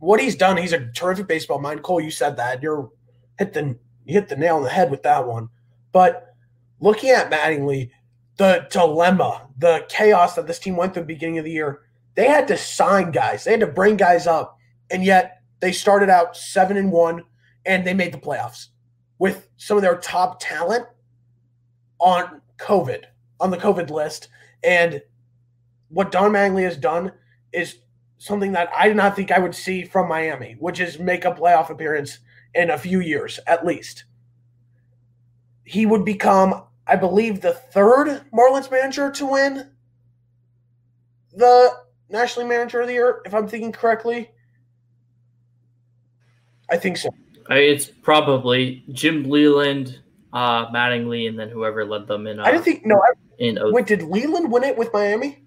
what 0.00 0.20
he's 0.20 0.34
done, 0.34 0.56
he's 0.56 0.72
a 0.72 0.90
terrific 0.92 1.28
baseball 1.28 1.60
mind. 1.60 1.82
Cole, 1.82 2.00
you 2.00 2.10
said 2.10 2.36
that. 2.38 2.62
You're 2.62 2.90
hit 3.38 3.52
the 3.52 3.78
you 4.04 4.14
hit 4.14 4.28
the 4.28 4.36
nail 4.36 4.56
on 4.56 4.62
the 4.64 4.70
head 4.70 4.90
with 4.90 5.02
that 5.04 5.26
one. 5.26 5.48
But 5.92 6.34
looking 6.80 7.10
at 7.10 7.30
Mattingly, 7.30 7.90
the 8.36 8.66
dilemma, 8.70 9.46
the 9.58 9.84
chaos 9.88 10.34
that 10.34 10.46
this 10.46 10.58
team 10.58 10.76
went 10.76 10.94
through 10.94 11.02
the 11.02 11.14
beginning 11.14 11.38
of 11.38 11.44
the 11.44 11.50
year, 11.52 11.82
they 12.14 12.26
had 12.26 12.48
to 12.48 12.56
sign 12.56 13.12
guys. 13.12 13.44
They 13.44 13.52
had 13.52 13.60
to 13.60 13.66
bring 13.66 13.96
guys 13.96 14.26
up. 14.26 14.56
And 14.90 15.04
yet 15.04 15.42
they 15.60 15.72
started 15.72 16.08
out 16.10 16.36
seven 16.36 16.76
and 16.76 16.90
one 16.90 17.22
and 17.66 17.86
they 17.86 17.94
made 17.94 18.12
the 18.12 18.18
playoffs 18.18 18.68
with 19.18 19.48
some 19.58 19.76
of 19.76 19.82
their 19.82 19.98
top 19.98 20.40
talent 20.40 20.86
on 21.98 22.40
COVID, 22.58 23.04
on 23.38 23.50
the 23.50 23.58
COVID 23.58 23.90
list. 23.90 24.28
And 24.64 25.02
what 25.88 26.10
Don 26.10 26.32
Mattingly 26.32 26.62
has 26.62 26.76
done 26.76 27.12
is 27.52 27.76
something 28.20 28.52
that 28.52 28.68
I 28.76 28.86
did 28.86 28.98
not 28.98 29.16
think 29.16 29.32
I 29.32 29.38
would 29.38 29.54
see 29.54 29.82
from 29.82 30.06
Miami, 30.06 30.54
which 30.58 30.78
is 30.78 30.98
make 30.98 31.24
a 31.24 31.32
playoff 31.32 31.70
appearance 31.70 32.18
in 32.54 32.68
a 32.68 32.76
few 32.76 33.00
years 33.00 33.40
at 33.46 33.64
least. 33.64 34.04
He 35.64 35.86
would 35.86 36.04
become, 36.04 36.64
I 36.86 36.96
believe, 36.96 37.40
the 37.40 37.54
third 37.54 38.22
Marlins 38.30 38.70
manager 38.70 39.10
to 39.10 39.26
win 39.26 39.70
the 41.34 41.70
National 42.10 42.46
Manager 42.46 42.82
of 42.82 42.88
the 42.88 42.92
Year, 42.92 43.22
if 43.24 43.32
I'm 43.34 43.48
thinking 43.48 43.72
correctly. 43.72 44.30
I 46.70 46.76
think 46.76 46.98
so. 46.98 47.08
It's 47.48 47.86
probably 47.86 48.84
Jim 48.92 49.24
Leyland, 49.24 49.98
uh, 50.34 50.66
Mattingly, 50.66 51.26
and 51.26 51.38
then 51.38 51.48
whoever 51.48 51.86
led 51.86 52.06
them 52.06 52.26
in. 52.26 52.38
Uh, 52.38 52.44
I 52.44 52.52
didn't 52.52 52.64
think 52.64 52.84
no. 52.84 52.96
I, 52.96 53.12
in 53.38 53.58
wait, 53.72 53.86
did 53.86 54.02
Leyland 54.02 54.52
win 54.52 54.64
it 54.64 54.76
with 54.76 54.92
Miami? 54.92 55.46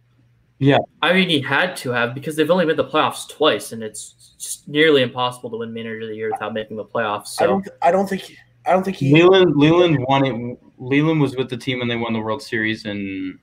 Yeah. 0.60 0.78
I 1.02 1.14
mean, 1.14 1.30
he 1.30 1.42
had 1.42 1.76
to 1.78 1.92
have 1.92 2.14
because 2.16 2.36
they've 2.36 2.50
only 2.50 2.66
made 2.66 2.78
the 2.78 2.86
playoffs 2.86 3.28
twice, 3.28 3.72
and 3.72 3.84
it's 3.84 4.64
nearly 4.68 5.02
impossible 5.02 5.50
to 5.50 5.58
win 5.58 5.74
Manager 5.74 6.02
of 6.02 6.10
the 6.10 6.16
Year 6.16 6.32
without 6.32 6.54
making 6.54 6.78
the 6.78 6.86
playoffs. 6.86 7.28
So. 7.28 7.44
I 7.44 7.48
don't. 7.48 7.68
I 7.82 7.92
don't 7.92 8.08
think. 8.08 8.38
I 8.66 8.72
don't 8.72 8.84
think 8.84 8.98
he. 8.98 9.14
Leland 9.14 9.56
Leyland 9.56 10.06
won 10.08 10.26
it. 10.26 10.60
Leyland 10.78 11.22
was 11.22 11.36
with 11.36 11.50
the 11.50 11.58
team 11.58 11.80
when 11.80 11.88
they 11.88 11.96
won 11.96 12.14
the 12.14 12.20
World 12.20 12.42
Series, 12.42 12.86
and 12.86 13.38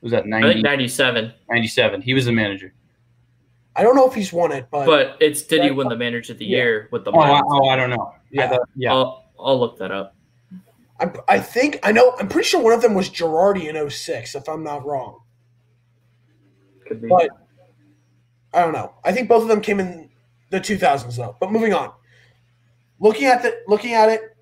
was 0.00 0.12
that 0.12 0.26
90, 0.26 0.62
97. 0.62 1.32
97. 1.48 2.02
He 2.02 2.14
was 2.14 2.24
the 2.24 2.32
manager. 2.32 2.72
I 3.74 3.82
don't 3.82 3.96
know 3.96 4.06
if 4.06 4.14
he's 4.14 4.32
won 4.32 4.52
it, 4.52 4.68
but 4.70 4.86
but 4.86 5.16
it's 5.20 5.42
did 5.42 5.62
he 5.62 5.70
win 5.70 5.88
the 5.88 5.96
Manager 5.96 6.34
of 6.34 6.38
the 6.38 6.44
yeah. 6.44 6.58
Year 6.58 6.88
with 6.92 7.04
the? 7.04 7.12
Oh, 7.12 7.20
I, 7.20 7.40
oh, 7.42 7.68
I 7.68 7.76
don't 7.76 7.90
know. 7.90 8.14
Yeah, 8.30 8.48
thought, 8.50 8.68
yeah. 8.76 8.92
I'll, 8.92 9.30
I'll 9.38 9.58
look 9.58 9.78
that 9.78 9.90
up. 9.90 10.14
I'm, 11.00 11.14
I 11.26 11.40
think 11.40 11.78
I 11.82 11.90
know. 11.90 12.14
I'm 12.18 12.28
pretty 12.28 12.48
sure 12.48 12.60
one 12.60 12.74
of 12.74 12.82
them 12.82 12.94
was 12.94 13.08
Girardi 13.08 13.68
in 13.74 13.90
06, 13.90 14.34
if 14.34 14.48
I'm 14.48 14.62
not 14.62 14.84
wrong. 14.84 15.21
Could 16.92 17.02
be. 17.02 17.08
But 17.08 17.30
I 18.52 18.60
don't 18.60 18.74
know. 18.74 18.92
I 19.02 19.12
think 19.12 19.28
both 19.28 19.42
of 19.42 19.48
them 19.48 19.62
came 19.62 19.80
in 19.80 20.10
the 20.50 20.60
2000s 20.60 21.16
though. 21.16 21.36
But 21.40 21.50
moving 21.50 21.72
on. 21.72 21.92
Looking 23.00 23.24
at 23.24 23.42
the 23.42 23.62
looking 23.66 23.94
at 23.94 24.10
it, 24.10 24.36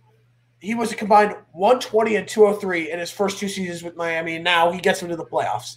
he 0.59 0.75
was 0.75 0.91
a 0.91 0.97
combined 0.97 1.37
120 1.53 2.17
and 2.17 2.27
203 2.27 2.91
in 2.91 2.99
his 2.99 3.11
first 3.11 3.39
two 3.39 3.49
seasons 3.49 3.85
with 3.85 3.97
Miami, 3.97 4.35
and 4.35 4.45
now 4.45 4.73
he 4.73 4.81
gets 4.81 5.01
into 5.03 5.15
the 5.15 5.25
playoffs. 5.25 5.77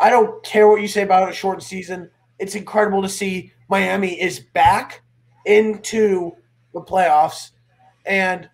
I 0.00 0.10
don't 0.10 0.42
care 0.42 0.68
what 0.68 0.82
you 0.82 0.88
say 0.88 1.02
about 1.02 1.30
a 1.30 1.32
short 1.32 1.62
season. 1.62 2.10
It's 2.40 2.56
incredible 2.56 3.00
to 3.02 3.08
see 3.08 3.52
Miami 3.68 4.20
is 4.20 4.40
back 4.40 5.02
into 5.46 6.32
the 6.72 6.80
playoffs. 6.80 7.52
And 8.04 8.50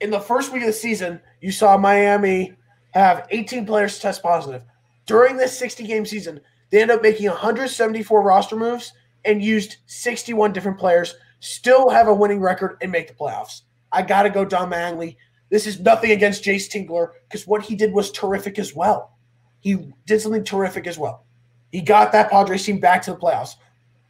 in 0.00 0.10
the 0.10 0.20
first 0.20 0.52
week 0.52 0.62
of 0.62 0.68
the 0.68 0.72
season, 0.72 1.20
you 1.42 1.52
saw 1.52 1.76
Miami 1.76 2.54
have 2.92 3.26
18 3.30 3.66
players 3.66 3.98
test 3.98 4.22
positive. 4.22 4.62
During 5.08 5.38
this 5.38 5.58
60 5.58 5.84
game 5.84 6.04
season, 6.04 6.38
they 6.70 6.82
ended 6.82 6.98
up 6.98 7.02
making 7.02 7.28
174 7.28 8.22
roster 8.22 8.56
moves 8.56 8.92
and 9.24 9.42
used 9.42 9.78
61 9.86 10.52
different 10.52 10.78
players, 10.78 11.14
still 11.40 11.88
have 11.88 12.08
a 12.08 12.14
winning 12.14 12.40
record 12.40 12.76
and 12.82 12.92
make 12.92 13.08
the 13.08 13.14
playoffs. 13.14 13.62
I 13.90 14.02
got 14.02 14.24
to 14.24 14.30
go 14.30 14.44
Don 14.44 14.70
Mattingly. 14.70 15.16
This 15.50 15.66
is 15.66 15.80
nothing 15.80 16.10
against 16.10 16.44
Jayce 16.44 16.68
Tingler 16.68 17.12
because 17.26 17.46
what 17.46 17.62
he 17.62 17.74
did 17.74 17.92
was 17.92 18.12
terrific 18.12 18.58
as 18.58 18.74
well. 18.74 19.16
He 19.60 19.92
did 20.06 20.20
something 20.20 20.44
terrific 20.44 20.86
as 20.86 20.98
well. 20.98 21.24
He 21.72 21.80
got 21.80 22.12
that 22.12 22.30
Padres 22.30 22.64
team 22.64 22.78
back 22.78 23.00
to 23.02 23.12
the 23.12 23.16
playoffs. 23.16 23.54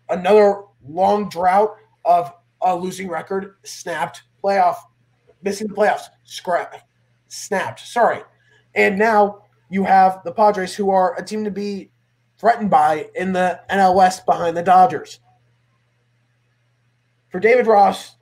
Another 0.08 0.62
long 0.84 1.28
drought 1.28 1.76
of 2.04 2.32
a 2.60 2.74
losing 2.74 3.08
record 3.08 3.54
snapped 3.62 4.22
playoff, 4.42 4.76
missing 5.42 5.68
the 5.68 5.74
playoffs, 5.74 6.06
scrap, 6.24 6.88
snapped. 7.28 7.80
Sorry. 7.86 8.22
And 8.74 8.98
now 8.98 9.44
you 9.70 9.84
have 9.84 10.22
the 10.24 10.32
Padres, 10.32 10.74
who 10.74 10.90
are 10.90 11.18
a 11.18 11.24
team 11.24 11.44
to 11.44 11.50
be 11.50 11.90
threatened 12.38 12.70
by 12.70 13.08
in 13.14 13.32
the 13.32 13.60
NL 13.70 13.94
West 13.94 14.24
behind 14.24 14.56
the 14.56 14.62
Dodgers. 14.62 15.20
For 17.30 17.40
David 17.40 17.66
Ross, 17.66 18.16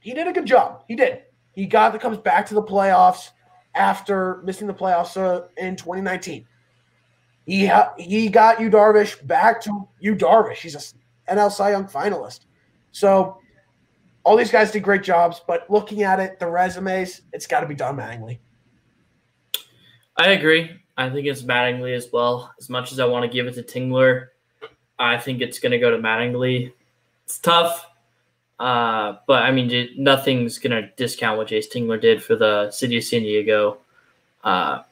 he 0.00 0.12
did 0.12 0.26
a 0.26 0.32
good 0.32 0.46
job. 0.46 0.82
He 0.88 0.96
did. 0.96 1.22
He 1.52 1.66
got 1.66 1.92
the 1.92 1.98
comes 1.98 2.18
back 2.18 2.46
to 2.46 2.54
the 2.54 2.62
playoffs 2.62 3.30
after 3.74 4.40
missing 4.44 4.66
the 4.66 4.74
playoffs 4.74 5.16
uh, 5.16 5.46
in 5.56 5.76
2019. 5.76 6.46
He 7.46 7.66
ha- 7.66 7.92
he 7.96 8.28
got 8.28 8.60
Yu 8.60 8.70
Darvish 8.70 9.24
back 9.26 9.60
to 9.62 9.88
Yu 10.00 10.16
Darvish. 10.16 10.56
He's 10.56 10.74
a 10.74 11.32
NL 11.32 11.52
Cy 11.52 11.70
Young 11.70 11.86
finalist. 11.86 12.40
So 12.92 13.38
all 14.24 14.36
these 14.36 14.50
guys 14.50 14.70
did 14.70 14.82
great 14.82 15.02
jobs, 15.02 15.40
but 15.46 15.68
looking 15.70 16.02
at 16.02 16.18
it, 16.18 16.38
the 16.38 16.46
resumes, 16.46 17.22
it's 17.32 17.46
got 17.46 17.60
to 17.60 17.66
be 17.66 17.74
Don 17.74 17.96
Mattingly. 17.96 18.38
I 20.16 20.30
agree. 20.30 20.70
I 20.96 21.10
think 21.10 21.26
it's 21.26 21.42
Mattingly 21.42 21.94
as 21.94 22.08
well. 22.12 22.52
As 22.58 22.70
much 22.70 22.92
as 22.92 23.00
I 23.00 23.04
want 23.04 23.24
to 23.24 23.34
give 23.34 23.46
it 23.46 23.54
to 23.54 23.62
Tingler, 23.62 24.28
I 24.98 25.18
think 25.18 25.40
it's 25.40 25.58
going 25.58 25.72
to 25.72 25.78
go 25.78 25.90
to 25.90 25.98
Mattingly. 25.98 26.72
It's 27.24 27.38
tough, 27.38 27.86
uh, 28.60 29.16
but 29.26 29.42
I 29.42 29.50
mean, 29.50 29.90
nothing's 29.96 30.58
going 30.58 30.70
to 30.70 30.88
discount 30.96 31.38
what 31.38 31.48
Jayce 31.48 31.72
Tingler 31.72 32.00
did 32.00 32.22
for 32.22 32.36
the 32.36 32.70
city 32.70 32.98
of 32.98 33.04
San 33.04 33.22
Diego. 33.22 33.78
Uh, 34.44 34.82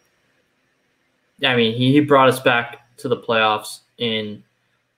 I 1.45 1.57
mean, 1.57 1.75
he, 1.75 1.93
he 1.93 2.01
brought 2.01 2.29
us 2.29 2.41
back 2.41 2.97
to 2.99 3.09
the 3.09 3.17
playoffs 3.17 3.81
in, 3.99 4.43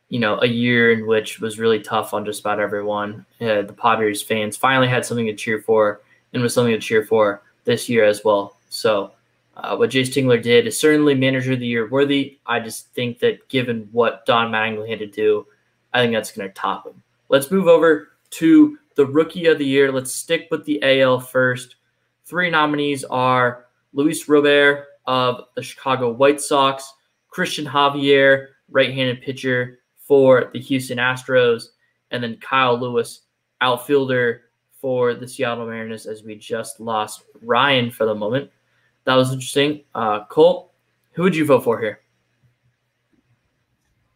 you 0.09 0.20
know, 0.20 0.39
a 0.41 0.47
year 0.47 0.93
in 0.93 1.07
which 1.07 1.41
was 1.41 1.59
really 1.59 1.81
tough 1.81 2.14
on 2.14 2.25
just 2.25 2.41
about 2.41 2.61
everyone. 2.61 3.27
Uh, 3.41 3.62
the 3.62 3.75
Padres 3.77 4.22
fans 4.22 4.57
finally 4.57 4.89
had 4.89 5.05
something 5.05 5.27
to 5.27 5.35
cheer 5.35 5.61
for 5.61 6.01
and 6.33 6.43
was 6.43 6.55
something 6.55 6.72
to 6.72 6.81
cheer 6.81 7.05
for 7.05 7.43
this 7.64 7.89
year 7.89 8.05
as 8.05 8.22
well. 8.25 8.57
So, 8.68 9.12
uh, 9.57 9.76
what 9.76 9.90
Jayce 9.90 10.09
Tingler 10.09 10.42
did 10.42 10.66
is 10.66 10.78
certainly 10.78 11.14
manager 11.14 11.52
of 11.52 11.61
the 11.61 11.66
year 11.66 11.88
worthy. 11.88 12.38
I 12.46 12.61
just 12.61 12.88
think 12.92 13.20
that 13.20 13.48
given 13.48 13.88
what 13.92 14.26
Don 14.26 14.50
Mattingly 14.50 14.88
had 14.88 14.98
to 14.98 15.07
do, 15.07 15.46
I 15.92 16.00
think 16.00 16.12
that's 16.12 16.32
going 16.32 16.48
to 16.48 16.55
top 16.55 16.86
him. 16.86 17.02
Let's 17.28 17.50
move 17.50 17.68
over 17.68 18.09
to 18.30 18.78
the 18.96 19.07
rookie 19.07 19.46
of 19.46 19.59
the 19.59 19.66
year. 19.66 19.92
Let's 19.92 20.12
stick 20.12 20.48
with 20.50 20.64
the 20.64 20.82
AL 20.82 21.20
first. 21.20 21.76
Three 22.24 22.50
nominees 22.50 23.05
are 23.05 23.66
Luis 23.92 24.28
Robert 24.28 24.86
of 25.07 25.44
the 25.55 25.62
Chicago 25.62 26.11
White 26.11 26.40
Sox, 26.40 26.92
Cristian 27.32 27.66
Javier, 27.66 28.48
right-handed 28.70 29.22
pitcher 29.22 29.78
for 29.98 30.50
the 30.52 30.61
Houston 30.61 30.98
Astros, 30.98 31.68
and 32.11 32.22
then 32.22 32.38
Kyle 32.38 32.78
Lewis, 32.78 33.22
outfielder 33.61 34.42
for 34.72 35.14
the 35.14 35.28
Seattle 35.28 35.66
Mariners, 35.66 36.07
as 36.07 36.24
we 36.24 36.34
just 36.34 36.80
lost 36.80 37.24
Ryan 37.42 37.90
for 37.90 38.05
the 38.05 38.14
moment 38.14 38.50
that 39.05 39.14
was 39.14 39.32
interesting. 39.32 39.84
Uh, 39.94 40.24
Cole, 40.26 40.72
who 41.12 41.22
would 41.22 41.36
you 41.36 41.44
vote 41.44 41.64
for 41.64 41.80
here? 41.80 42.00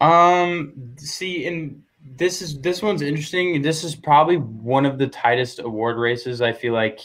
Um, 0.01 0.95
see, 0.97 1.47
and 1.47 1.83
this 2.17 2.41
is 2.41 2.61
this 2.61 2.83
one's 2.83 3.03
interesting. 3.03 3.63
This 3.63 3.85
is 3.85 3.95
probably 3.95 4.37
one 4.37 4.87
of 4.87 4.99
the 4.99 5.07
tightest 5.07 5.59
award 5.59 5.97
races 5.97 6.41
I 6.41 6.53
feel 6.53 6.73
like 6.73 7.01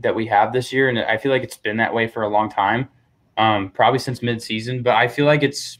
that 0.00 0.14
we 0.14 0.26
have 0.26 0.52
this 0.52 0.72
year, 0.72 0.88
and 0.88 0.98
I 0.98 1.18
feel 1.18 1.32
like 1.32 1.42
it's 1.42 1.56
been 1.56 1.76
that 1.78 1.92
way 1.92 2.06
for 2.08 2.22
a 2.22 2.28
long 2.28 2.50
time, 2.50 2.88
um, 3.36 3.70
probably 3.70 3.98
since 3.98 4.20
midseason. 4.20 4.82
But 4.82 4.96
I 4.96 5.08
feel 5.08 5.26
like 5.26 5.42
it's 5.42 5.78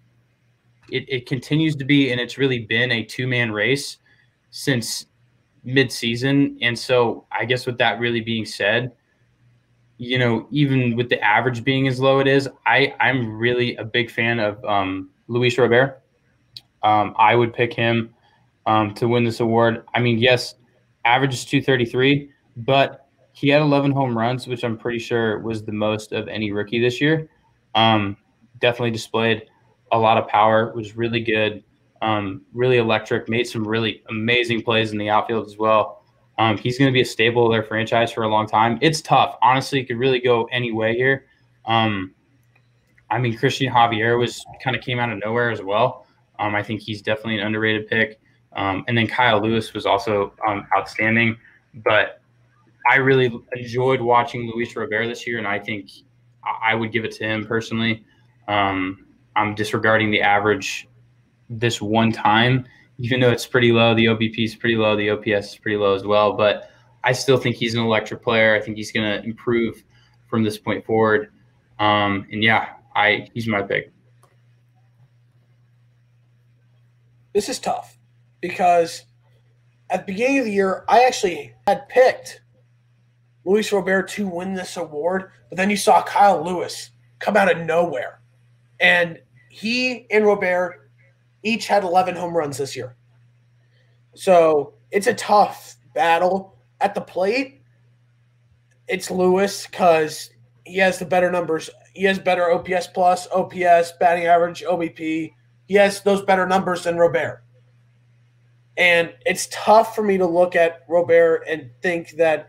it, 0.91 1.05
it 1.09 1.27
continues 1.27 1.77
to 1.77 1.85
be, 1.85 2.11
and 2.11 2.21
it's 2.21 2.39
really 2.39 2.61
been 2.61 2.93
a 2.93 3.05
two 3.05 3.27
man 3.27 3.53
race 3.53 3.99
since 4.51 5.07
midseason. 5.67 6.57
And 6.61 6.79
so, 6.79 7.27
I 7.33 7.45
guess 7.45 7.67
with 7.67 7.79
that 7.79 7.99
really 8.01 8.21
being 8.21 8.45
said, 8.45 8.93
you 9.99 10.17
know, 10.17 10.47
even 10.51 10.97
with 10.97 11.09
the 11.09 11.21
average 11.23 11.65
being 11.65 11.89
as 11.89 12.01
low 12.01 12.21
it 12.21 12.29
is, 12.29 12.49
I 12.65 12.95
I'm 13.01 13.37
really 13.37 13.77
a 13.77 13.85
big 13.85 14.11
fan 14.11 14.39
of 14.39 14.65
um, 14.65 15.11
Luis 15.27 15.59
Robert. 15.59 16.03
Um, 16.83 17.15
I 17.19 17.35
would 17.35 17.53
pick 17.53 17.75
him 17.75 18.15
um, 18.67 18.95
to 18.95 19.09
win 19.09 19.25
this 19.25 19.41
award. 19.41 19.85
I 19.95 20.01
mean, 20.01 20.19
yes, 20.19 20.55
average 21.05 21.35
is 21.35 21.45
233, 21.45 22.31
but 22.59 23.09
he 23.33 23.49
had 23.49 23.61
11 23.61 23.91
home 23.91 24.17
runs, 24.17 24.47
which 24.47 24.63
I'm 24.63 24.79
pretty 24.79 25.01
sure 25.01 25.41
was 25.41 25.65
the 25.65 25.73
most 25.73 26.13
of 26.13 26.29
any 26.29 26.53
rookie 26.53 26.81
this 26.81 27.01
year. 27.01 27.29
Um, 27.75 28.17
definitely 28.61 28.93
displayed 28.93 29.47
a 29.91 29.99
lot 29.99 30.19
of 30.19 30.29
power, 30.29 30.73
was 30.75 30.97
really 30.97 31.21
good, 31.21 31.65
um, 32.03 32.43
really 32.53 32.79
electric, 32.79 33.29
made 33.29 33.47
some 33.47 33.67
really 33.67 34.03
amazing 34.09 34.63
plays 34.63 34.93
in 34.93 34.99
the 34.99 35.09
outfield 35.09 35.47
as 35.47 35.57
well. 35.57 35.98
Um, 36.39 36.57
he's 36.57 36.79
going 36.79 36.89
to 36.89 36.93
be 36.93 37.01
a 37.01 37.05
staple 37.05 37.47
of 37.47 37.53
their 37.53 37.65
franchise 37.65 38.13
for 38.13 38.23
a 38.23 38.29
long 38.29 38.47
time. 38.47 38.79
It's 38.81 39.03
tough. 39.03 39.37
Honestly, 39.43 39.81
it 39.81 39.87
could 39.87 39.99
really 39.99 40.21
go 40.21 40.49
any 40.53 40.73
way 40.73 40.95
here. 40.95 41.27
Um, 41.67 42.15
I 43.11 43.19
mean, 43.19 43.37
Cristian 43.37 43.73
Javier 43.73 44.19
was 44.19 44.45
kind 44.63 44.77
of 44.77 44.83
came 44.83 44.99
out 44.99 45.11
of 45.11 45.19
nowhere 45.25 45.51
as 45.51 45.63
well. 45.63 46.07
Um, 46.39 46.55
I 46.55 46.63
think 46.63 46.81
he's 46.81 47.03
definitely 47.03 47.39
an 47.39 47.47
underrated 47.47 47.89
pick. 47.89 48.21
Um, 48.55 48.85
and 48.87 48.97
then 48.97 49.07
Kyle 49.07 49.43
Lewis 49.43 49.75
was 49.75 49.85
also 49.85 50.33
um, 50.47 50.67
outstanding. 50.77 51.37
But 51.75 52.21
I 52.89 52.97
really 52.97 53.33
enjoyed 53.57 54.01
watching 54.01 54.51
Luis 54.55 54.75
Robert 54.77 55.07
this 55.07 55.27
year, 55.27 55.39
and 55.39 55.47
I 55.47 55.59
think 55.59 55.91
I 56.63 56.75
would 56.75 56.93
give 56.93 57.05
it 57.05 57.13
to 57.13 57.25
him 57.25 57.47
personally. 57.47 58.05
Um, 58.47 59.07
I'm 59.37 59.55
disregarding 59.55 60.11
the 60.11 60.23
average 60.23 60.89
this 61.51 61.81
one 61.81 62.13
time 62.13 62.67
even 62.99 63.21
though 63.21 63.31
it's 63.31 63.47
pretty 63.47 63.73
low, 63.73 63.95
the 63.95 64.07
OBP 64.07 64.45
is 64.45 64.55
pretty 64.55 64.77
low, 64.77 64.97
the 64.97 65.11
OPS 65.11 65.53
is 65.53 65.59
pretty 65.59 65.77
low 65.77 65.95
as 65.95 66.05
well. 66.05 66.33
But 66.33 66.71
I 67.05 67.13
still 67.13 67.39
think 67.39 67.57
he's 67.57 67.75
an 67.75 67.81
electric 67.81 68.23
player. 68.23 68.55
I 68.55 68.61
think 68.61 68.77
he's 68.77 68.93
going 68.93 69.07
to 69.07 69.25
improve 69.25 69.85
from 70.27 70.43
this 70.43 70.59
point 70.59 70.85
forward. 70.85 71.33
Um, 71.79 72.27
and 72.33 72.43
yeah, 72.43 72.71
I 72.95 73.29
he's 73.33 73.47
my 73.47 73.63
pick. 73.63 73.93
This 77.33 77.49
is 77.49 77.61
tough 77.61 77.97
because 78.41 79.05
at 79.91 80.07
the 80.07 80.13
beginning 80.13 80.41
of 80.41 80.45
the 80.47 80.53
year, 80.53 80.85
I 80.89 81.05
actually 81.05 81.55
had 81.67 81.89
picked 81.89 82.43
Luis 83.45 83.73
Robert 83.73 84.09
to 84.09 84.27
win 84.27 84.55
this 84.55 84.77
award, 84.77 85.31
but 85.49 85.57
then 85.57 85.71
you 85.71 85.77
saw 85.77 86.03
Kyle 86.03 86.45
Lewis 86.45 86.91
come 87.21 87.37
out 87.37 87.51
of 87.51 87.65
nowhere. 87.65 88.21
And 88.81 89.21
he 89.51 90.07
and 90.11 90.27
Robert 90.27 90.88
each 91.43 91.67
had 91.67 91.85
11 91.85 92.17
home 92.17 92.37
runs 92.37 92.59
this 92.59 92.77
year. 92.77 92.97
So 94.15 94.75
it's 94.91 95.07
a 95.07 95.15
tough 95.15 95.77
battle 95.95 96.57
at 96.81 96.95
the 96.95 97.01
plate. 97.01 97.63
It's 98.89 99.11
Lewis 99.11 99.67
because 99.67 100.31
he 100.65 100.79
has 100.79 100.99
the 100.99 101.05
better 101.05 101.31
numbers. 101.31 101.71
He 101.95 102.05
has 102.05 102.19
better 102.19 102.51
OPS 102.51 102.89
plus, 102.89 103.29
OPS, 103.33 103.93
batting 104.01 104.27
average, 104.27 104.63
OBP. 104.63 105.33
He 105.67 105.75
has 105.75 106.03
those 106.03 106.23
better 106.23 106.47
numbers 106.47 106.85
than 106.85 106.97
Robert. 106.97 107.43
And 108.77 109.13
it's 109.27 109.49
tough 109.51 109.95
for 109.95 110.03
me 110.03 110.19
to 110.19 110.27
look 110.27 110.55
at 110.55 110.85
Robert 110.89 111.43
and 111.49 111.71
think 111.83 112.13
that 112.13 112.47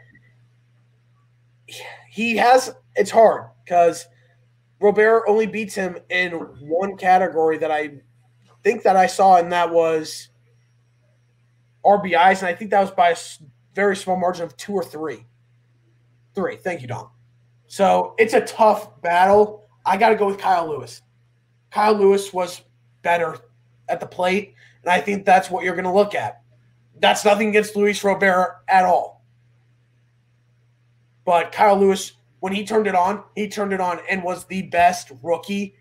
he 2.10 2.38
has, 2.38 2.74
it's 2.96 3.12
hard 3.12 3.50
because 3.64 4.08
Robert 4.80 5.24
only 5.28 5.48
beats 5.48 5.76
him 5.76 5.98
in 6.10 6.32
one 6.32 6.98
category 6.98 7.58
that 7.58 7.72
I 7.72 7.92
think 8.64 8.84
that 8.84 8.95
I 8.95 9.07
saw, 9.07 9.38
and 9.38 9.51
that 9.51 9.72
was 9.72 10.30
RBIs, 11.86 12.39
and 12.39 12.47
I 12.47 12.53
think 12.53 12.72
that 12.72 12.82
was 12.82 12.91
by 12.91 13.10
a 13.10 13.18
very 13.76 13.95
small 13.95 14.18
margin 14.18 14.43
of 14.43 14.55
two 14.57 14.74
or 14.74 14.84
three. 14.84 15.26
Three. 16.36 16.57
Thank 16.57 16.82
you, 16.82 16.88
Dom. 16.88 17.10
So 17.68 18.16
it's 18.18 18.34
a 18.34 18.41
tough 18.41 19.01
battle. 19.01 19.68
I 19.86 19.97
got 19.97 20.10
to 20.10 20.16
go 20.16 20.28
with 20.28 20.38
Kyle 20.38 20.68
Lewis. 20.68 21.01
Kyle 21.72 21.93
Lewis 21.93 22.34
was 22.34 22.62
better 23.01 23.38
at 23.88 23.99
the 23.99 24.05
plate, 24.05 24.55
and 24.84 24.91
I 24.91 25.01
think 25.01 25.26
that's 25.26 25.49
what 25.49 25.64
you're 25.64 25.76
going 25.76 25.86
to 25.86 25.93
look 25.93 26.16
at. 26.16 26.41
That's 26.99 27.24
nothing 27.24 27.49
against 27.49 27.76
Luis 27.76 28.03
Robert 28.03 28.62
at 28.68 28.86
all. 28.86 29.24
But 31.26 31.51
Kyle 31.51 31.80
Lewis, 31.80 32.14
when 32.39 32.53
he 32.53 32.66
turned 32.66 32.88
it 32.88 32.95
on, 32.95 33.24
he 33.36 33.47
turned 33.47 33.72
it 33.72 33.80
on 33.80 33.99
and 34.10 34.24
was 34.24 34.45
the 34.45 34.64
best 34.64 35.12
rookie 35.22 35.76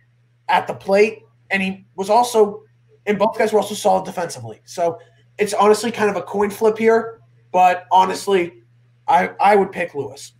at 0.49 0.67
the 0.67 0.75
plate. 0.75 1.23
And 1.51 1.63
he 1.63 1.87
was 1.97 2.11
also, 2.11 2.65
and 3.09 3.19
both 3.19 3.37
guys 3.37 3.53
were 3.53 3.59
also 3.59 3.75
solid 3.75 4.05
defensively. 4.05 4.61
So 4.65 5.01
it's 5.39 5.55
honestly 5.55 5.91
kind 5.91 6.11
of 6.11 6.17
a 6.17 6.23
coin 6.23 6.51
flip 6.51 6.79
here. 6.79 7.21
But 7.51 7.87
honestly, 7.91 8.63
I, 9.09 9.31
I 9.41 9.57
would 9.57 9.73
pick 9.73 9.95
Lewis. 9.95 10.35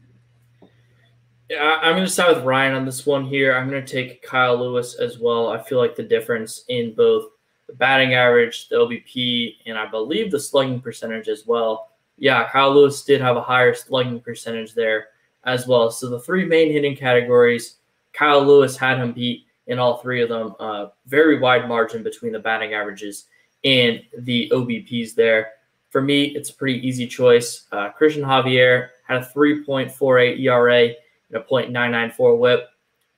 Yeah, 1.49 1.79
I'm 1.81 1.95
going 1.95 2.05
to 2.05 2.11
side 2.11 2.37
with 2.37 2.45
Ryan 2.45 2.75
on 2.75 2.85
this 2.85 3.07
one 3.07 3.25
here. 3.25 3.57
I'm 3.57 3.71
going 3.71 3.85
to 3.85 3.91
take 3.91 4.23
Kyle 4.23 4.55
Lewis 4.55 4.97
as 4.97 5.19
well. 5.19 5.49
I 5.49 5.63
feel 5.63 5.79
like 5.79 5.97
the 5.97 6.03
difference 6.03 6.65
in 6.69 6.95
both 6.95 7.25
the 7.67 7.73
batting 7.73 8.13
average, 8.13 8.69
the 8.69 8.77
OBP, 8.77 9.57
and 9.65 9.79
I 9.79 9.87
believe 9.87 10.31
the 10.31 10.39
slugging 10.39 10.83
percentage 10.83 11.29
as 11.29 11.47
well. 11.47 11.93
Yeah, 12.19 12.47
Kyle 12.51 12.75
Lewis 12.75 13.03
did 13.03 13.23
have 13.23 13.39
a 13.39 13.43
higher 13.43 13.75
slugging 13.75 14.21
percentage 14.21 14.75
there 14.75 15.07
as 15.45 15.67
well. 15.67 15.91
So 15.91 16.11
the 16.11 16.21
three 16.21 16.45
main 16.45 16.71
hitting 16.71 16.97
categories, 16.97 17.77
Kyle 18.13 18.45
Lewis 18.45 18.77
had 18.77 18.99
him 18.99 19.13
beat 19.13 19.47
in 19.69 19.79
all 19.79 19.99
three 19.99 20.23
of 20.23 20.29
them. 20.29 20.55
Uh, 20.59 20.89
very 21.07 21.39
wide 21.39 21.69
margin 21.69 22.03
between 22.03 22.33
the 22.33 22.39
batting 22.39 22.75
averages 22.75 23.27
and 23.65 24.03
the 24.19 24.51
OBPs 24.53 25.15
there. 25.15 25.53
For 25.91 26.03
me, 26.03 26.25
it's 26.37 26.51
a 26.51 26.55
pretty 26.55 26.87
easy 26.87 27.07
choice. 27.07 27.67
Uh, 27.73 27.91
Cristian 27.99 28.23
Javier 28.23 28.89
had 29.07 29.23
a 29.23 29.27
3.48 29.27 30.41
ERA 30.41 30.85
and 30.85 30.95
a 31.33 31.41
.994 31.41 32.39
WHIP. 32.39 32.69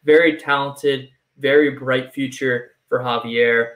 Very 0.04 0.36
talented, 0.36 1.10
very 1.38 1.70
bright 1.70 2.12
future 2.12 2.72
for 2.88 3.00
Javier 3.00 3.74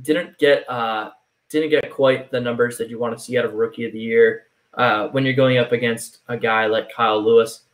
didn't 0.00 0.38
get 0.38 0.68
uh, 0.70 1.10
didn't 1.50 1.70
get 1.70 1.90
quite 1.90 2.30
the 2.30 2.40
numbers 2.40 2.78
that 2.78 2.88
you 2.88 2.98
want 2.98 3.16
to 3.16 3.22
see 3.22 3.36
out 3.38 3.44
of 3.44 3.54
Rookie 3.54 3.84
of 3.84 3.92
the 3.92 4.00
Year 4.00 4.44
uh, 4.74 5.08
when 5.08 5.24
you're 5.24 5.34
going 5.34 5.58
up 5.58 5.72
against 5.72 6.20
a 6.28 6.36
guy 6.36 6.66
like 6.66 6.92
Kyle 6.92 7.22
Lewis. 7.22 7.64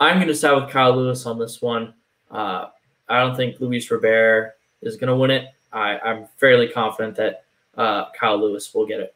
I'm 0.00 0.16
going 0.16 0.28
to 0.28 0.34
side 0.34 0.52
with 0.52 0.70
Kyle 0.70 0.96
Lewis 0.96 1.26
on 1.26 1.38
this 1.38 1.60
one. 1.60 1.94
Uh, 2.30 2.66
I 3.08 3.20
don't 3.20 3.36
think 3.36 3.60
Luis 3.60 3.90
Robert 3.90 4.54
is 4.82 4.96
going 4.96 5.08
to 5.08 5.16
win 5.16 5.30
it. 5.30 5.48
I, 5.72 5.98
am 6.04 6.26
fairly 6.36 6.68
confident 6.68 7.16
that 7.16 7.44
uh, 7.76 8.10
Kyle 8.12 8.38
Lewis 8.38 8.72
will 8.74 8.86
get 8.86 9.00
it. 9.00 9.14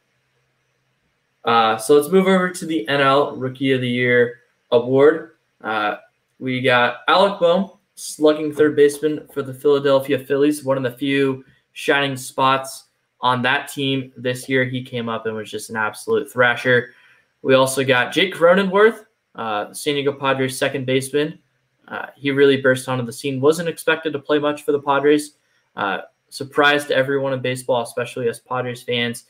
Uh, 1.45 1.77
so 1.79 1.97
let's 1.97 2.11
move 2.11 2.27
over 2.27 2.51
to 2.51 2.67
the 2.67 2.87
NL 2.89 3.35
Rookie 3.37 3.73
of 3.73 3.81
the 3.81 3.89
Year 3.89 4.41
award. 4.71 5.33
Uh, 5.63 5.97
we 6.39 6.61
got 6.61 6.99
Alec 7.09 7.41
Bohm, 7.41 7.71
slugging 7.95 8.53
third 8.53 8.77
baseman 8.77 9.27
for 9.33 9.43
the 9.43 9.55
Philadelphia 9.55 10.19
Phillies, 10.19 10.65
one 10.65 10.77
of 10.77 10.83
the 10.83 10.93
few 10.93 11.45
shining 11.73 12.17
spots 12.17 12.85
on 13.21 13.43
that 13.43 13.69
team 13.69 14.13
this 14.17 14.49
year. 14.49 14.65
He 14.65 14.83
came 14.83 15.09
up 15.09 15.27
and 15.27 15.37
was 15.37 15.51
just 15.51 15.71
an 15.71 15.77
absolute 15.77 16.31
thrasher. 16.31 16.95
We 17.43 17.55
also 17.55 17.85
got 17.85 18.13
Jake 18.13 18.35
Cronenworth, 18.35 19.07
uh, 19.35 19.73
San 19.73 19.95
Diego 19.95 20.13
Padres 20.13 20.59
second 20.59 20.87
baseman. 20.87 21.39
Uh, 21.91 22.07
he 22.17 22.31
really 22.31 22.61
burst 22.61 22.89
onto 22.89 23.05
the 23.05 23.13
scene. 23.13 23.41
Wasn't 23.41 23.69
expected 23.69 24.13
to 24.13 24.19
play 24.19 24.39
much 24.39 24.63
for 24.63 24.73
the 24.73 24.81
Padres. 24.81 25.33
Uh, 25.75 25.99
surprised 26.29 26.93
everyone 26.93 27.33
in 27.33 27.41
baseball, 27.41 27.83
especially 27.83 28.29
as 28.29 28.39
Padres 28.39 28.83
fans. 28.83 29.25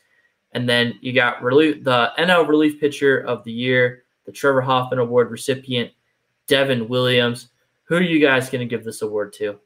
And 0.53 0.69
then 0.69 0.99
you 1.01 1.11
got 1.11 1.41
relief, 1.41 1.83
the 1.83 2.11
NL 2.19 2.47
relief 2.47 2.79
pitcher 2.79 3.19
of 3.19 3.43
the 3.43 3.51
year, 3.51 4.03
the 4.25 4.31
Trevor 4.31 4.61
Hoffman 4.61 4.99
Award 4.99 5.31
recipient, 5.31 5.91
Devin 6.47 6.87
Williams. 6.87 7.49
Who 7.83 7.95
are 7.95 8.01
you 8.01 8.19
guys 8.19 8.49
going 8.49 8.59
to 8.59 8.65
give 8.65 8.83
this 8.83 9.01
award 9.01 9.33
to? 9.33 9.59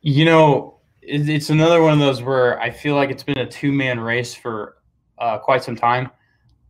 You 0.00 0.24
know, 0.24 0.78
it's 1.02 1.50
another 1.50 1.82
one 1.82 1.92
of 1.92 1.98
those 1.98 2.22
where 2.22 2.58
I 2.60 2.70
feel 2.70 2.94
like 2.94 3.10
it's 3.10 3.22
been 3.22 3.38
a 3.38 3.46
two 3.46 3.72
man 3.72 4.00
race 4.00 4.34
for 4.34 4.76
uh, 5.18 5.38
quite 5.38 5.62
some 5.62 5.76
time. 5.76 6.10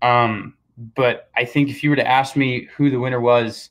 Um, 0.02 0.54
but 0.94 1.30
I 1.36 1.44
think 1.44 1.68
if 1.68 1.84
you 1.84 1.90
were 1.90 1.96
to 1.96 2.06
ask 2.06 2.36
me 2.36 2.68
who 2.76 2.90
the 2.90 2.98
winner 2.98 3.20
was 3.20 3.70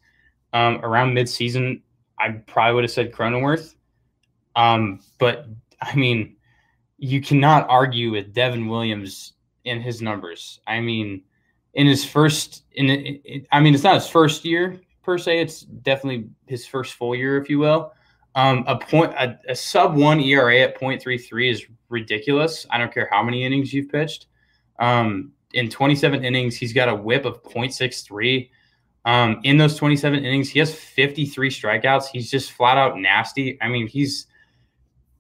um, 0.53 0.79
around 0.83 1.13
midseason, 1.13 1.81
I 2.19 2.29
probably 2.29 2.75
would 2.75 2.83
have 2.83 2.91
said 2.91 3.11
Cronenworth. 3.11 3.75
Um, 4.55 5.01
but 5.19 5.47
I 5.81 5.95
mean, 5.95 6.35
you 6.97 7.21
cannot 7.21 7.69
argue 7.69 8.11
with 8.11 8.33
Devin 8.33 8.67
Williams 8.67 9.33
in 9.65 9.81
his 9.81 10.01
numbers. 10.01 10.59
I 10.65 10.79
mean, 10.79 11.23
in 11.73 11.85
his 11.85 12.03
first, 12.03 12.63
in 12.73 12.89
it, 12.89 13.21
it, 13.23 13.47
I 13.51 13.59
mean, 13.59 13.75
it's 13.75 13.83
not 13.83 13.95
his 13.95 14.07
first 14.07 14.43
year 14.43 14.79
per 15.03 15.17
se. 15.17 15.39
It's 15.39 15.61
definitely 15.61 16.29
his 16.47 16.65
first 16.65 16.95
full 16.95 17.15
year, 17.15 17.37
if 17.37 17.49
you 17.49 17.59
will. 17.59 17.93
Um, 18.35 18.63
a 18.67 18.77
point, 18.77 19.13
a, 19.13 19.39
a, 19.49 19.55
sub 19.55 19.95
one 19.95 20.19
ERA 20.19 20.59
at 20.59 20.79
0.33 20.79 21.51
is 21.51 21.65
ridiculous. 21.89 22.67
I 22.69 22.77
don't 22.77 22.93
care 22.93 23.09
how 23.11 23.23
many 23.23 23.43
innings 23.43 23.73
you've 23.73 23.89
pitched. 23.89 24.27
Um, 24.79 25.31
in 25.53 25.69
27 25.69 26.23
innings, 26.23 26.55
he's 26.55 26.73
got 26.73 26.87
a 26.87 26.93
whip 26.93 27.25
of 27.25 27.41
0.63. 27.43 28.49
Um, 29.08 29.39
in 29.43 29.58
those 29.58 29.78
27 29.78 30.20
innings, 30.20 30.49
he 30.49 30.60
has 30.60 30.76
53 30.76 31.49
strikeouts. 31.49 32.08
He's 32.12 32.30
just 32.30 32.51
flat 32.51 32.78
out 32.78 32.99
nasty. 32.99 33.58
I 33.62 33.70
mean, 33.70 33.88
he's 33.88 34.28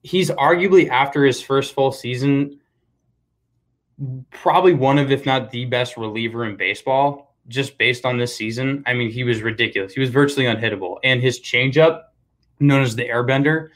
he's 0.03 0.29
arguably 0.31 0.89
after 0.89 1.25
his 1.25 1.41
first 1.41 1.73
full 1.73 1.91
season, 1.91 2.59
probably 4.29 4.73
one 4.73 4.99
of, 4.99 5.09
if 5.09 5.25
not 5.25 5.51
the 5.51 5.65
best 5.65 5.97
reliever 5.97 6.45
in 6.45 6.57
baseball, 6.57 7.33
just 7.47 7.77
based 7.77 8.05
on 8.05 8.17
this 8.17 8.35
season. 8.35 8.83
I 8.85 8.93
mean, 8.93 9.09
he 9.09 9.23
was 9.23 9.41
ridiculous. 9.41 9.93
He 9.93 10.01
was 10.01 10.09
virtually 10.09 10.45
unhittable. 10.45 10.97
And 11.03 11.21
his 11.21 11.39
changeup 11.39 12.03
known 12.59 12.81
as 12.81 12.95
the 12.95 13.07
Airbender, 13.07 13.69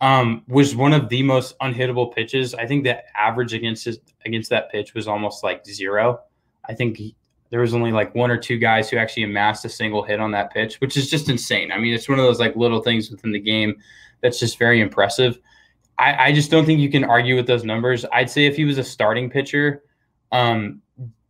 um, 0.00 0.44
was 0.46 0.76
one 0.76 0.92
of 0.92 1.08
the 1.08 1.22
most 1.22 1.58
unhittable 1.58 2.14
pitches. 2.14 2.54
I 2.54 2.66
think 2.66 2.84
the 2.84 3.02
average 3.18 3.52
against 3.52 3.84
his, 3.84 3.98
against 4.24 4.50
that 4.50 4.70
pitch 4.70 4.94
was 4.94 5.08
almost 5.08 5.42
like 5.42 5.66
zero. 5.66 6.20
I 6.64 6.74
think 6.74 6.96
he, 6.96 7.16
there 7.50 7.60
was 7.60 7.74
only 7.74 7.92
like 7.92 8.14
one 8.14 8.30
or 8.30 8.36
two 8.36 8.58
guys 8.58 8.90
who 8.90 8.96
actually 8.96 9.22
amassed 9.22 9.64
a 9.64 9.68
single 9.68 10.02
hit 10.02 10.20
on 10.20 10.30
that 10.32 10.52
pitch, 10.52 10.76
which 10.80 10.96
is 10.96 11.10
just 11.10 11.28
insane. 11.28 11.72
I 11.72 11.78
mean, 11.78 11.94
it's 11.94 12.08
one 12.08 12.18
of 12.18 12.24
those 12.24 12.40
like 12.40 12.56
little 12.56 12.82
things 12.82 13.10
within 13.10 13.32
the 13.32 13.40
game 13.40 13.76
that's 14.20 14.38
just 14.38 14.58
very 14.58 14.80
impressive. 14.80 15.38
I, 15.98 16.28
I 16.28 16.32
just 16.32 16.50
don't 16.50 16.64
think 16.64 16.80
you 16.80 16.90
can 16.90 17.04
argue 17.04 17.36
with 17.36 17.46
those 17.46 17.64
numbers. 17.64 18.04
I'd 18.12 18.30
say 18.30 18.46
if 18.46 18.56
he 18.56 18.64
was 18.64 18.78
a 18.78 18.84
starting 18.84 19.30
pitcher, 19.30 19.82
um, 20.30 20.82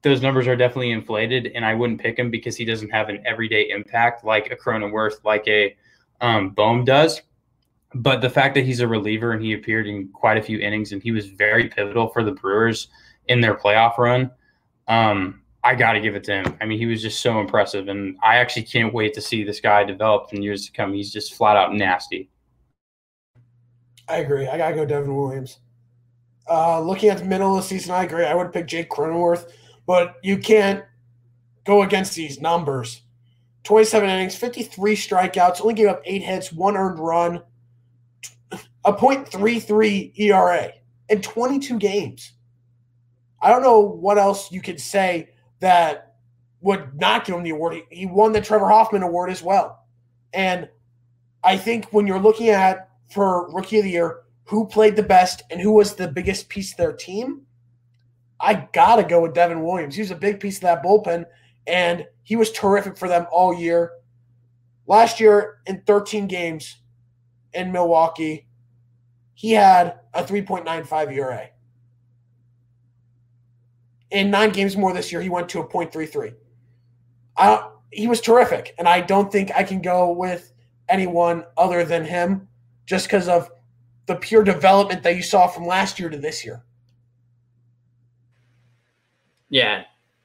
those 0.03 0.23
numbers 0.23 0.47
are 0.47 0.57
definitely 0.57 0.91
inflated, 0.91 1.53
and 1.55 1.65
I 1.65 1.75
wouldn't 1.75 2.01
pick 2.01 2.19
him 2.19 2.31
because 2.31 2.57
he 2.57 2.65
doesn't 2.65 2.91
have 2.91 3.09
an 3.09 3.23
everyday 3.27 3.71
impact 3.71 4.25
like 4.25 4.51
a 4.51 4.57
Cronenworth, 4.57 5.25
like 5.25 5.47
a 5.49 5.77
um, 6.21 6.51
Bohm 6.51 6.85
does. 6.85 7.23
But 7.95 8.21
the 8.21 8.31
fact 8.31 8.55
that 8.55 8.65
he's 8.65 8.81
a 8.81 8.89
reliever 8.89 9.33
and 9.33 9.43
he 9.43 9.55
appeared 9.55 9.87
in 9.87 10.09
quite 10.09 10.37
a 10.37 10.43
few 10.43 10.59
innings 10.59 10.93
and 10.93 11.03
he 11.03 11.11
was 11.11 11.27
very 11.27 11.69
pivotal 11.69 12.09
for 12.09 12.23
the 12.23 12.33
Brewers 12.33 12.89
in 13.29 13.41
their 13.41 13.55
playoff 13.55 13.97
run, 13.97 14.31
um, 14.89 15.41
I 15.69 15.75
got 15.75 15.93
to 15.93 16.01
give 16.01 16.15
it 16.15 16.25
to 16.25 16.33
him. 16.33 16.57
I 16.63 16.65
mean, 16.65 16.79
he 16.79 16.87
was 16.87 17.03
just 17.03 17.21
so 17.21 17.41
impressive, 17.41 17.89
and 17.89 18.17
I 18.23 18.37
actually 18.37 18.63
can't 18.63 18.95
wait 18.95 19.13
to 19.13 19.21
see 19.21 19.45
this 19.45 19.61
guy 19.61 19.85
develop 19.85 20.33
in 20.33 20.41
years 20.41 20.65
to 20.65 20.73
come. 20.73 20.95
He's 20.95 21.13
just 21.13 21.35
flat 21.35 21.59
out 21.59 21.75
nasty. 21.75 22.31
I 24.09 24.17
agree. 24.17 24.49
I 24.49 24.57
gotta 24.57 24.75
go 24.75 24.87
Devin 24.87 25.15
Williams. 25.15 25.59
Uh, 26.49 26.81
looking 26.81 27.11
at 27.11 27.19
the 27.19 27.27
middle 27.27 27.55
of 27.55 27.63
the 27.63 27.69
season, 27.69 27.93
I 27.93 28.05
agree. 28.05 28.25
I 28.25 28.33
would 28.33 28.51
pick 28.51 28.67
Jake 28.67 28.89
Cronenworth, 28.89 29.51
but 29.85 30.15
you 30.23 30.39
can't 30.39 30.83
go 31.67 31.83
against 31.83 32.15
these 32.15 32.41
numbers. 32.41 33.03
27 33.65 34.09
innings, 34.09 34.37
53 34.37 34.97
strikeouts, 34.97 35.61
only 35.61 35.75
gave 35.75 35.89
up 35.89 36.01
eight 36.07 36.23
hits, 36.23 36.51
one 36.51 36.79
earned 36.79 36.99
run, 36.99 37.43
a 38.87 38.93
.33 38.95 40.19
ERA 40.19 40.73
in 41.11 41.21
22 41.21 41.79
games. 41.79 42.33
I 43.43 43.51
don't 43.51 43.63
know 43.63 43.81
what 43.81 44.17
else 44.17 44.51
you 44.51 44.63
could 44.63 44.81
say 44.81 45.29
that 45.61 46.15
would 46.61 46.99
not 46.99 47.25
give 47.25 47.37
him 47.37 47.43
the 47.43 47.51
award. 47.51 47.75
He, 47.75 48.01
he 48.01 48.07
won 48.07 48.33
the 48.33 48.41
Trevor 48.41 48.69
Hoffman 48.69 49.03
Award 49.03 49.31
as 49.31 49.43
well. 49.43 49.85
And 50.33 50.69
I 51.45 51.57
think 51.57 51.87
when 51.93 52.07
you're 52.07 52.21
looking 52.21 52.49
at 52.49 52.91
for 53.11 53.51
Rookie 53.53 53.79
of 53.79 53.85
the 53.85 53.91
Year, 53.91 54.21
who 54.45 54.67
played 54.67 54.97
the 54.97 55.03
best 55.03 55.43
and 55.51 55.61
who 55.61 55.73
was 55.73 55.95
the 55.95 56.09
biggest 56.09 56.49
piece 56.49 56.73
of 56.73 56.79
their 56.79 56.93
team, 56.93 57.43
I 58.41 58.69
got 58.73 58.97
to 58.97 59.05
go 59.05 59.23
with 59.23 59.35
Devin 59.35 59.63
Williams. 59.63 59.95
He 59.95 60.01
was 60.01 60.11
a 60.11 60.17
big 60.17 60.41
piece 60.41 60.57
of 60.57 60.63
that 60.63 60.83
bullpen 60.83 61.25
and 61.67 62.07
he 62.23 62.37
was 62.37 62.51
terrific 62.53 62.97
for 62.97 63.09
them 63.09 63.27
all 63.31 63.55
year. 63.55 63.93
Last 64.87 65.21
year, 65.21 65.59
in 65.67 65.83
13 65.83 66.27
games 66.27 66.79
in 67.53 67.73
Milwaukee, 67.73 68.47
he 69.35 69.53
had 69.53 70.01
a 70.15 70.23
3.95 70.25 71.13
ERA. 71.13 71.49
In 74.11 74.31
nine 74.31 74.51
games 74.51 74.77
more 74.77 74.93
this 74.93 75.13
year, 75.13 75.21
he 75.21 75.29
went 75.29 75.49
to 75.51 75.61
a 75.61 75.67
0.33. 75.67 76.35
Uh, 77.37 77.69
he 77.91 78.07
was 78.07 78.21
terrific, 78.21 78.75
and 78.79 78.89
I 78.89 79.01
don't 79.01 79.31
think 79.31 79.51
I 79.55 79.63
can 79.63 79.81
go 79.81 80.11
with 80.11 80.53
anyone 80.89 81.45
other 81.57 81.85
than 81.85 82.05
him 82.05 82.49
just 82.87 83.07
because 83.07 83.29
of 83.29 83.51
the 84.07 84.17
pure 84.17 84.43
development 84.43 85.03
that 85.03 85.17
you 85.17 85.23
saw 85.23 85.47
from 85.47 85.67
last 85.67 85.99
year 86.01 86.09
to 86.09 86.17
this 86.17 86.45
year. 86.45 86.65
Yeah, 89.51 89.85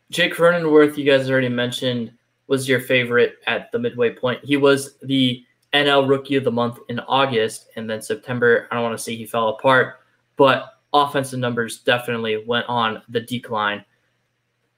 Jake 0.10 0.34
Cronenworth, 0.34 0.98
you 0.98 1.06
guys 1.06 1.30
already 1.30 1.50
mentioned 1.50 2.14
was 2.48 2.68
your 2.68 2.80
favorite 2.80 3.36
at 3.48 3.72
the 3.72 3.80
midway 3.80 4.14
point. 4.14 4.44
He 4.44 4.58
was 4.58 4.98
the 5.02 5.44
NL 5.74 6.08
Rookie 6.08 6.36
of 6.36 6.44
the 6.44 6.52
Month 6.52 6.80
in 6.90 7.00
August, 7.02 7.68
and 7.76 7.90
then 7.90 8.02
September. 8.02 8.68
I 8.70 8.76
don't 8.76 8.84
want 8.84 8.98
to 8.98 9.04
say 9.04 9.16
he 9.16 9.26
fell 9.26 9.50
apart, 9.50 10.02
but 10.38 10.73
offensive 10.94 11.40
numbers 11.40 11.80
definitely 11.80 12.44
went 12.46 12.68
on 12.70 13.02
the 13.10 13.20
decline. 13.20 13.84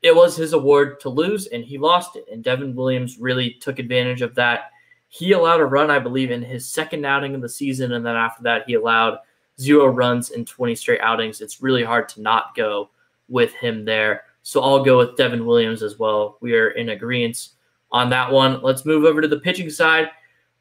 It 0.01 0.15
was 0.15 0.35
his 0.35 0.53
award 0.53 0.99
to 1.01 1.09
lose, 1.09 1.47
and 1.47 1.63
he 1.63 1.77
lost 1.77 2.15
it. 2.15 2.25
And 2.31 2.43
Devin 2.43 2.75
Williams 2.75 3.17
really 3.17 3.51
took 3.59 3.79
advantage 3.79 4.21
of 4.21 4.35
that. 4.35 4.71
He 5.09 5.31
allowed 5.31 5.61
a 5.61 5.65
run, 5.65 5.89
I 5.89 5.99
believe, 5.99 6.31
in 6.31 6.41
his 6.41 6.67
second 6.69 7.05
outing 7.05 7.35
of 7.35 7.41
the 7.41 7.49
season, 7.49 7.93
and 7.93 8.05
then 8.05 8.15
after 8.15 8.43
that, 8.43 8.63
he 8.67 8.75
allowed 8.75 9.19
zero 9.59 9.87
runs 9.87 10.31
in 10.31 10.45
20 10.45 10.75
straight 10.75 11.01
outings. 11.01 11.41
It's 11.41 11.61
really 11.61 11.83
hard 11.83 12.09
to 12.09 12.21
not 12.21 12.55
go 12.55 12.89
with 13.27 13.53
him 13.53 13.85
there. 13.85 14.23
So 14.43 14.61
I'll 14.61 14.83
go 14.83 14.97
with 14.97 15.15
Devin 15.15 15.45
Williams 15.45 15.81
as 15.81 15.97
well. 15.97 16.37
We 16.41 16.53
are 16.55 16.69
in 16.69 16.89
agreement 16.89 17.49
on 17.91 18.09
that 18.09 18.31
one. 18.31 18.61
Let's 18.61 18.85
move 18.85 19.05
over 19.05 19.21
to 19.21 19.27
the 19.27 19.39
pitching 19.39 19.69
side. 19.69 20.09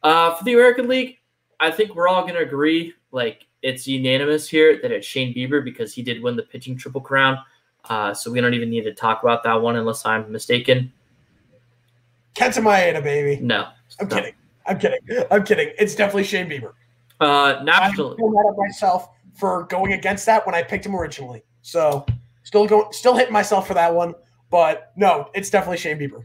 Uh, 0.01 0.33
for 0.35 0.43
the 0.43 0.53
American 0.53 0.87
League, 0.87 1.19
I 1.59 1.71
think 1.71 1.93
we're 1.93 2.07
all 2.07 2.21
going 2.21 2.35
to 2.35 2.39
agree. 2.39 2.93
Like 3.11 3.45
it's 3.65 3.87
unanimous 3.87 4.47
here 4.47 4.79
that 4.79 4.91
it's 4.91 5.07
Shane 5.07 5.33
Bieber 5.33 5.63
because 5.63 5.91
he 5.91 6.03
did 6.03 6.21
win 6.21 6.35
the 6.35 6.43
pitching 6.43 6.77
triple 6.77 7.01
crown. 7.01 7.39
Uh, 7.85 8.13
so 8.13 8.31
we 8.31 8.39
don't 8.39 8.53
even 8.53 8.69
need 8.69 8.83
to 8.83 8.93
talk 8.93 9.23
about 9.23 9.41
that 9.43 9.55
one 9.55 9.75
unless 9.75 10.05
I'm 10.05 10.31
mistaken. 10.31 10.93
Maeda, 12.35 13.03
baby. 13.03 13.41
No, 13.41 13.67
I'm 13.99 14.07
no. 14.07 14.15
kidding. 14.15 14.33
I'm 14.67 14.77
kidding. 14.77 14.99
I'm 15.31 15.43
kidding. 15.43 15.71
It's 15.79 15.95
definitely 15.95 16.25
Shane 16.25 16.47
Bieber. 16.47 16.73
Uh, 17.19 17.55
I'm 17.59 17.65
national. 17.65 18.15
mad 18.19 18.51
at 18.51 18.55
myself 18.55 19.09
for 19.33 19.63
going 19.63 19.93
against 19.93 20.27
that 20.27 20.45
when 20.45 20.53
I 20.53 20.61
picked 20.61 20.85
him 20.85 20.95
originally. 20.95 21.43
So 21.63 22.05
still 22.43 22.67
going, 22.67 22.91
still 22.91 23.15
hitting 23.15 23.33
myself 23.33 23.67
for 23.67 23.73
that 23.73 23.93
one. 23.93 24.13
But 24.51 24.91
no, 24.95 25.31
it's 25.33 25.49
definitely 25.49 25.77
Shane 25.77 25.97
Bieber. 25.97 26.23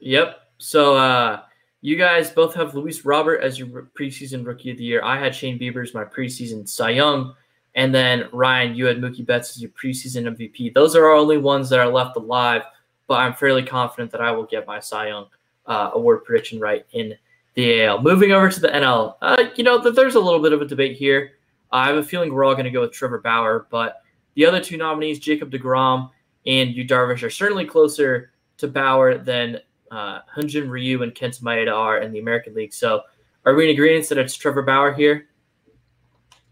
Yep. 0.00 0.40
So 0.58 0.96
uh, 0.96 1.40
you 1.82 1.96
guys 1.96 2.30
both 2.30 2.54
have 2.54 2.74
Luis 2.74 3.04
Robert 3.04 3.40
as 3.40 3.58
your 3.58 3.90
preseason 3.98 4.46
rookie 4.46 4.70
of 4.70 4.78
the 4.78 4.84
year. 4.84 5.02
I 5.02 5.18
had 5.18 5.34
Shane 5.34 5.58
Bieber 5.58 5.82
as 5.82 5.94
my 5.94 6.04
preseason 6.04 6.68
Cy 6.68 6.90
Young. 6.90 7.34
And 7.74 7.94
then 7.94 8.28
Ryan, 8.32 8.74
you 8.74 8.86
had 8.86 8.98
Mookie 8.98 9.24
Betts 9.24 9.56
as 9.56 9.62
your 9.62 9.70
preseason 9.70 10.36
MVP. 10.36 10.74
Those 10.74 10.96
are 10.96 11.06
our 11.06 11.14
only 11.14 11.38
ones 11.38 11.70
that 11.70 11.78
are 11.78 11.88
left 11.88 12.16
alive, 12.16 12.62
but 13.06 13.14
I'm 13.14 13.34
fairly 13.34 13.62
confident 13.62 14.10
that 14.12 14.20
I 14.20 14.30
will 14.32 14.44
get 14.44 14.66
my 14.66 14.80
Cy 14.80 15.08
Young 15.08 15.26
uh, 15.66 15.90
award 15.94 16.24
prediction 16.24 16.58
right 16.58 16.84
in 16.92 17.14
the 17.54 17.84
AL. 17.84 18.02
Moving 18.02 18.32
over 18.32 18.50
to 18.50 18.60
the 18.60 18.68
NL, 18.68 19.14
uh, 19.22 19.44
you 19.56 19.64
know, 19.64 19.78
that 19.78 19.94
there's 19.94 20.16
a 20.16 20.20
little 20.20 20.40
bit 20.40 20.52
of 20.52 20.60
a 20.60 20.66
debate 20.66 20.96
here. 20.96 21.32
I 21.72 21.86
have 21.86 21.96
a 21.96 22.02
feeling 22.02 22.32
we're 22.32 22.44
all 22.44 22.54
going 22.54 22.64
to 22.64 22.70
go 22.70 22.80
with 22.80 22.92
Trevor 22.92 23.20
Bauer, 23.20 23.66
but 23.70 24.02
the 24.34 24.44
other 24.44 24.60
two 24.60 24.76
nominees, 24.76 25.20
Jacob 25.20 25.50
DeGrom 25.50 26.10
and 26.46 26.74
Yu 26.74 26.84
Darvish, 26.84 27.22
are 27.22 27.30
certainly 27.30 27.64
closer 27.64 28.32
to 28.58 28.68
Bauer 28.68 29.16
than 29.18 29.60
uh, 29.90 30.20
Hyunjin 30.36 30.68
Ryu 30.68 31.02
and 31.02 31.14
Kenta 31.14 31.42
Maeda 31.42 31.74
are 31.74 31.98
in 31.98 32.12
the 32.12 32.18
American 32.18 32.54
League. 32.54 32.72
So 32.72 33.02
are 33.44 33.54
we 33.54 33.64
in 33.64 33.70
agreement 33.70 34.08
that 34.08 34.18
it's 34.18 34.36
Trevor 34.36 34.62
Bauer 34.62 34.92
here? 34.92 35.28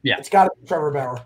Yeah. 0.03 0.17
It's 0.19 0.29
got 0.29 0.45
to 0.45 0.51
be 0.61 0.67
Trevor 0.67 0.91
Bauer. 0.91 1.25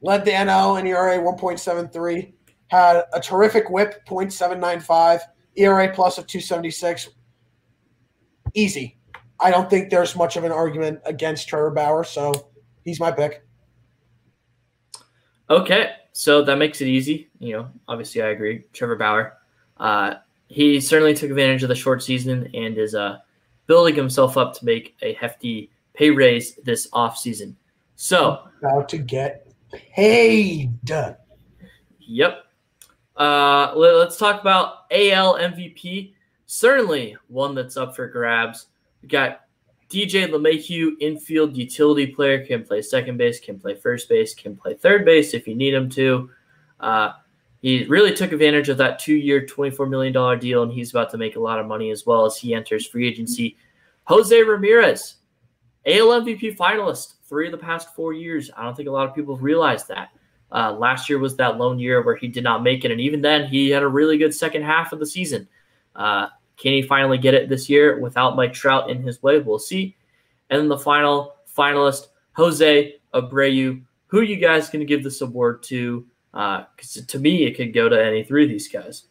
Led 0.00 0.24
the 0.24 0.30
NL 0.30 0.78
in 0.78 0.86
ERA 0.86 1.18
1.73. 1.18 2.32
Had 2.68 3.04
a 3.12 3.20
terrific 3.20 3.70
whip, 3.70 4.02
0.795. 4.06 5.20
ERA 5.56 5.92
plus 5.92 6.18
of 6.18 6.26
276. 6.26 7.08
Easy. 8.54 8.98
I 9.40 9.50
don't 9.50 9.68
think 9.68 9.90
there's 9.90 10.16
much 10.16 10.36
of 10.36 10.44
an 10.44 10.52
argument 10.52 11.00
against 11.04 11.48
Trevor 11.48 11.70
Bauer, 11.70 12.04
so 12.04 12.50
he's 12.84 13.00
my 13.00 13.10
pick. 13.10 13.46
Okay, 15.48 15.92
so 16.12 16.42
that 16.42 16.56
makes 16.56 16.80
it 16.80 16.88
easy. 16.88 17.30
You 17.38 17.52
know, 17.52 17.68
obviously 17.88 18.22
I 18.22 18.28
agree. 18.28 18.64
Trevor 18.72 18.96
Bauer. 18.96 19.38
Uh, 19.76 20.14
he 20.48 20.80
certainly 20.80 21.14
took 21.14 21.30
advantage 21.30 21.62
of 21.62 21.68
the 21.68 21.74
short 21.74 22.02
season 22.02 22.50
and 22.54 22.78
is 22.78 22.94
uh, 22.94 23.18
building 23.66 23.94
himself 23.94 24.36
up 24.36 24.54
to 24.54 24.64
make 24.64 24.96
a 25.02 25.14
hefty 25.14 25.70
pay 25.94 26.10
raise 26.10 26.56
this 26.56 26.88
offseason. 26.90 27.54
So, 27.96 28.48
About 28.60 28.88
to 28.90 28.98
get 28.98 29.52
paid. 29.72 30.78
Yep. 32.00 32.44
Uh, 33.16 33.72
let, 33.74 33.94
us 33.94 34.18
talk 34.18 34.40
about 34.40 34.84
AL 34.90 35.38
MVP. 35.38 36.12
Certainly 36.44 37.16
one 37.28 37.54
that's 37.54 37.76
up 37.76 37.96
for 37.96 38.06
grabs. 38.06 38.66
We 39.02 39.08
got 39.08 39.40
DJ 39.88 40.28
LeMahieu, 40.28 40.92
infield 41.00 41.56
utility 41.56 42.06
player, 42.06 42.44
can 42.44 42.64
play 42.64 42.82
second 42.82 43.16
base, 43.16 43.40
can 43.40 43.58
play 43.58 43.74
first 43.74 44.08
base, 44.08 44.34
can 44.34 44.56
play 44.56 44.74
third 44.74 45.04
base 45.04 45.32
if 45.32 45.48
you 45.48 45.54
need 45.54 45.74
him 45.74 45.88
to. 45.90 46.30
Uh, 46.78 47.12
he 47.66 47.84
really 47.86 48.14
took 48.14 48.30
advantage 48.30 48.68
of 48.68 48.78
that 48.78 49.00
two-year, 49.00 49.44
$24 49.44 49.90
million 49.90 50.38
deal, 50.38 50.62
and 50.62 50.70
he's 50.70 50.90
about 50.90 51.10
to 51.10 51.18
make 51.18 51.34
a 51.34 51.40
lot 51.40 51.58
of 51.58 51.66
money 51.66 51.90
as 51.90 52.06
well 52.06 52.24
as 52.24 52.36
he 52.36 52.54
enters 52.54 52.86
free 52.86 53.08
agency. 53.08 53.56
Jose 54.04 54.40
Ramirez, 54.40 55.16
AL 55.84 56.22
MVP 56.22 56.56
finalist, 56.56 57.14
three 57.24 57.46
of 57.46 57.50
the 57.50 57.58
past 57.58 57.92
four 57.96 58.12
years. 58.12 58.52
I 58.56 58.62
don't 58.62 58.76
think 58.76 58.88
a 58.88 58.92
lot 58.92 59.08
of 59.08 59.16
people 59.16 59.34
have 59.34 59.42
realized 59.42 59.88
that. 59.88 60.10
Uh, 60.52 60.74
last 60.74 61.10
year 61.10 61.18
was 61.18 61.34
that 61.38 61.58
lone 61.58 61.80
year 61.80 62.04
where 62.04 62.14
he 62.14 62.28
did 62.28 62.44
not 62.44 62.62
make 62.62 62.84
it, 62.84 62.92
and 62.92 63.00
even 63.00 63.20
then, 63.20 63.48
he 63.48 63.68
had 63.70 63.82
a 63.82 63.88
really 63.88 64.16
good 64.16 64.32
second 64.32 64.62
half 64.62 64.92
of 64.92 65.00
the 65.00 65.06
season. 65.06 65.48
Uh, 65.96 66.28
can 66.56 66.72
he 66.72 66.82
finally 66.82 67.18
get 67.18 67.34
it 67.34 67.48
this 67.48 67.68
year 67.68 67.98
without 67.98 68.36
Mike 68.36 68.52
Trout 68.52 68.90
in 68.90 69.02
his 69.02 69.24
way? 69.24 69.40
We'll 69.40 69.58
see. 69.58 69.96
And 70.50 70.60
then 70.60 70.68
the 70.68 70.78
final 70.78 71.34
finalist, 71.52 72.10
Jose 72.34 72.94
Abreu. 73.12 73.82
Who 74.06 74.20
you 74.20 74.36
guys 74.36 74.70
going 74.70 74.86
to 74.86 74.86
give 74.86 75.02
this 75.02 75.20
award 75.20 75.64
to? 75.64 76.06
Because 76.36 77.04
to 77.06 77.18
me, 77.18 77.44
it 77.44 77.56
could 77.56 77.72
go 77.72 77.88
to 77.88 78.04
any 78.04 78.22
three 78.22 78.44
of 78.44 78.50
these 78.50 78.68
guys. 78.68 79.04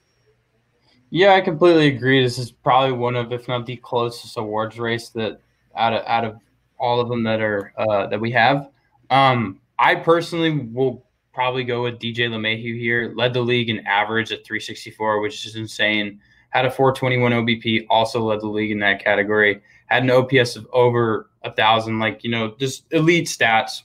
Yeah, 1.09 1.33
I 1.33 1.41
completely 1.41 1.87
agree. 1.87 2.21
This 2.21 2.37
is 2.37 2.51
probably 2.51 2.91
one 2.91 3.15
of, 3.15 3.31
if 3.31 3.47
not 3.47 3.65
the 3.65 3.77
closest 3.77 4.37
awards 4.37 4.77
race 4.77 5.09
that 5.09 5.39
out 5.75 5.93
of 5.93 6.05
out 6.05 6.25
of 6.25 6.39
all 6.77 6.99
of 6.99 7.09
them 7.09 7.23
that 7.23 7.41
are 7.41 7.73
uh, 7.77 8.07
that 8.07 8.19
we 8.19 8.31
have. 8.31 8.69
Um, 9.09 9.59
I 9.79 9.95
personally 9.95 10.51
will 10.51 11.05
probably 11.33 11.63
go 11.63 11.83
with 11.83 11.99
DJ 11.99 12.29
LeMahieu 12.29 12.79
here. 12.79 13.13
Led 13.15 13.33
the 13.33 13.41
league 13.41 13.69
in 13.69 13.85
average 13.87 14.31
at 14.31 14.45
364, 14.45 15.19
which 15.19 15.45
is 15.45 15.55
insane. 15.55 16.19
Had 16.49 16.65
a 16.65 16.71
421 16.71 17.31
OBP, 17.31 17.85
also 17.89 18.21
led 18.21 18.39
the 18.39 18.47
league 18.47 18.71
in 18.71 18.79
that 18.79 19.03
category. 19.03 19.61
Had 19.87 20.03
an 20.03 20.11
OPS 20.11 20.55
of 20.55 20.67
over 20.71 21.29
a 21.43 21.51
thousand, 21.51 21.99
like 21.99 22.23
you 22.23 22.29
know, 22.29 22.55
just 22.59 22.85
elite 22.91 23.27
stats. 23.27 23.81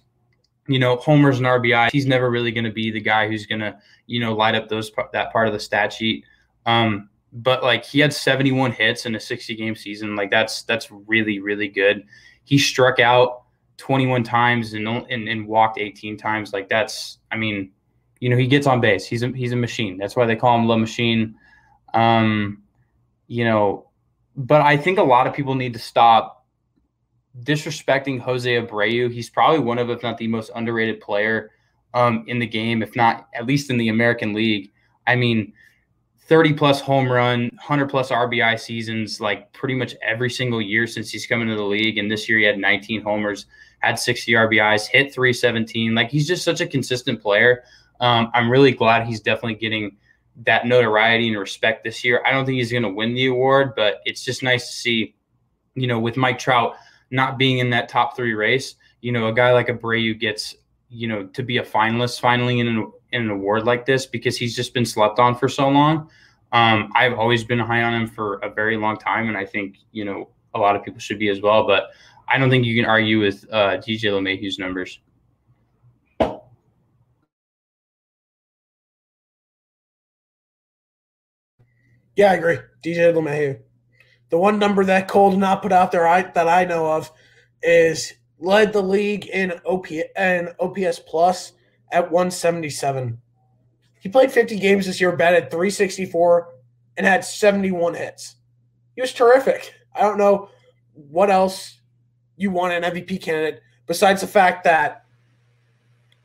You 0.71 0.79
know, 0.79 0.97
homers 0.97 1.39
and 1.39 1.47
RBI. 1.47 1.91
He's 1.91 2.07
never 2.07 2.31
really 2.31 2.53
going 2.53 2.64
to 2.64 2.73
be 2.73 2.91
the 2.91 3.01
guy 3.01 3.29
who's 3.29 3.47
going 3.47 3.61
to 3.61 3.77
you 4.07 4.21
know 4.21 4.35
light 4.35 4.55
up 4.55 4.68
those 4.68 4.91
that 5.12 5.33
part 5.33 5.47
of 5.47 5.53
the 5.53 5.61
stat 5.61 5.93
sheet. 5.93 6.25
Um, 6.66 7.09
but 7.33 7.62
like 7.62 7.85
he 7.85 8.01
had 8.01 8.12
71 8.12 8.73
hits 8.73 9.07
in 9.07 9.14
a 9.14 9.21
60 9.21 9.55
game 9.55 9.75
season. 9.75 10.16
Like 10.16 10.31
that's 10.31 10.62
that's 10.62 10.91
really 10.91 11.41
really 11.41 11.68
good. 11.68 12.05
He 12.45 12.59
struck 12.59 12.99
out 12.99 13.43
21 13.77 14.25
times 14.25 14.75
and, 14.75 14.87
and 14.87 15.29
and 15.29 15.47
walked 15.47 15.79
18 15.79 16.16
times. 16.16 16.53
Like 16.53 16.68
that's 16.68 17.18
I 17.31 17.37
mean, 17.37 17.71
you 18.21 18.29
know, 18.29 18.37
he 18.37 18.47
gets 18.47 18.66
on 18.66 18.81
base. 18.81 19.07
He's 19.07 19.23
a 19.23 19.29
he's 19.29 19.53
a 19.53 19.57
machine. 19.57 19.97
That's 19.97 20.16
why 20.16 20.27
they 20.27 20.37
call 20.37 20.59
him 20.59 20.66
La 20.66 20.77
Machine. 20.77 21.35
Um, 21.95 22.62
you 23.27 23.45
know, 23.45 23.89
but 24.37 24.61
I 24.61 24.77
think 24.77 24.99
a 24.99 25.03
lot 25.03 25.27
of 25.27 25.35
people 25.35 25.55
need 25.55 25.73
to 25.73 25.79
stop 25.79 26.39
disrespecting 27.43 28.20
Jose 28.20 28.51
Abreu. 28.51 29.12
He's 29.12 29.30
probably 29.30 29.61
one 29.61 29.78
of, 29.78 29.91
if 29.91 30.03
not 30.03 30.18
the 30.18 30.28
most 30.28 30.51
underrated 30.55 31.01
player 31.01 31.51
um, 31.95 32.24
in 32.26 32.38
the 32.38 32.47
game, 32.47 32.82
if 32.82 32.95
not 32.97 33.28
at 33.34 33.47
least 33.47 33.70
in 33.70 33.76
the 33.76 33.88
American 33.88 34.32
League. 34.32 34.70
I 35.07 35.16
mean, 35.16 35.53
30 36.26 36.53
plus 36.53 36.80
home 36.80 37.11
run, 37.11 37.51
100 37.55 37.88
plus 37.88 38.11
RBI 38.11 38.59
seasons, 38.61 39.20
like 39.20 39.53
pretty 39.53 39.74
much 39.74 39.97
every 40.01 40.30
single 40.30 40.62
year 40.62 40.86
since 40.86 41.11
he's 41.11 41.26
come 41.26 41.43
into 41.43 41.57
the 41.57 41.62
league. 41.62 41.99
And 41.99 42.11
this 42.11 42.28
year 42.28 42.38
he 42.38 42.45
had 42.45 42.59
19 42.59 43.03
homers, 43.03 43.47
had 43.80 43.99
60 43.99 44.32
RBIs, 44.32 44.86
hit 44.86 45.12
317. 45.12 45.95
Like 45.95 46.11
he's 46.11 46.28
just 46.28 46.45
such 46.45 46.61
a 46.61 46.66
consistent 46.66 47.20
player. 47.20 47.64
Um, 48.01 48.30
I'm 48.32 48.51
really 48.51 48.72
glad 48.72 49.07
he's 49.07 49.20
definitely 49.20 49.57
getting 49.57 49.97
that 50.45 50.66
notoriety 50.66 51.28
and 51.28 51.38
respect 51.38 51.82
this 51.82 52.05
year. 52.05 52.22
I 52.24 52.30
don't 52.30 52.47
think 52.47 52.59
he's 52.59 52.70
going 52.70 52.84
to 52.84 52.91
win 52.91 53.14
the 53.14 53.26
award, 53.26 53.72
but 53.74 54.01
it's 54.05 54.24
just 54.24 54.43
nice 54.43 54.68
to 54.68 54.72
see, 54.72 55.14
you 55.74 55.86
know, 55.86 55.99
with 55.99 56.16
Mike 56.16 56.38
Trout 56.38 56.76
not 57.11 57.39
being 57.39 57.59
in 57.59 57.71
that 57.71 57.89
top 57.89 58.17
three 58.17 58.35
race, 58.35 58.77
you 59.01 59.13
know, 59.13 59.29
a 59.29 59.33
guy 59.33 59.53
like 59.53 59.69
Abreu 59.69 60.19
gets, 60.19 60.55
you 60.89 61.09
know, 61.09 61.27
to 61.27 61.43
be 61.43 61.59
a 61.59 61.63
finalist 61.63 62.21
finally 62.21 62.61
in 62.61 62.69
an, 62.69 62.93
in 63.13 63.23
an 63.23 63.31
award 63.31 63.65
like 63.65 63.87
this 63.87 64.07
because 64.07 64.37
he's 64.37 64.55
just 64.55 64.75
been 64.75 64.87
slept 64.87 65.19
on 65.19 65.35
for 65.35 65.49
so 65.49 65.69
long. 65.69 66.09
Um, 66.53 66.91
I've 66.95 67.15
always 67.15 67.45
been 67.45 67.59
high 67.59 67.83
on 67.83 67.95
him 67.95 68.07
for 68.09 68.39
a 68.39 68.51
very 68.51 68.77
long 68.77 68.97
time, 68.97 69.29
and 69.29 69.37
I 69.37 69.45
think 69.45 69.77
you 69.93 70.05
know 70.05 70.29
a 70.55 70.59
lot 70.59 70.75
of 70.75 70.85
people 70.85 71.01
should 71.01 71.19
be 71.19 71.29
as 71.29 71.41
well. 71.41 71.67
But 71.67 71.91
I 72.29 72.39
don't 72.39 72.51
think 72.51 72.65
you 72.65 72.75
can 72.81 72.89
argue 72.89 73.21
with 73.21 73.45
uh, 73.53 73.77
DJ 73.77 74.11
LeMahieu's 74.11 74.59
numbers. 74.59 74.99
Yeah, 82.17 82.33
I 82.33 82.35
agree. 82.35 82.59
DJ 82.83 83.15
LeMahieu. 83.15 83.61
The 84.31 84.39
one 84.39 84.59
number 84.59 84.85
that 84.85 85.09
Cole 85.09 85.31
did 85.31 85.41
not 85.41 85.62
put 85.62 85.72
out 85.72 85.93
there 85.93 86.07
I, 86.07 86.22
that 86.22 86.49
I 86.49 86.64
know 86.64 86.93
of 86.93 87.11
is 87.62 88.14
led 88.39 88.72
the 88.72 88.83
league 88.83 89.26
in 89.26 89.53
OP 89.64 89.89
and 90.16 90.55
OPS 90.59 91.01
plus 91.01 91.53
at 91.93 92.11
177. 92.11 93.20
He 94.01 94.09
played 94.09 94.33
50 94.33 94.59
games 94.59 94.87
this 94.87 95.01
year, 95.01 95.14
batted 95.14 95.51
364, 95.51 96.49
and 96.97 97.07
had 97.07 97.24
71 97.24 97.95
hits. 97.95 98.37
he 98.95 99.01
was 99.01 99.12
terrific. 99.12 99.74
I 99.95 100.01
don't 100.03 100.18
know 100.18 100.49
what 100.95 101.31
else 101.31 101.81
you 102.37 102.51
want 102.51 102.72
an 102.72 102.83
MVP 102.83 103.20
candidate 103.20 103.61
besides 103.87 104.20
the 104.20 104.26
fact 104.26 104.64
that 104.64 105.05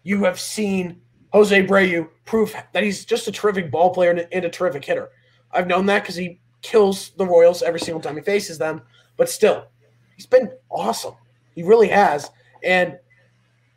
you 0.04 0.24
have 0.24 0.40
seen 0.40 1.02
Jose 1.34 1.66
Abreu 1.66 2.08
prove 2.24 2.56
that 2.74 2.84
he's 2.84 3.04
just 3.04 3.28
a 3.28 3.32
terrific 3.32 3.72
ball 3.72 3.94
player 3.94 4.12
and 4.12 4.46
a 4.46 4.50
terrific 4.50 4.86
hitter. 4.86 5.10
I've 5.52 5.68
known 5.68 5.86
that 5.88 6.04
because 6.04 6.16
he 6.16 6.40
kills 6.66 7.12
the 7.12 7.26
Royals 7.26 7.62
every 7.62 7.80
single 7.80 8.02
time 8.02 8.16
he 8.16 8.24
faces 8.24 8.58
them, 8.58 8.82
but 9.18 9.30
still, 9.30 9.68
he's 10.16 10.26
been 10.26 10.52
awesome. 10.72 11.14
He 11.54 11.62
really 11.62 11.88
has. 11.90 12.32
And 12.64 12.98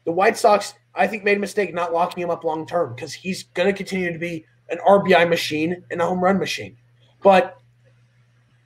the 0.07 0.13
White 0.13 0.39
Sox, 0.39 0.73
I 0.95 1.07
think, 1.07 1.23
made 1.23 1.37
a 1.37 1.41
mistake 1.41 1.75
not 1.75 1.93
locking 1.93 2.23
him 2.23 2.31
up 2.31 2.45
long 2.45 2.67
term 2.67 2.95
because 2.95 3.13
he's 3.13 3.43
going 3.43 3.69
to 3.69 3.77
continue 3.77 4.11
to 4.11 4.19
be 4.19 4.47
an 4.71 4.79
RBI 4.79 5.29
machine 5.29 5.85
and 5.91 6.01
a 6.01 6.07
home 6.07 6.25
run 6.25 6.39
machine. 6.39 6.79
But 7.23 7.59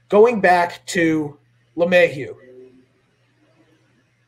going 0.08 0.40
back 0.40 0.86
to 0.86 1.36
LeMahieu, 1.76 2.36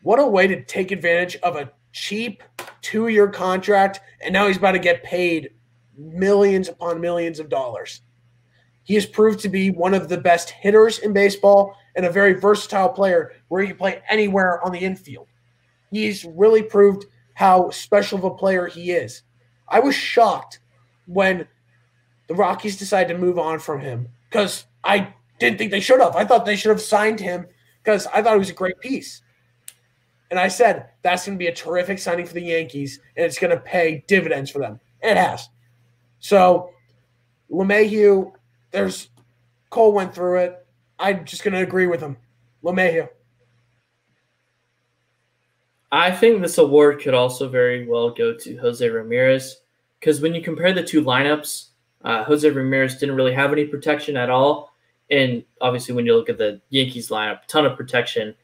what 0.02 0.18
a 0.18 0.26
way 0.26 0.48
to 0.48 0.64
take 0.64 0.90
advantage 0.90 1.36
of 1.36 1.54
a 1.54 1.70
cheap 1.92 2.42
two 2.82 3.06
year 3.06 3.28
contract, 3.28 4.00
and 4.24 4.32
now 4.32 4.48
he's 4.48 4.56
about 4.56 4.72
to 4.72 4.80
get 4.80 5.04
paid 5.04 5.50
millions 5.96 6.68
upon 6.68 7.00
millions 7.00 7.38
of 7.38 7.48
dollars. 7.48 8.00
He 8.84 8.94
has 8.94 9.06
proved 9.06 9.40
to 9.40 9.48
be 9.48 9.70
one 9.70 9.94
of 9.94 10.08
the 10.08 10.18
best 10.18 10.50
hitters 10.50 10.98
in 10.98 11.12
baseball 11.12 11.76
and 11.96 12.06
a 12.06 12.10
very 12.10 12.34
versatile 12.34 12.90
player 12.90 13.32
where 13.48 13.62
he 13.62 13.68
can 13.68 13.76
play 13.76 14.02
anywhere 14.08 14.64
on 14.64 14.72
the 14.72 14.78
infield. 14.78 15.28
He's 15.90 16.24
really 16.24 16.62
proved 16.62 17.06
how 17.34 17.70
special 17.70 18.18
of 18.18 18.24
a 18.24 18.30
player 18.30 18.66
he 18.66 18.92
is. 18.92 19.22
I 19.68 19.80
was 19.80 19.94
shocked 19.94 20.60
when 21.06 21.46
the 22.28 22.34
Rockies 22.34 22.76
decided 22.76 23.12
to 23.12 23.18
move 23.18 23.38
on 23.38 23.58
from 23.58 23.80
him 23.80 24.08
because 24.30 24.66
I 24.82 25.14
didn't 25.38 25.58
think 25.58 25.70
they 25.70 25.80
should 25.80 26.00
have. 26.00 26.16
I 26.16 26.24
thought 26.24 26.44
they 26.44 26.56
should 26.56 26.70
have 26.70 26.80
signed 26.80 27.20
him 27.20 27.46
because 27.82 28.06
I 28.08 28.22
thought 28.22 28.34
he 28.34 28.38
was 28.38 28.50
a 28.50 28.54
great 28.54 28.80
piece. 28.80 29.22
And 30.30 30.38
I 30.38 30.48
said 30.48 30.88
that's 31.02 31.26
going 31.26 31.38
to 31.38 31.42
be 31.42 31.48
a 31.48 31.54
terrific 31.54 31.98
signing 31.98 32.26
for 32.26 32.34
the 32.34 32.42
Yankees 32.42 33.00
and 33.16 33.24
it's 33.24 33.38
going 33.38 33.50
to 33.50 33.60
pay 33.60 34.04
dividends 34.08 34.50
for 34.50 34.58
them. 34.58 34.80
It 35.02 35.16
has. 35.16 35.48
So 36.18 36.70
LeMahieu, 37.50 38.32
there's 38.74 39.08
Cole 39.70 39.92
went 39.92 40.14
through 40.14 40.40
it. 40.40 40.66
I'm 40.98 41.24
just 41.24 41.44
going 41.44 41.54
to 41.54 41.62
agree 41.62 41.86
with 41.86 42.00
him. 42.00 42.16
LeMahieu. 42.62 43.08
I 45.90 46.10
think 46.10 46.42
this 46.42 46.58
award 46.58 47.00
could 47.00 47.14
also 47.14 47.48
very 47.48 47.86
well 47.86 48.10
go 48.10 48.34
to 48.36 48.56
Jose 48.56 48.86
Ramirez 48.86 49.60
because 50.00 50.20
when 50.20 50.34
you 50.34 50.42
compare 50.42 50.72
the 50.72 50.82
two 50.82 51.02
lineups, 51.02 51.68
uh, 52.04 52.24
Jose 52.24 52.48
Ramirez 52.48 52.96
didn't 52.96 53.14
really 53.14 53.32
have 53.32 53.52
any 53.52 53.64
protection 53.64 54.16
at 54.16 54.28
all. 54.28 54.74
And 55.10 55.44
obviously, 55.60 55.94
when 55.94 56.04
you 56.04 56.16
look 56.16 56.28
at 56.28 56.38
the 56.38 56.60
Yankees 56.70 57.10
lineup, 57.10 57.46
ton 57.46 57.64
of 57.64 57.76
protection 57.76 58.34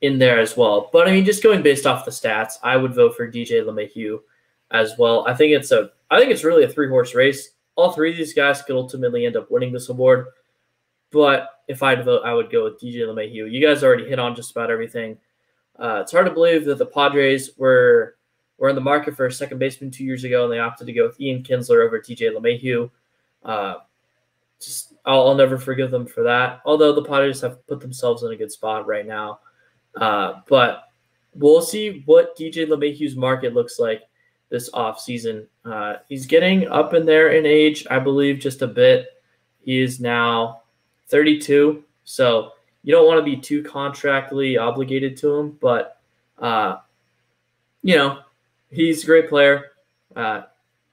in 0.00 0.18
there 0.18 0.40
as 0.40 0.56
well. 0.56 0.88
But 0.92 1.08
I 1.08 1.12
mean, 1.12 1.24
just 1.24 1.42
going 1.42 1.62
based 1.62 1.86
off 1.86 2.06
the 2.06 2.10
stats, 2.10 2.54
I 2.62 2.76
would 2.76 2.94
vote 2.94 3.16
for 3.16 3.30
DJ 3.30 3.62
LeMahieu 3.62 4.20
as 4.70 4.96
well. 4.98 5.26
I 5.28 5.34
think 5.34 5.52
it's 5.52 5.72
a, 5.72 5.90
I 6.10 6.18
think 6.18 6.30
it's 6.30 6.44
really 6.44 6.64
a 6.64 6.68
three 6.68 6.88
horse 6.88 7.14
race. 7.14 7.50
All 7.76 7.92
three 7.92 8.10
of 8.10 8.16
these 8.16 8.34
guys 8.34 8.62
could 8.62 8.76
ultimately 8.76 9.26
end 9.26 9.36
up 9.36 9.50
winning 9.50 9.72
this 9.72 9.88
award. 9.88 10.26
But 11.10 11.48
if 11.68 11.82
I 11.82 11.90
had 11.90 11.98
to 11.98 12.04
vote, 12.04 12.22
I 12.24 12.34
would 12.34 12.50
go 12.50 12.64
with 12.64 12.80
DJ 12.80 13.00
LeMahieu. 13.02 13.50
You 13.50 13.64
guys 13.64 13.82
already 13.82 14.08
hit 14.08 14.18
on 14.18 14.34
just 14.34 14.50
about 14.50 14.70
everything. 14.70 15.16
Uh, 15.78 16.00
it's 16.02 16.12
hard 16.12 16.26
to 16.26 16.32
believe 16.32 16.64
that 16.64 16.78
the 16.78 16.86
Padres 16.86 17.50
were 17.56 18.16
were 18.58 18.68
in 18.68 18.74
the 18.74 18.80
market 18.80 19.16
for 19.16 19.26
a 19.26 19.32
second 19.32 19.58
baseman 19.58 19.90
two 19.90 20.04
years 20.04 20.24
ago, 20.24 20.44
and 20.44 20.52
they 20.52 20.58
opted 20.58 20.86
to 20.86 20.92
go 20.92 21.06
with 21.06 21.20
Ian 21.20 21.42
Kinsler 21.42 21.84
over 21.84 21.98
DJ 21.98 22.32
LeMahieu. 22.32 22.90
Uh, 23.44 23.76
just 24.60 24.94
I'll, 25.04 25.28
I'll, 25.28 25.34
never 25.34 25.58
forgive 25.58 25.90
them 25.90 26.06
for 26.06 26.22
that. 26.22 26.60
Although 26.64 26.92
the 26.92 27.04
Padres 27.04 27.40
have 27.40 27.66
put 27.66 27.80
themselves 27.80 28.22
in 28.22 28.32
a 28.32 28.36
good 28.36 28.52
spot 28.52 28.86
right 28.86 29.06
now, 29.06 29.40
uh, 29.96 30.40
but 30.48 30.84
we'll 31.34 31.60
see 31.62 32.02
what 32.06 32.36
DJ 32.36 32.66
LeMahieu's 32.66 33.16
market 33.16 33.54
looks 33.54 33.78
like 33.78 34.02
this 34.54 34.70
offseason. 34.70 35.48
Uh, 35.64 35.96
he's 36.08 36.26
getting 36.26 36.68
up 36.68 36.94
in 36.94 37.04
there 37.04 37.30
in 37.30 37.44
age, 37.44 37.88
I 37.90 37.98
believe, 37.98 38.38
just 38.38 38.62
a 38.62 38.68
bit. 38.68 39.08
He 39.64 39.80
is 39.80 39.98
now 39.98 40.62
32, 41.08 41.82
so 42.04 42.52
you 42.84 42.92
don't 42.92 43.08
want 43.08 43.18
to 43.18 43.24
be 43.24 43.36
too 43.36 43.64
contractually 43.64 44.60
obligated 44.60 45.16
to 45.16 45.34
him, 45.34 45.58
but 45.60 46.00
uh, 46.38 46.76
you 47.82 47.96
know 47.96 48.20
he's 48.70 49.02
a 49.02 49.06
great 49.06 49.28
player. 49.28 49.72
Uh, 50.14 50.42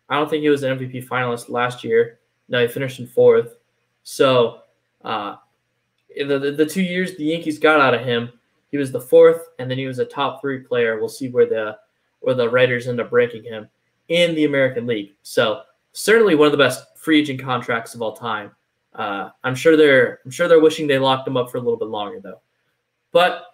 I 0.10 0.16
don't 0.16 0.28
think 0.28 0.42
he 0.42 0.50
was 0.50 0.64
an 0.64 0.80
MVP 0.80 1.08
finalist 1.08 1.50
last 1.50 1.84
year. 1.84 2.20
No, 2.50 2.62
he 2.62 2.68
finished 2.68 3.00
in 3.00 3.06
fourth. 3.06 3.58
So 4.02 4.62
uh, 5.04 5.36
the, 6.18 6.40
the, 6.40 6.52
the 6.52 6.66
two 6.66 6.82
years 6.82 7.16
the 7.16 7.26
Yankees 7.26 7.60
got 7.60 7.80
out 7.80 7.94
of 7.94 8.02
him, 8.02 8.32
he 8.72 8.78
was 8.78 8.92
the 8.92 9.02
fourth, 9.02 9.50
and 9.60 9.70
then 9.70 9.78
he 9.78 9.86
was 9.86 10.00
a 10.00 10.06
top 10.06 10.42
three 10.42 10.62
player. 10.62 11.00
We'll 11.00 11.10
see 11.10 11.30
where 11.30 11.46
the 11.46 11.78
where 12.22 12.36
the 12.36 12.50
writers 12.50 12.88
end 12.88 13.00
up 13.00 13.12
ranking 13.12 13.44
him 13.44 13.68
in 14.08 14.34
the 14.36 14.46
American 14.46 14.88
League. 14.88 15.14
So 15.22 15.62
certainly 15.94 16.36
one 16.36 16.48
of 16.48 16.52
the 16.52 16.58
best 16.58 16.98
free 16.98 17.20
agent 17.20 17.42
contracts 17.42 17.94
of 17.94 18.02
all 18.02 18.16
time. 18.16 18.52
Uh, 18.94 19.30
I'm 19.44 19.56
sure 19.56 19.78
they're 19.78 20.20
I'm 20.26 20.32
sure 20.32 20.48
they're 20.48 20.60
wishing 20.60 20.88
they 20.88 21.00
locked 21.00 21.28
him 21.28 21.38
up 21.38 21.50
for 21.50 21.58
a 21.58 21.62
little 21.62 21.80
bit 21.80 21.88
longer 21.88 22.20
though. 22.20 22.42
But 23.12 23.46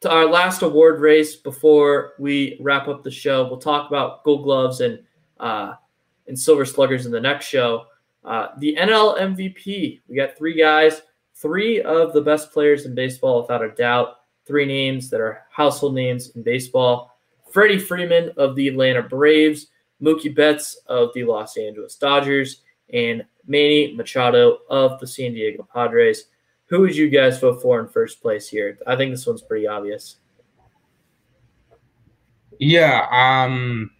to 0.00 0.10
our 0.10 0.26
last 0.26 0.62
award 0.62 1.00
race 1.00 1.36
before 1.36 2.14
we 2.18 2.58
wrap 2.60 2.88
up 2.88 3.02
the 3.02 3.10
show, 3.10 3.46
we'll 3.46 3.58
talk 3.58 3.88
about 3.88 4.24
Gold 4.24 4.44
Gloves 4.44 4.80
and 4.80 4.98
uh, 5.38 5.74
and 6.26 6.38
Silver 6.38 6.64
Sluggers 6.64 7.06
in 7.06 7.12
the 7.12 7.20
next 7.20 7.46
show. 7.46 7.86
Uh, 8.24 8.48
the 8.58 8.76
NL 8.78 9.18
MVP, 9.18 10.00
we 10.08 10.16
got 10.16 10.36
three 10.36 10.54
guys, 10.54 11.02
three 11.34 11.82
of 11.82 12.12
the 12.12 12.20
best 12.20 12.52
players 12.52 12.86
in 12.86 12.94
baseball 12.94 13.42
without 13.42 13.64
a 13.64 13.70
doubt. 13.70 14.18
Three 14.44 14.66
names 14.66 15.08
that 15.10 15.20
are 15.20 15.44
household 15.50 15.94
names 15.94 16.30
in 16.30 16.42
baseball. 16.42 17.11
Freddie 17.52 17.78
Freeman 17.78 18.32
of 18.36 18.56
the 18.56 18.68
Atlanta 18.68 19.02
Braves, 19.02 19.68
Mookie 20.02 20.34
Betts 20.34 20.74
of 20.86 21.10
the 21.14 21.24
Los 21.24 21.56
Angeles 21.56 21.96
Dodgers, 21.96 22.62
and 22.92 23.24
Manny 23.46 23.94
Machado 23.94 24.58
of 24.70 24.98
the 25.00 25.06
San 25.06 25.34
Diego 25.34 25.66
Padres. 25.72 26.24
Who 26.66 26.80
would 26.80 26.96
you 26.96 27.10
guys 27.10 27.38
vote 27.38 27.60
for 27.60 27.80
in 27.80 27.88
first 27.88 28.22
place 28.22 28.48
here? 28.48 28.78
I 28.86 28.96
think 28.96 29.12
this 29.12 29.26
one's 29.26 29.42
pretty 29.42 29.66
obvious. 29.66 30.16
Yeah, 32.58 33.06
um, 33.10 33.90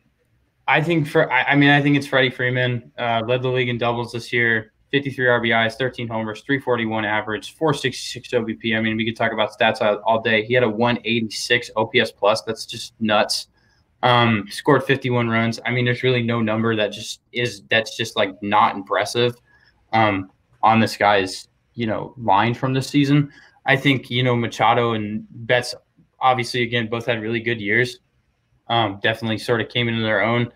I 0.66 0.80
think 0.80 1.09
for 1.09 1.30
I, 1.30 1.42
I 1.42 1.57
mean 1.57 1.70
I 1.70 1.82
think 1.82 1.96
it's 1.96 2.07
Freddie 2.07 2.30
Freeman. 2.30 2.92
Uh, 2.96 3.22
led 3.26 3.42
the 3.42 3.48
league 3.48 3.68
in 3.68 3.76
doubles 3.76 4.12
this 4.12 4.32
year. 4.32 4.72
53 4.93 5.26
RBIs, 5.26 5.74
13 5.74 6.07
homers, 6.07 6.43
341 6.43 7.05
average, 7.07 7.57
466 7.57 8.28
OBP. 8.28 8.76
I 8.76 8.80
mean, 8.80 8.97
we 8.97 9.07
could 9.07 9.16
talk 9.16 9.32
about 9.32 9.59
stats 9.59 9.80
all, 9.80 9.97
all 10.05 10.20
day. 10.20 10.45
He 10.45 10.53
had 10.53 10.62
a 10.62 10.68
186 10.68 11.70
OPS 11.76 12.12
plus. 12.12 12.43
That's 12.43 12.66
just 12.66 12.93
nuts. 13.01 13.49
Um, 14.03 14.47
scored 14.51 14.84
51 14.84 15.28
runs. 15.28 15.61
I 15.64 15.70
mean, 15.70 15.86
there's 15.86 16.03
really 16.03 16.22
no 16.22 16.43
number 16.43 16.76
that 16.76 16.93
just 16.93 17.20
is 17.32 17.62
that's 17.70 17.97
just 17.97 18.16
like 18.16 18.30
not 18.43 18.74
impressive 18.74 19.34
um, 19.93 20.30
on 20.62 20.78
this 20.78 20.97
guy's 20.97 21.49
you 21.74 21.86
know 21.86 22.12
line 22.18 22.53
from 22.53 22.74
this 22.74 22.88
season. 22.88 23.32
I 23.64 23.76
think 23.76 24.11
you 24.11 24.22
know 24.22 24.36
Machado 24.36 24.93
and 24.93 25.24
Betts 25.30 25.74
obviously 26.20 26.62
again 26.62 26.88
both 26.88 27.07
had 27.07 27.22
really 27.22 27.40
good 27.40 27.61
years. 27.61 28.01
Um, 28.68 28.99
definitely 29.03 29.38
sort 29.38 29.61
of 29.61 29.68
came 29.68 29.88
into 29.88 30.03
their 30.03 30.22
own, 30.22 30.51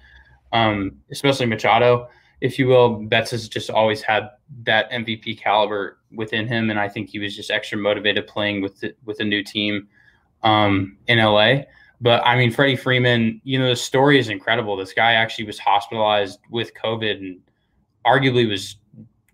um, 0.52 0.96
especially 1.10 1.46
Machado, 1.46 2.08
if 2.40 2.58
you 2.58 2.66
will. 2.66 3.02
Betts 3.04 3.30
has 3.30 3.48
just 3.48 3.70
always 3.70 4.02
had 4.02 4.30
that 4.64 4.90
MVP 4.90 5.38
caliber 5.38 5.98
within 6.14 6.46
him, 6.46 6.70
and 6.70 6.78
I 6.78 6.88
think 6.88 7.08
he 7.08 7.18
was 7.18 7.34
just 7.34 7.50
extra 7.50 7.78
motivated 7.78 8.26
playing 8.26 8.62
with 8.62 8.80
the, 8.80 8.94
with 9.04 9.20
a 9.20 9.24
new 9.24 9.42
team 9.42 9.88
um, 10.42 10.96
in 11.06 11.18
LA. 11.18 11.62
But 12.00 12.22
I 12.26 12.36
mean, 12.36 12.50
Freddie 12.50 12.76
Freeman, 12.76 13.40
you 13.44 13.58
know, 13.58 13.68
the 13.68 13.76
story 13.76 14.18
is 14.18 14.28
incredible. 14.28 14.76
This 14.76 14.92
guy 14.92 15.12
actually 15.12 15.46
was 15.46 15.58
hospitalized 15.58 16.40
with 16.50 16.72
COVID 16.74 17.16
and 17.16 17.40
arguably 18.06 18.48
was 18.48 18.76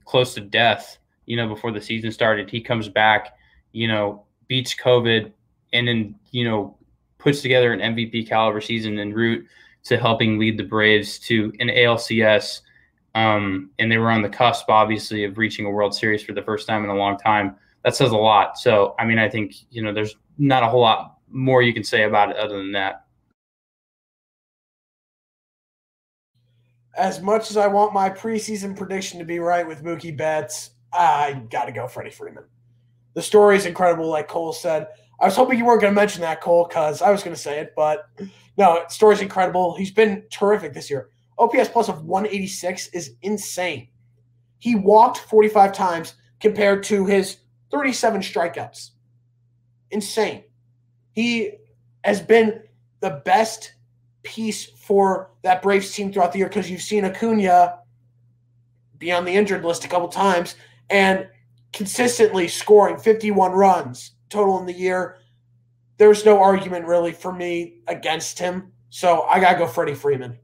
close 0.04 0.34
to 0.34 0.40
death, 0.40 0.98
you 1.26 1.36
know, 1.36 1.48
before 1.48 1.72
the 1.72 1.80
season 1.80 2.12
started. 2.12 2.50
He 2.50 2.60
comes 2.60 2.88
back, 2.88 3.34
you 3.72 3.88
know, 3.88 4.24
beats 4.46 4.74
COVID 4.74 5.32
and 5.72 5.88
then, 5.88 6.14
you 6.30 6.44
know, 6.44 6.76
puts 7.18 7.42
together 7.42 7.72
an 7.72 7.94
MVP 7.94 8.28
caliber 8.28 8.60
season 8.60 8.98
en 8.98 9.12
route 9.12 9.46
to 9.84 9.96
helping 9.96 10.38
lead 10.38 10.58
the 10.58 10.64
Braves 10.64 11.18
to 11.20 11.52
an 11.58 11.68
ALCS. 11.68 12.60
Um, 13.14 13.70
and 13.78 13.92
they 13.92 13.98
were 13.98 14.10
on 14.10 14.22
the 14.22 14.28
cusp, 14.28 14.68
obviously, 14.70 15.24
of 15.24 15.36
reaching 15.38 15.66
a 15.66 15.70
World 15.70 15.94
Series 15.94 16.22
for 16.22 16.32
the 16.32 16.42
first 16.42 16.66
time 16.66 16.84
in 16.84 16.90
a 16.90 16.94
long 16.94 17.18
time. 17.18 17.56
That 17.84 17.96
says 17.96 18.12
a 18.12 18.16
lot. 18.16 18.58
So, 18.58 18.94
I 18.98 19.04
mean, 19.04 19.18
I 19.18 19.28
think, 19.28 19.54
you 19.70 19.82
know, 19.82 19.92
there's 19.92 20.16
not 20.38 20.62
a 20.62 20.66
whole 20.66 20.80
lot 20.80 21.18
more 21.28 21.62
you 21.62 21.74
can 21.74 21.84
say 21.84 22.04
about 22.04 22.30
it 22.30 22.36
other 22.36 22.56
than 22.56 22.72
that. 22.72 23.06
As 26.96 27.20
much 27.20 27.50
as 27.50 27.56
I 27.56 27.66
want 27.66 27.92
my 27.92 28.10
preseason 28.10 28.76
prediction 28.76 29.18
to 29.18 29.24
be 29.24 29.38
right 29.38 29.66
with 29.66 29.82
Mookie 29.82 30.16
Betts, 30.16 30.70
I 30.92 31.42
got 31.50 31.64
to 31.64 31.72
go 31.72 31.88
Freddie 31.88 32.10
Freeman. 32.10 32.44
The 33.14 33.22
story 33.22 33.56
is 33.56 33.66
incredible, 33.66 34.08
like 34.08 34.28
Cole 34.28 34.52
said. 34.52 34.88
I 35.20 35.24
was 35.24 35.36
hoping 35.36 35.58
you 35.58 35.64
weren't 35.64 35.80
going 35.80 35.94
to 35.94 36.00
mention 36.00 36.20
that, 36.22 36.40
Cole, 36.40 36.66
because 36.66 37.00
I 37.00 37.10
was 37.10 37.22
going 37.22 37.34
to 37.34 37.40
say 37.40 37.60
it, 37.60 37.72
but 37.76 38.08
no, 38.58 38.84
story's 38.88 39.20
incredible. 39.20 39.74
He's 39.74 39.90
been 39.90 40.24
terrific 40.30 40.74
this 40.74 40.90
year. 40.90 41.08
OPS 41.38 41.68
plus 41.68 41.88
of 41.88 42.04
186 42.04 42.88
is 42.88 43.16
insane. 43.22 43.88
He 44.58 44.74
walked 44.74 45.18
45 45.18 45.72
times 45.72 46.14
compared 46.40 46.82
to 46.84 47.06
his 47.06 47.38
37 47.70 48.20
strikeouts. 48.20 48.90
Insane. 49.90 50.44
He 51.12 51.52
has 52.04 52.20
been 52.20 52.62
the 53.00 53.22
best 53.24 53.74
piece 54.22 54.66
for 54.66 55.32
that 55.42 55.62
Braves 55.62 55.92
team 55.92 56.12
throughout 56.12 56.32
the 56.32 56.38
year 56.38 56.48
because 56.48 56.70
you've 56.70 56.82
seen 56.82 57.04
Acuna 57.04 57.78
be 58.98 59.10
on 59.12 59.24
the 59.24 59.34
injured 59.34 59.64
list 59.64 59.84
a 59.84 59.88
couple 59.88 60.08
times 60.08 60.54
and 60.90 61.26
consistently 61.72 62.46
scoring 62.46 62.98
51 62.98 63.52
runs 63.52 64.12
total 64.28 64.58
in 64.60 64.66
the 64.66 64.72
year. 64.72 65.18
There's 65.96 66.24
no 66.24 66.40
argument 66.40 66.86
really 66.86 67.12
for 67.12 67.32
me 67.32 67.78
against 67.88 68.38
him. 68.38 68.72
So 68.90 69.22
I 69.22 69.40
got 69.40 69.52
to 69.52 69.58
go 69.58 69.66
Freddie 69.66 69.94
Freeman. 69.94 70.38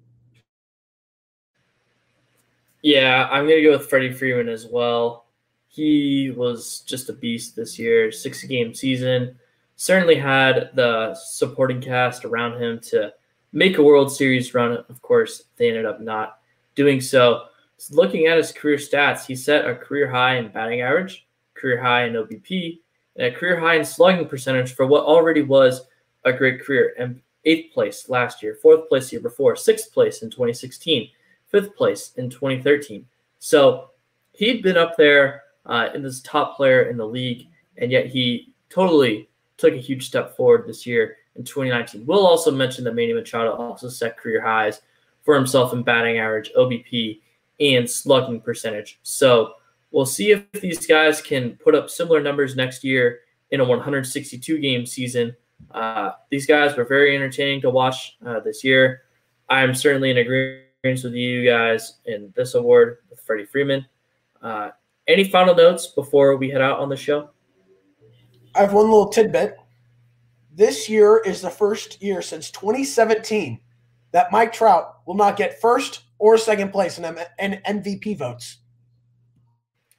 Yeah, 2.82 3.28
I'm 3.30 3.46
going 3.46 3.56
to 3.56 3.62
go 3.62 3.76
with 3.76 3.88
Freddie 3.88 4.12
Freeman 4.12 4.48
as 4.48 4.66
well. 4.66 5.26
He 5.68 6.32
was 6.36 6.80
just 6.80 7.08
a 7.08 7.12
beast 7.12 7.56
this 7.56 7.78
year, 7.78 8.10
60 8.12 8.46
game 8.46 8.74
season. 8.74 9.36
Certainly 9.76 10.16
had 10.16 10.70
the 10.74 11.14
supporting 11.14 11.80
cast 11.80 12.24
around 12.24 12.60
him 12.60 12.80
to 12.80 13.12
make 13.52 13.78
a 13.78 13.82
World 13.82 14.12
Series 14.12 14.54
run. 14.54 14.84
Of 14.88 15.02
course, 15.02 15.44
they 15.56 15.68
ended 15.68 15.86
up 15.86 16.00
not 16.00 16.38
doing 16.74 17.00
so. 17.00 17.46
so. 17.76 17.94
Looking 17.94 18.26
at 18.26 18.36
his 18.36 18.52
career 18.52 18.76
stats, 18.76 19.26
he 19.26 19.36
set 19.36 19.68
a 19.68 19.74
career 19.74 20.08
high 20.08 20.36
in 20.36 20.48
batting 20.48 20.80
average, 20.80 21.26
career 21.54 21.80
high 21.80 22.04
in 22.04 22.14
OBP, 22.14 22.80
and 23.16 23.26
a 23.26 23.36
career 23.36 23.58
high 23.58 23.74
in 23.74 23.84
slugging 23.84 24.28
percentage 24.28 24.74
for 24.74 24.86
what 24.86 25.04
already 25.04 25.42
was 25.42 25.86
a 26.24 26.32
great 26.32 26.62
career. 26.62 26.94
And 26.98 27.20
eighth 27.44 27.72
place 27.72 28.08
last 28.08 28.42
year, 28.42 28.54
fourth 28.54 28.88
place 28.88 29.12
year 29.12 29.20
before, 29.20 29.56
sixth 29.56 29.92
place 29.92 30.22
in 30.22 30.30
2016, 30.30 31.10
fifth 31.48 31.74
place 31.76 32.12
in 32.16 32.30
2013. 32.30 33.04
So 33.38 33.90
he'd 34.32 34.62
been 34.62 34.76
up 34.76 34.96
there 34.96 35.42
uh, 35.66 35.88
in 35.94 36.02
this 36.02 36.20
top 36.20 36.56
player 36.56 36.82
in 36.82 36.96
the 36.96 37.06
league, 37.06 37.46
and 37.76 37.90
yet 37.90 38.06
he 38.06 38.52
totally 38.70 39.28
took 39.56 39.74
a 39.74 39.78
huge 39.78 40.06
step 40.06 40.36
forward 40.36 40.66
this 40.66 40.86
year 40.86 41.16
in 41.36 41.44
2019. 41.44 42.06
We'll 42.06 42.26
also 42.26 42.50
mention 42.50 42.84
that 42.84 42.94
Manny 42.94 43.12
Machado 43.12 43.52
also 43.52 43.88
set 43.88 44.16
career 44.16 44.40
highs 44.40 44.80
for 45.22 45.34
himself 45.34 45.72
in 45.72 45.82
batting 45.82 46.18
average, 46.18 46.50
OBP, 46.56 47.20
and 47.60 47.88
slugging 47.88 48.40
percentage. 48.40 48.98
So 49.02 49.54
we'll 49.90 50.06
see 50.06 50.30
if 50.30 50.50
these 50.52 50.86
guys 50.86 51.20
can 51.20 51.56
put 51.56 51.74
up 51.74 51.90
similar 51.90 52.20
numbers 52.20 52.56
next 52.56 52.84
year 52.84 53.20
in 53.50 53.60
a 53.60 53.64
162 53.64 54.58
game 54.58 54.86
season. 54.86 55.34
Uh, 55.72 56.12
these 56.30 56.46
guys 56.46 56.76
were 56.76 56.84
very 56.84 57.16
entertaining 57.16 57.60
to 57.62 57.70
watch 57.70 58.16
uh, 58.24 58.40
this 58.40 58.62
year. 58.62 59.02
I'm 59.48 59.74
certainly 59.74 60.10
in 60.10 60.18
agreement 60.18 60.67
with 60.84 61.14
you 61.14 61.44
guys 61.44 61.98
in 62.04 62.32
this 62.36 62.54
award 62.54 62.98
with 63.10 63.20
Freddie 63.20 63.46
Freeman. 63.46 63.84
Uh, 64.40 64.70
any 65.08 65.24
final 65.24 65.52
notes 65.52 65.88
before 65.88 66.36
we 66.36 66.50
head 66.50 66.60
out 66.60 66.78
on 66.78 66.88
the 66.88 66.96
show? 66.96 67.30
I 68.54 68.60
have 68.60 68.72
one 68.72 68.84
little 68.84 69.08
tidbit. 69.08 69.56
This 70.54 70.88
year 70.88 71.20
is 71.26 71.42
the 71.42 71.50
first 71.50 72.00
year 72.00 72.22
since 72.22 72.52
2017 72.52 73.58
that 74.12 74.30
Mike 74.30 74.52
Trout 74.52 74.98
will 75.04 75.16
not 75.16 75.36
get 75.36 75.60
first 75.60 76.04
or 76.20 76.38
second 76.38 76.70
place 76.70 76.96
in, 76.96 77.04
M- 77.04 77.18
in 77.40 77.60
MVP 77.66 78.16
votes. 78.16 78.58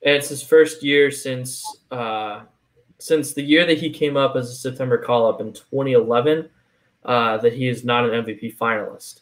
And 0.06 0.16
it's 0.16 0.30
his 0.30 0.42
first 0.42 0.82
year 0.82 1.12
since 1.12 1.62
uh, 1.92 2.44
since 3.00 3.34
the 3.34 3.42
year 3.42 3.66
that 3.66 3.80
he 3.80 3.90
came 3.90 4.16
up 4.16 4.38
as 4.38 4.50
a 4.50 4.56
September 4.56 4.98
call 4.98 5.28
up 5.28 5.42
in 5.42 5.52
2011 5.52 6.50
uh, 7.04 7.38
that 7.38 7.52
he 7.52 7.68
is 7.68 7.84
not 7.84 8.10
an 8.10 8.24
MVP 8.24 8.58
finalist. 8.58 9.22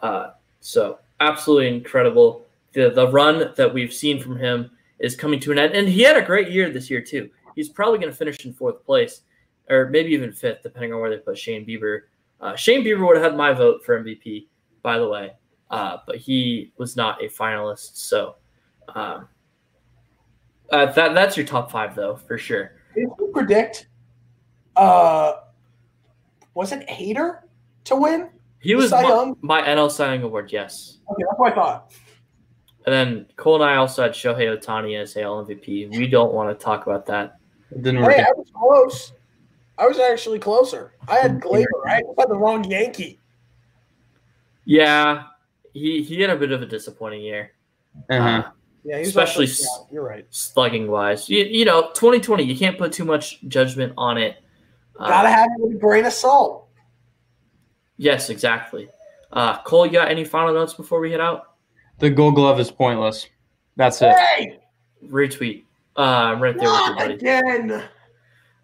Uh, 0.00 0.30
so 0.62 0.98
absolutely 1.20 1.68
incredible. 1.68 2.46
The 2.72 2.90
the 2.90 3.08
run 3.08 3.52
that 3.56 3.74
we've 3.74 3.92
seen 3.92 4.20
from 4.20 4.38
him 4.38 4.70
is 4.98 5.16
coming 5.16 5.40
to 5.40 5.52
an 5.52 5.58
end, 5.58 5.74
and 5.74 5.88
he 5.88 6.02
had 6.02 6.16
a 6.16 6.22
great 6.22 6.50
year 6.50 6.70
this 6.70 6.88
year 6.88 7.02
too. 7.02 7.28
He's 7.54 7.68
probably 7.68 7.98
going 7.98 8.10
to 8.10 8.16
finish 8.16 8.46
in 8.46 8.54
fourth 8.54 8.84
place, 8.86 9.22
or 9.68 9.90
maybe 9.90 10.12
even 10.12 10.32
fifth, 10.32 10.62
depending 10.62 10.94
on 10.94 11.00
where 11.00 11.10
they 11.10 11.18
put 11.18 11.36
Shane 11.36 11.66
Bieber. 11.66 12.02
Uh, 12.40 12.56
Shane 12.56 12.82
Bieber 12.82 13.06
would 13.06 13.16
have 13.16 13.32
had 13.32 13.36
my 13.36 13.52
vote 13.52 13.84
for 13.84 14.02
MVP, 14.02 14.46
by 14.82 14.98
the 14.98 15.06
way, 15.06 15.32
uh, 15.70 15.98
but 16.06 16.16
he 16.16 16.72
was 16.78 16.96
not 16.96 17.22
a 17.22 17.26
finalist. 17.26 17.96
So 17.96 18.36
um, 18.94 19.28
uh, 20.70 20.86
that 20.92 21.14
that's 21.14 21.36
your 21.36 21.44
top 21.44 21.70
five, 21.70 21.94
though, 21.94 22.16
for 22.16 22.38
sure. 22.38 22.72
Did 22.94 23.08
you 23.18 23.30
predict? 23.34 23.88
Uh, 24.76 25.34
was 26.54 26.72
it 26.72 26.88
Hader 26.88 27.40
to 27.84 27.96
win? 27.96 28.30
He 28.62 28.74
was 28.74 28.90
my, 28.92 29.32
my, 29.40 29.62
NL 29.62 29.90
Cy 29.90 30.14
Young 30.14 30.22
Award, 30.22 30.52
yes. 30.52 30.98
Okay, 31.10 31.24
that's 31.28 31.38
what 31.38 31.52
I 31.52 31.54
thought. 31.54 31.92
And 32.86 32.92
then 32.92 33.26
Cole 33.36 33.56
and 33.56 33.64
I 33.64 33.76
also 33.76 34.02
had 34.02 34.12
Shohei 34.12 34.56
Ohtani 34.56 35.00
as 35.00 35.16
AL 35.16 35.44
MVP. 35.46 35.96
We 35.96 36.06
don't 36.06 36.32
want 36.32 36.56
to 36.56 36.64
talk 36.64 36.86
about 36.86 37.06
that. 37.06 37.38
It 37.70 37.82
didn't 37.82 38.02
work. 38.02 38.14
Hey, 38.14 38.22
I 38.22 38.32
was 38.36 38.50
close. 38.54 39.12
I 39.78 39.86
was 39.86 39.98
actually 39.98 40.38
closer. 40.38 40.94
I 41.08 41.16
had 41.16 41.40
Gleyber. 41.40 41.66
I 41.86 42.02
had 42.18 42.28
the 42.28 42.36
wrong 42.36 42.64
Yankee. 42.64 43.18
Yeah, 44.64 45.24
he 45.72 46.02
he 46.02 46.20
had 46.20 46.30
a 46.30 46.36
bit 46.36 46.52
of 46.52 46.62
a 46.62 46.66
disappointing 46.66 47.22
year. 47.22 47.52
Uh-huh. 48.10 48.28
Uh, 48.28 48.50
yeah, 48.84 48.96
especially 48.96 49.46
also, 49.46 49.64
yeah, 49.64 49.94
you're 49.94 50.04
right. 50.04 50.26
Slugging 50.30 50.88
wise, 50.90 51.28
you, 51.28 51.44
you 51.44 51.64
know, 51.64 51.90
2020. 51.94 52.42
You 52.42 52.56
can't 52.56 52.78
put 52.78 52.92
too 52.92 53.04
much 53.04 53.40
judgment 53.48 53.92
on 53.96 54.18
it. 54.18 54.36
Gotta 54.98 55.28
uh, 55.28 55.30
have 55.30 55.48
it 55.56 55.62
with 55.62 55.76
a 55.76 55.78
grain 55.78 56.04
of 56.04 56.12
salt. 56.12 56.61
Yes, 57.96 58.30
exactly. 58.30 58.88
Uh, 59.32 59.62
Cole, 59.62 59.86
you 59.86 59.92
got 59.92 60.10
any 60.10 60.24
final 60.24 60.52
notes 60.52 60.74
before 60.74 61.00
we 61.00 61.10
head 61.10 61.20
out? 61.20 61.54
The 61.98 62.10
Gold 62.10 62.34
Glove 62.34 62.60
is 62.60 62.70
pointless. 62.70 63.28
That's 63.76 64.02
it. 64.02 64.14
Hey! 64.16 64.60
Retweet. 65.06 65.64
Uh, 65.96 66.00
I'm 66.00 66.42
right 66.42 66.56
there 66.56 66.64
Not 66.64 66.96
with 66.96 67.20
again. 67.20 67.84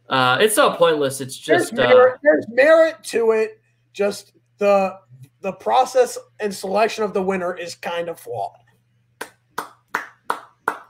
Uh, 0.09 0.39
it's 0.41 0.57
not 0.57 0.79
pointless. 0.79 1.21
It's 1.21 1.37
just 1.37 1.75
there's 1.75 1.89
merit, 1.89 2.15
uh, 2.15 2.19
there's 2.23 2.47
merit 2.49 2.97
to 3.05 3.33
it. 3.33 3.61
Just 3.93 4.33
the 4.57 4.99
the 5.41 5.53
process 5.53 6.19
and 6.41 6.53
selection 6.53 7.05
of 7.05 7.13
the 7.13 7.23
winner 7.23 7.55
is 7.57 7.75
kind 7.75 8.09
of 8.09 8.19
flawed. 8.19 8.57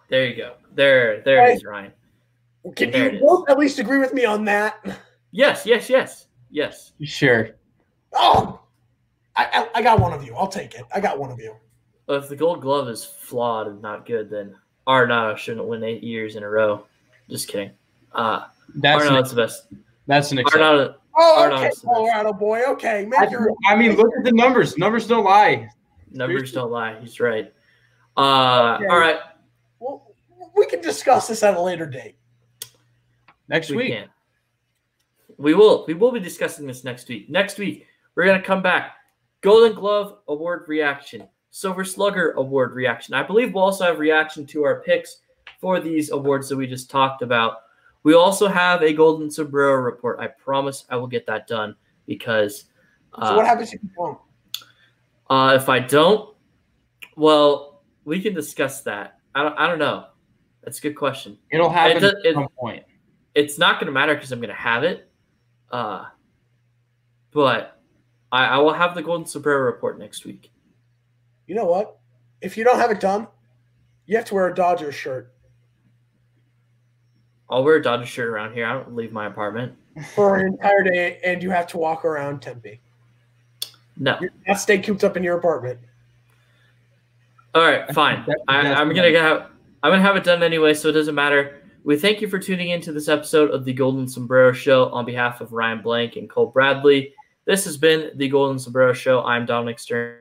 There 0.08 0.26
you 0.26 0.36
go. 0.36 0.54
There, 0.72 1.20
there 1.22 1.38
right. 1.38 1.50
it 1.50 1.56
is, 1.56 1.64
Ryan. 1.64 1.92
Can 2.76 2.90
there 2.90 3.14
you 3.14 3.20
both 3.20 3.48
at 3.50 3.58
least 3.58 3.78
agree 3.78 3.98
with 3.98 4.14
me 4.14 4.24
on 4.24 4.44
that? 4.46 4.76
Yes, 5.32 5.66
yes, 5.66 5.90
yes, 5.90 6.28
yes. 6.50 6.92
Sure. 7.02 7.50
Oh, 8.12 8.60
I, 9.36 9.44
I, 9.52 9.78
I 9.78 9.82
got 9.82 10.00
one 10.00 10.12
of 10.12 10.24
you. 10.24 10.34
I'll 10.34 10.48
take 10.48 10.74
it. 10.74 10.84
I 10.94 11.00
got 11.00 11.18
one 11.18 11.30
of 11.30 11.38
you. 11.38 11.54
Well, 12.06 12.18
if 12.18 12.28
the 12.28 12.36
Gold 12.36 12.62
Glove 12.62 12.88
is 12.88 13.04
flawed 13.04 13.66
and 13.66 13.82
not 13.82 14.06
good, 14.06 14.30
then 14.30 14.56
Arenado 14.86 15.36
shouldn't 15.36 15.66
win 15.66 15.84
eight 15.84 16.02
years 16.02 16.36
in 16.36 16.42
a 16.42 16.48
row. 16.48 16.84
Just 17.28 17.48
kidding. 17.48 17.70
Uh, 18.12 18.46
that's 18.76 19.04
Arenado's 19.04 19.30
the 19.30 19.36
best. 19.36 19.66
That's 20.06 20.32
an 20.32 20.38
exception. 20.38 20.62
Arenado, 20.62 20.94
oh, 21.18 21.50
okay, 21.52 21.70
Colorado 21.84 22.32
boy. 22.32 22.62
Okay, 22.68 23.08
I, 23.18 23.28
your- 23.28 23.52
I 23.66 23.76
mean, 23.76 23.96
look 23.96 24.10
at 24.16 24.24
the 24.24 24.32
numbers. 24.32 24.78
Numbers 24.78 25.06
don't 25.06 25.24
lie. 25.24 25.68
Numbers 26.10 26.52
don't 26.52 26.70
lie. 26.70 26.98
He's 27.00 27.20
right. 27.20 27.52
Uh, 28.16 28.76
okay. 28.76 28.86
All 28.86 28.98
right. 28.98 29.18
Well, 29.78 30.14
we 30.56 30.66
can 30.66 30.80
discuss 30.80 31.28
this 31.28 31.42
at 31.42 31.54
a 31.54 31.60
later 31.60 31.86
date. 31.86 32.16
Next 33.48 33.70
we 33.70 33.76
week. 33.76 33.92
Can. 33.92 34.08
We 35.36 35.54
will. 35.54 35.84
We 35.86 35.94
will 35.94 36.10
be 36.10 36.20
discussing 36.20 36.66
this 36.66 36.82
next 36.82 37.08
week. 37.08 37.28
Next 37.28 37.58
week, 37.58 37.86
we're 38.18 38.26
gonna 38.26 38.42
come 38.42 38.62
back. 38.62 38.96
Golden 39.42 39.74
Glove 39.74 40.18
Award 40.26 40.64
reaction. 40.66 41.28
Silver 41.50 41.84
Slugger 41.84 42.32
Award 42.32 42.72
reaction. 42.72 43.14
I 43.14 43.22
believe 43.22 43.54
we'll 43.54 43.62
also 43.62 43.84
have 43.84 44.00
reaction 44.00 44.44
to 44.46 44.64
our 44.64 44.80
picks 44.82 45.18
for 45.60 45.78
these 45.78 46.10
awards 46.10 46.48
that 46.48 46.56
we 46.56 46.66
just 46.66 46.90
talked 46.90 47.22
about. 47.22 47.58
We 48.02 48.14
also 48.14 48.48
have 48.48 48.82
a 48.82 48.92
Golden 48.92 49.30
Sombrero 49.30 49.74
report. 49.74 50.18
I 50.18 50.26
promise 50.26 50.84
I 50.90 50.96
will 50.96 51.06
get 51.06 51.26
that 51.26 51.46
done 51.46 51.76
because. 52.06 52.64
Uh, 53.14 53.28
so 53.28 53.36
what 53.36 53.46
happens 53.46 53.72
if 53.72 53.80
you 53.84 53.90
don't? 53.96 54.18
Uh, 55.30 55.54
if 55.54 55.68
I 55.68 55.78
don't, 55.78 56.34
well, 57.16 57.84
we 58.04 58.20
can 58.20 58.34
discuss 58.34 58.80
that. 58.82 59.20
I 59.32 59.44
don't. 59.44 59.56
I 59.56 59.68
don't 59.68 59.78
know. 59.78 60.06
That's 60.64 60.78
a 60.78 60.82
good 60.82 60.96
question. 60.96 61.38
It'll 61.52 61.70
happen 61.70 62.02
it, 62.02 62.26
at 62.26 62.34
some 62.34 62.48
point. 62.58 62.82
It's 63.36 63.58
not 63.58 63.78
going 63.78 63.86
to 63.86 63.92
matter 63.92 64.16
because 64.16 64.32
I'm 64.32 64.40
going 64.40 64.48
to 64.48 64.60
have 64.60 64.82
it. 64.82 65.08
Uh, 65.70 66.06
but 67.30 67.77
I, 68.30 68.46
I 68.46 68.58
will 68.58 68.74
have 68.74 68.94
the 68.94 69.02
Golden 69.02 69.26
Sombrero 69.26 69.62
report 69.64 69.98
next 69.98 70.24
week 70.24 70.50
you 71.48 71.54
know 71.54 71.64
what? 71.64 71.98
If 72.40 72.56
you 72.56 72.62
don't 72.62 72.78
have 72.78 72.92
it 72.92 73.00
done, 73.00 73.26
you 74.06 74.16
have 74.16 74.26
to 74.26 74.34
wear 74.34 74.46
a 74.46 74.54
Dodgers 74.54 74.94
shirt. 74.94 75.32
I'll 77.50 77.64
wear 77.64 77.76
a 77.76 77.82
Dodgers 77.82 78.08
shirt 78.08 78.28
around 78.28 78.52
here. 78.52 78.66
I 78.66 78.74
don't 78.74 78.94
leave 78.94 79.10
my 79.10 79.26
apartment 79.26 79.74
for 80.14 80.36
an 80.36 80.46
entire 80.46 80.84
day, 80.84 81.18
and 81.24 81.42
you 81.42 81.50
have 81.50 81.66
to 81.68 81.78
walk 81.78 82.04
around 82.04 82.40
Tempe. 82.40 82.78
No, 83.96 84.16
you 84.20 84.30
not 84.46 84.60
stay 84.60 84.78
cooped 84.78 85.02
up 85.02 85.16
in 85.16 85.24
your 85.24 85.38
apartment. 85.38 85.80
All 87.54 87.62
right, 87.62 87.92
fine. 87.92 88.24
I, 88.46 88.80
am 88.80 88.94
gonna 88.94 89.18
have 89.18 89.46
I'm 89.82 89.90
gonna 89.90 90.02
have 90.02 90.16
it 90.16 90.22
done 90.22 90.42
anyway, 90.42 90.74
so 90.74 90.90
it 90.90 90.92
doesn't 90.92 91.14
matter. 91.14 91.62
We 91.82 91.96
thank 91.96 92.20
you 92.20 92.28
for 92.28 92.38
tuning 92.38 92.68
in 92.68 92.82
to 92.82 92.92
this 92.92 93.08
episode 93.08 93.50
of 93.50 93.64
the 93.64 93.72
Golden 93.72 94.06
Sombrero 94.06 94.52
Show 94.52 94.90
on 94.90 95.06
behalf 95.06 95.40
of 95.40 95.52
Ryan 95.52 95.80
Blank 95.80 96.16
and 96.16 96.28
Cole 96.28 96.46
Bradley. 96.46 97.14
This 97.48 97.64
has 97.64 97.78
been 97.78 98.10
the 98.16 98.28
Golden 98.28 98.58
Sombrero 98.58 98.92
Show. 98.92 99.22
I'm 99.22 99.46
Dominic 99.46 99.78
Stern. 99.78 100.18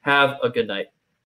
Have 0.00 0.38
a 0.42 0.48
good 0.48 0.66
night. 0.66 0.86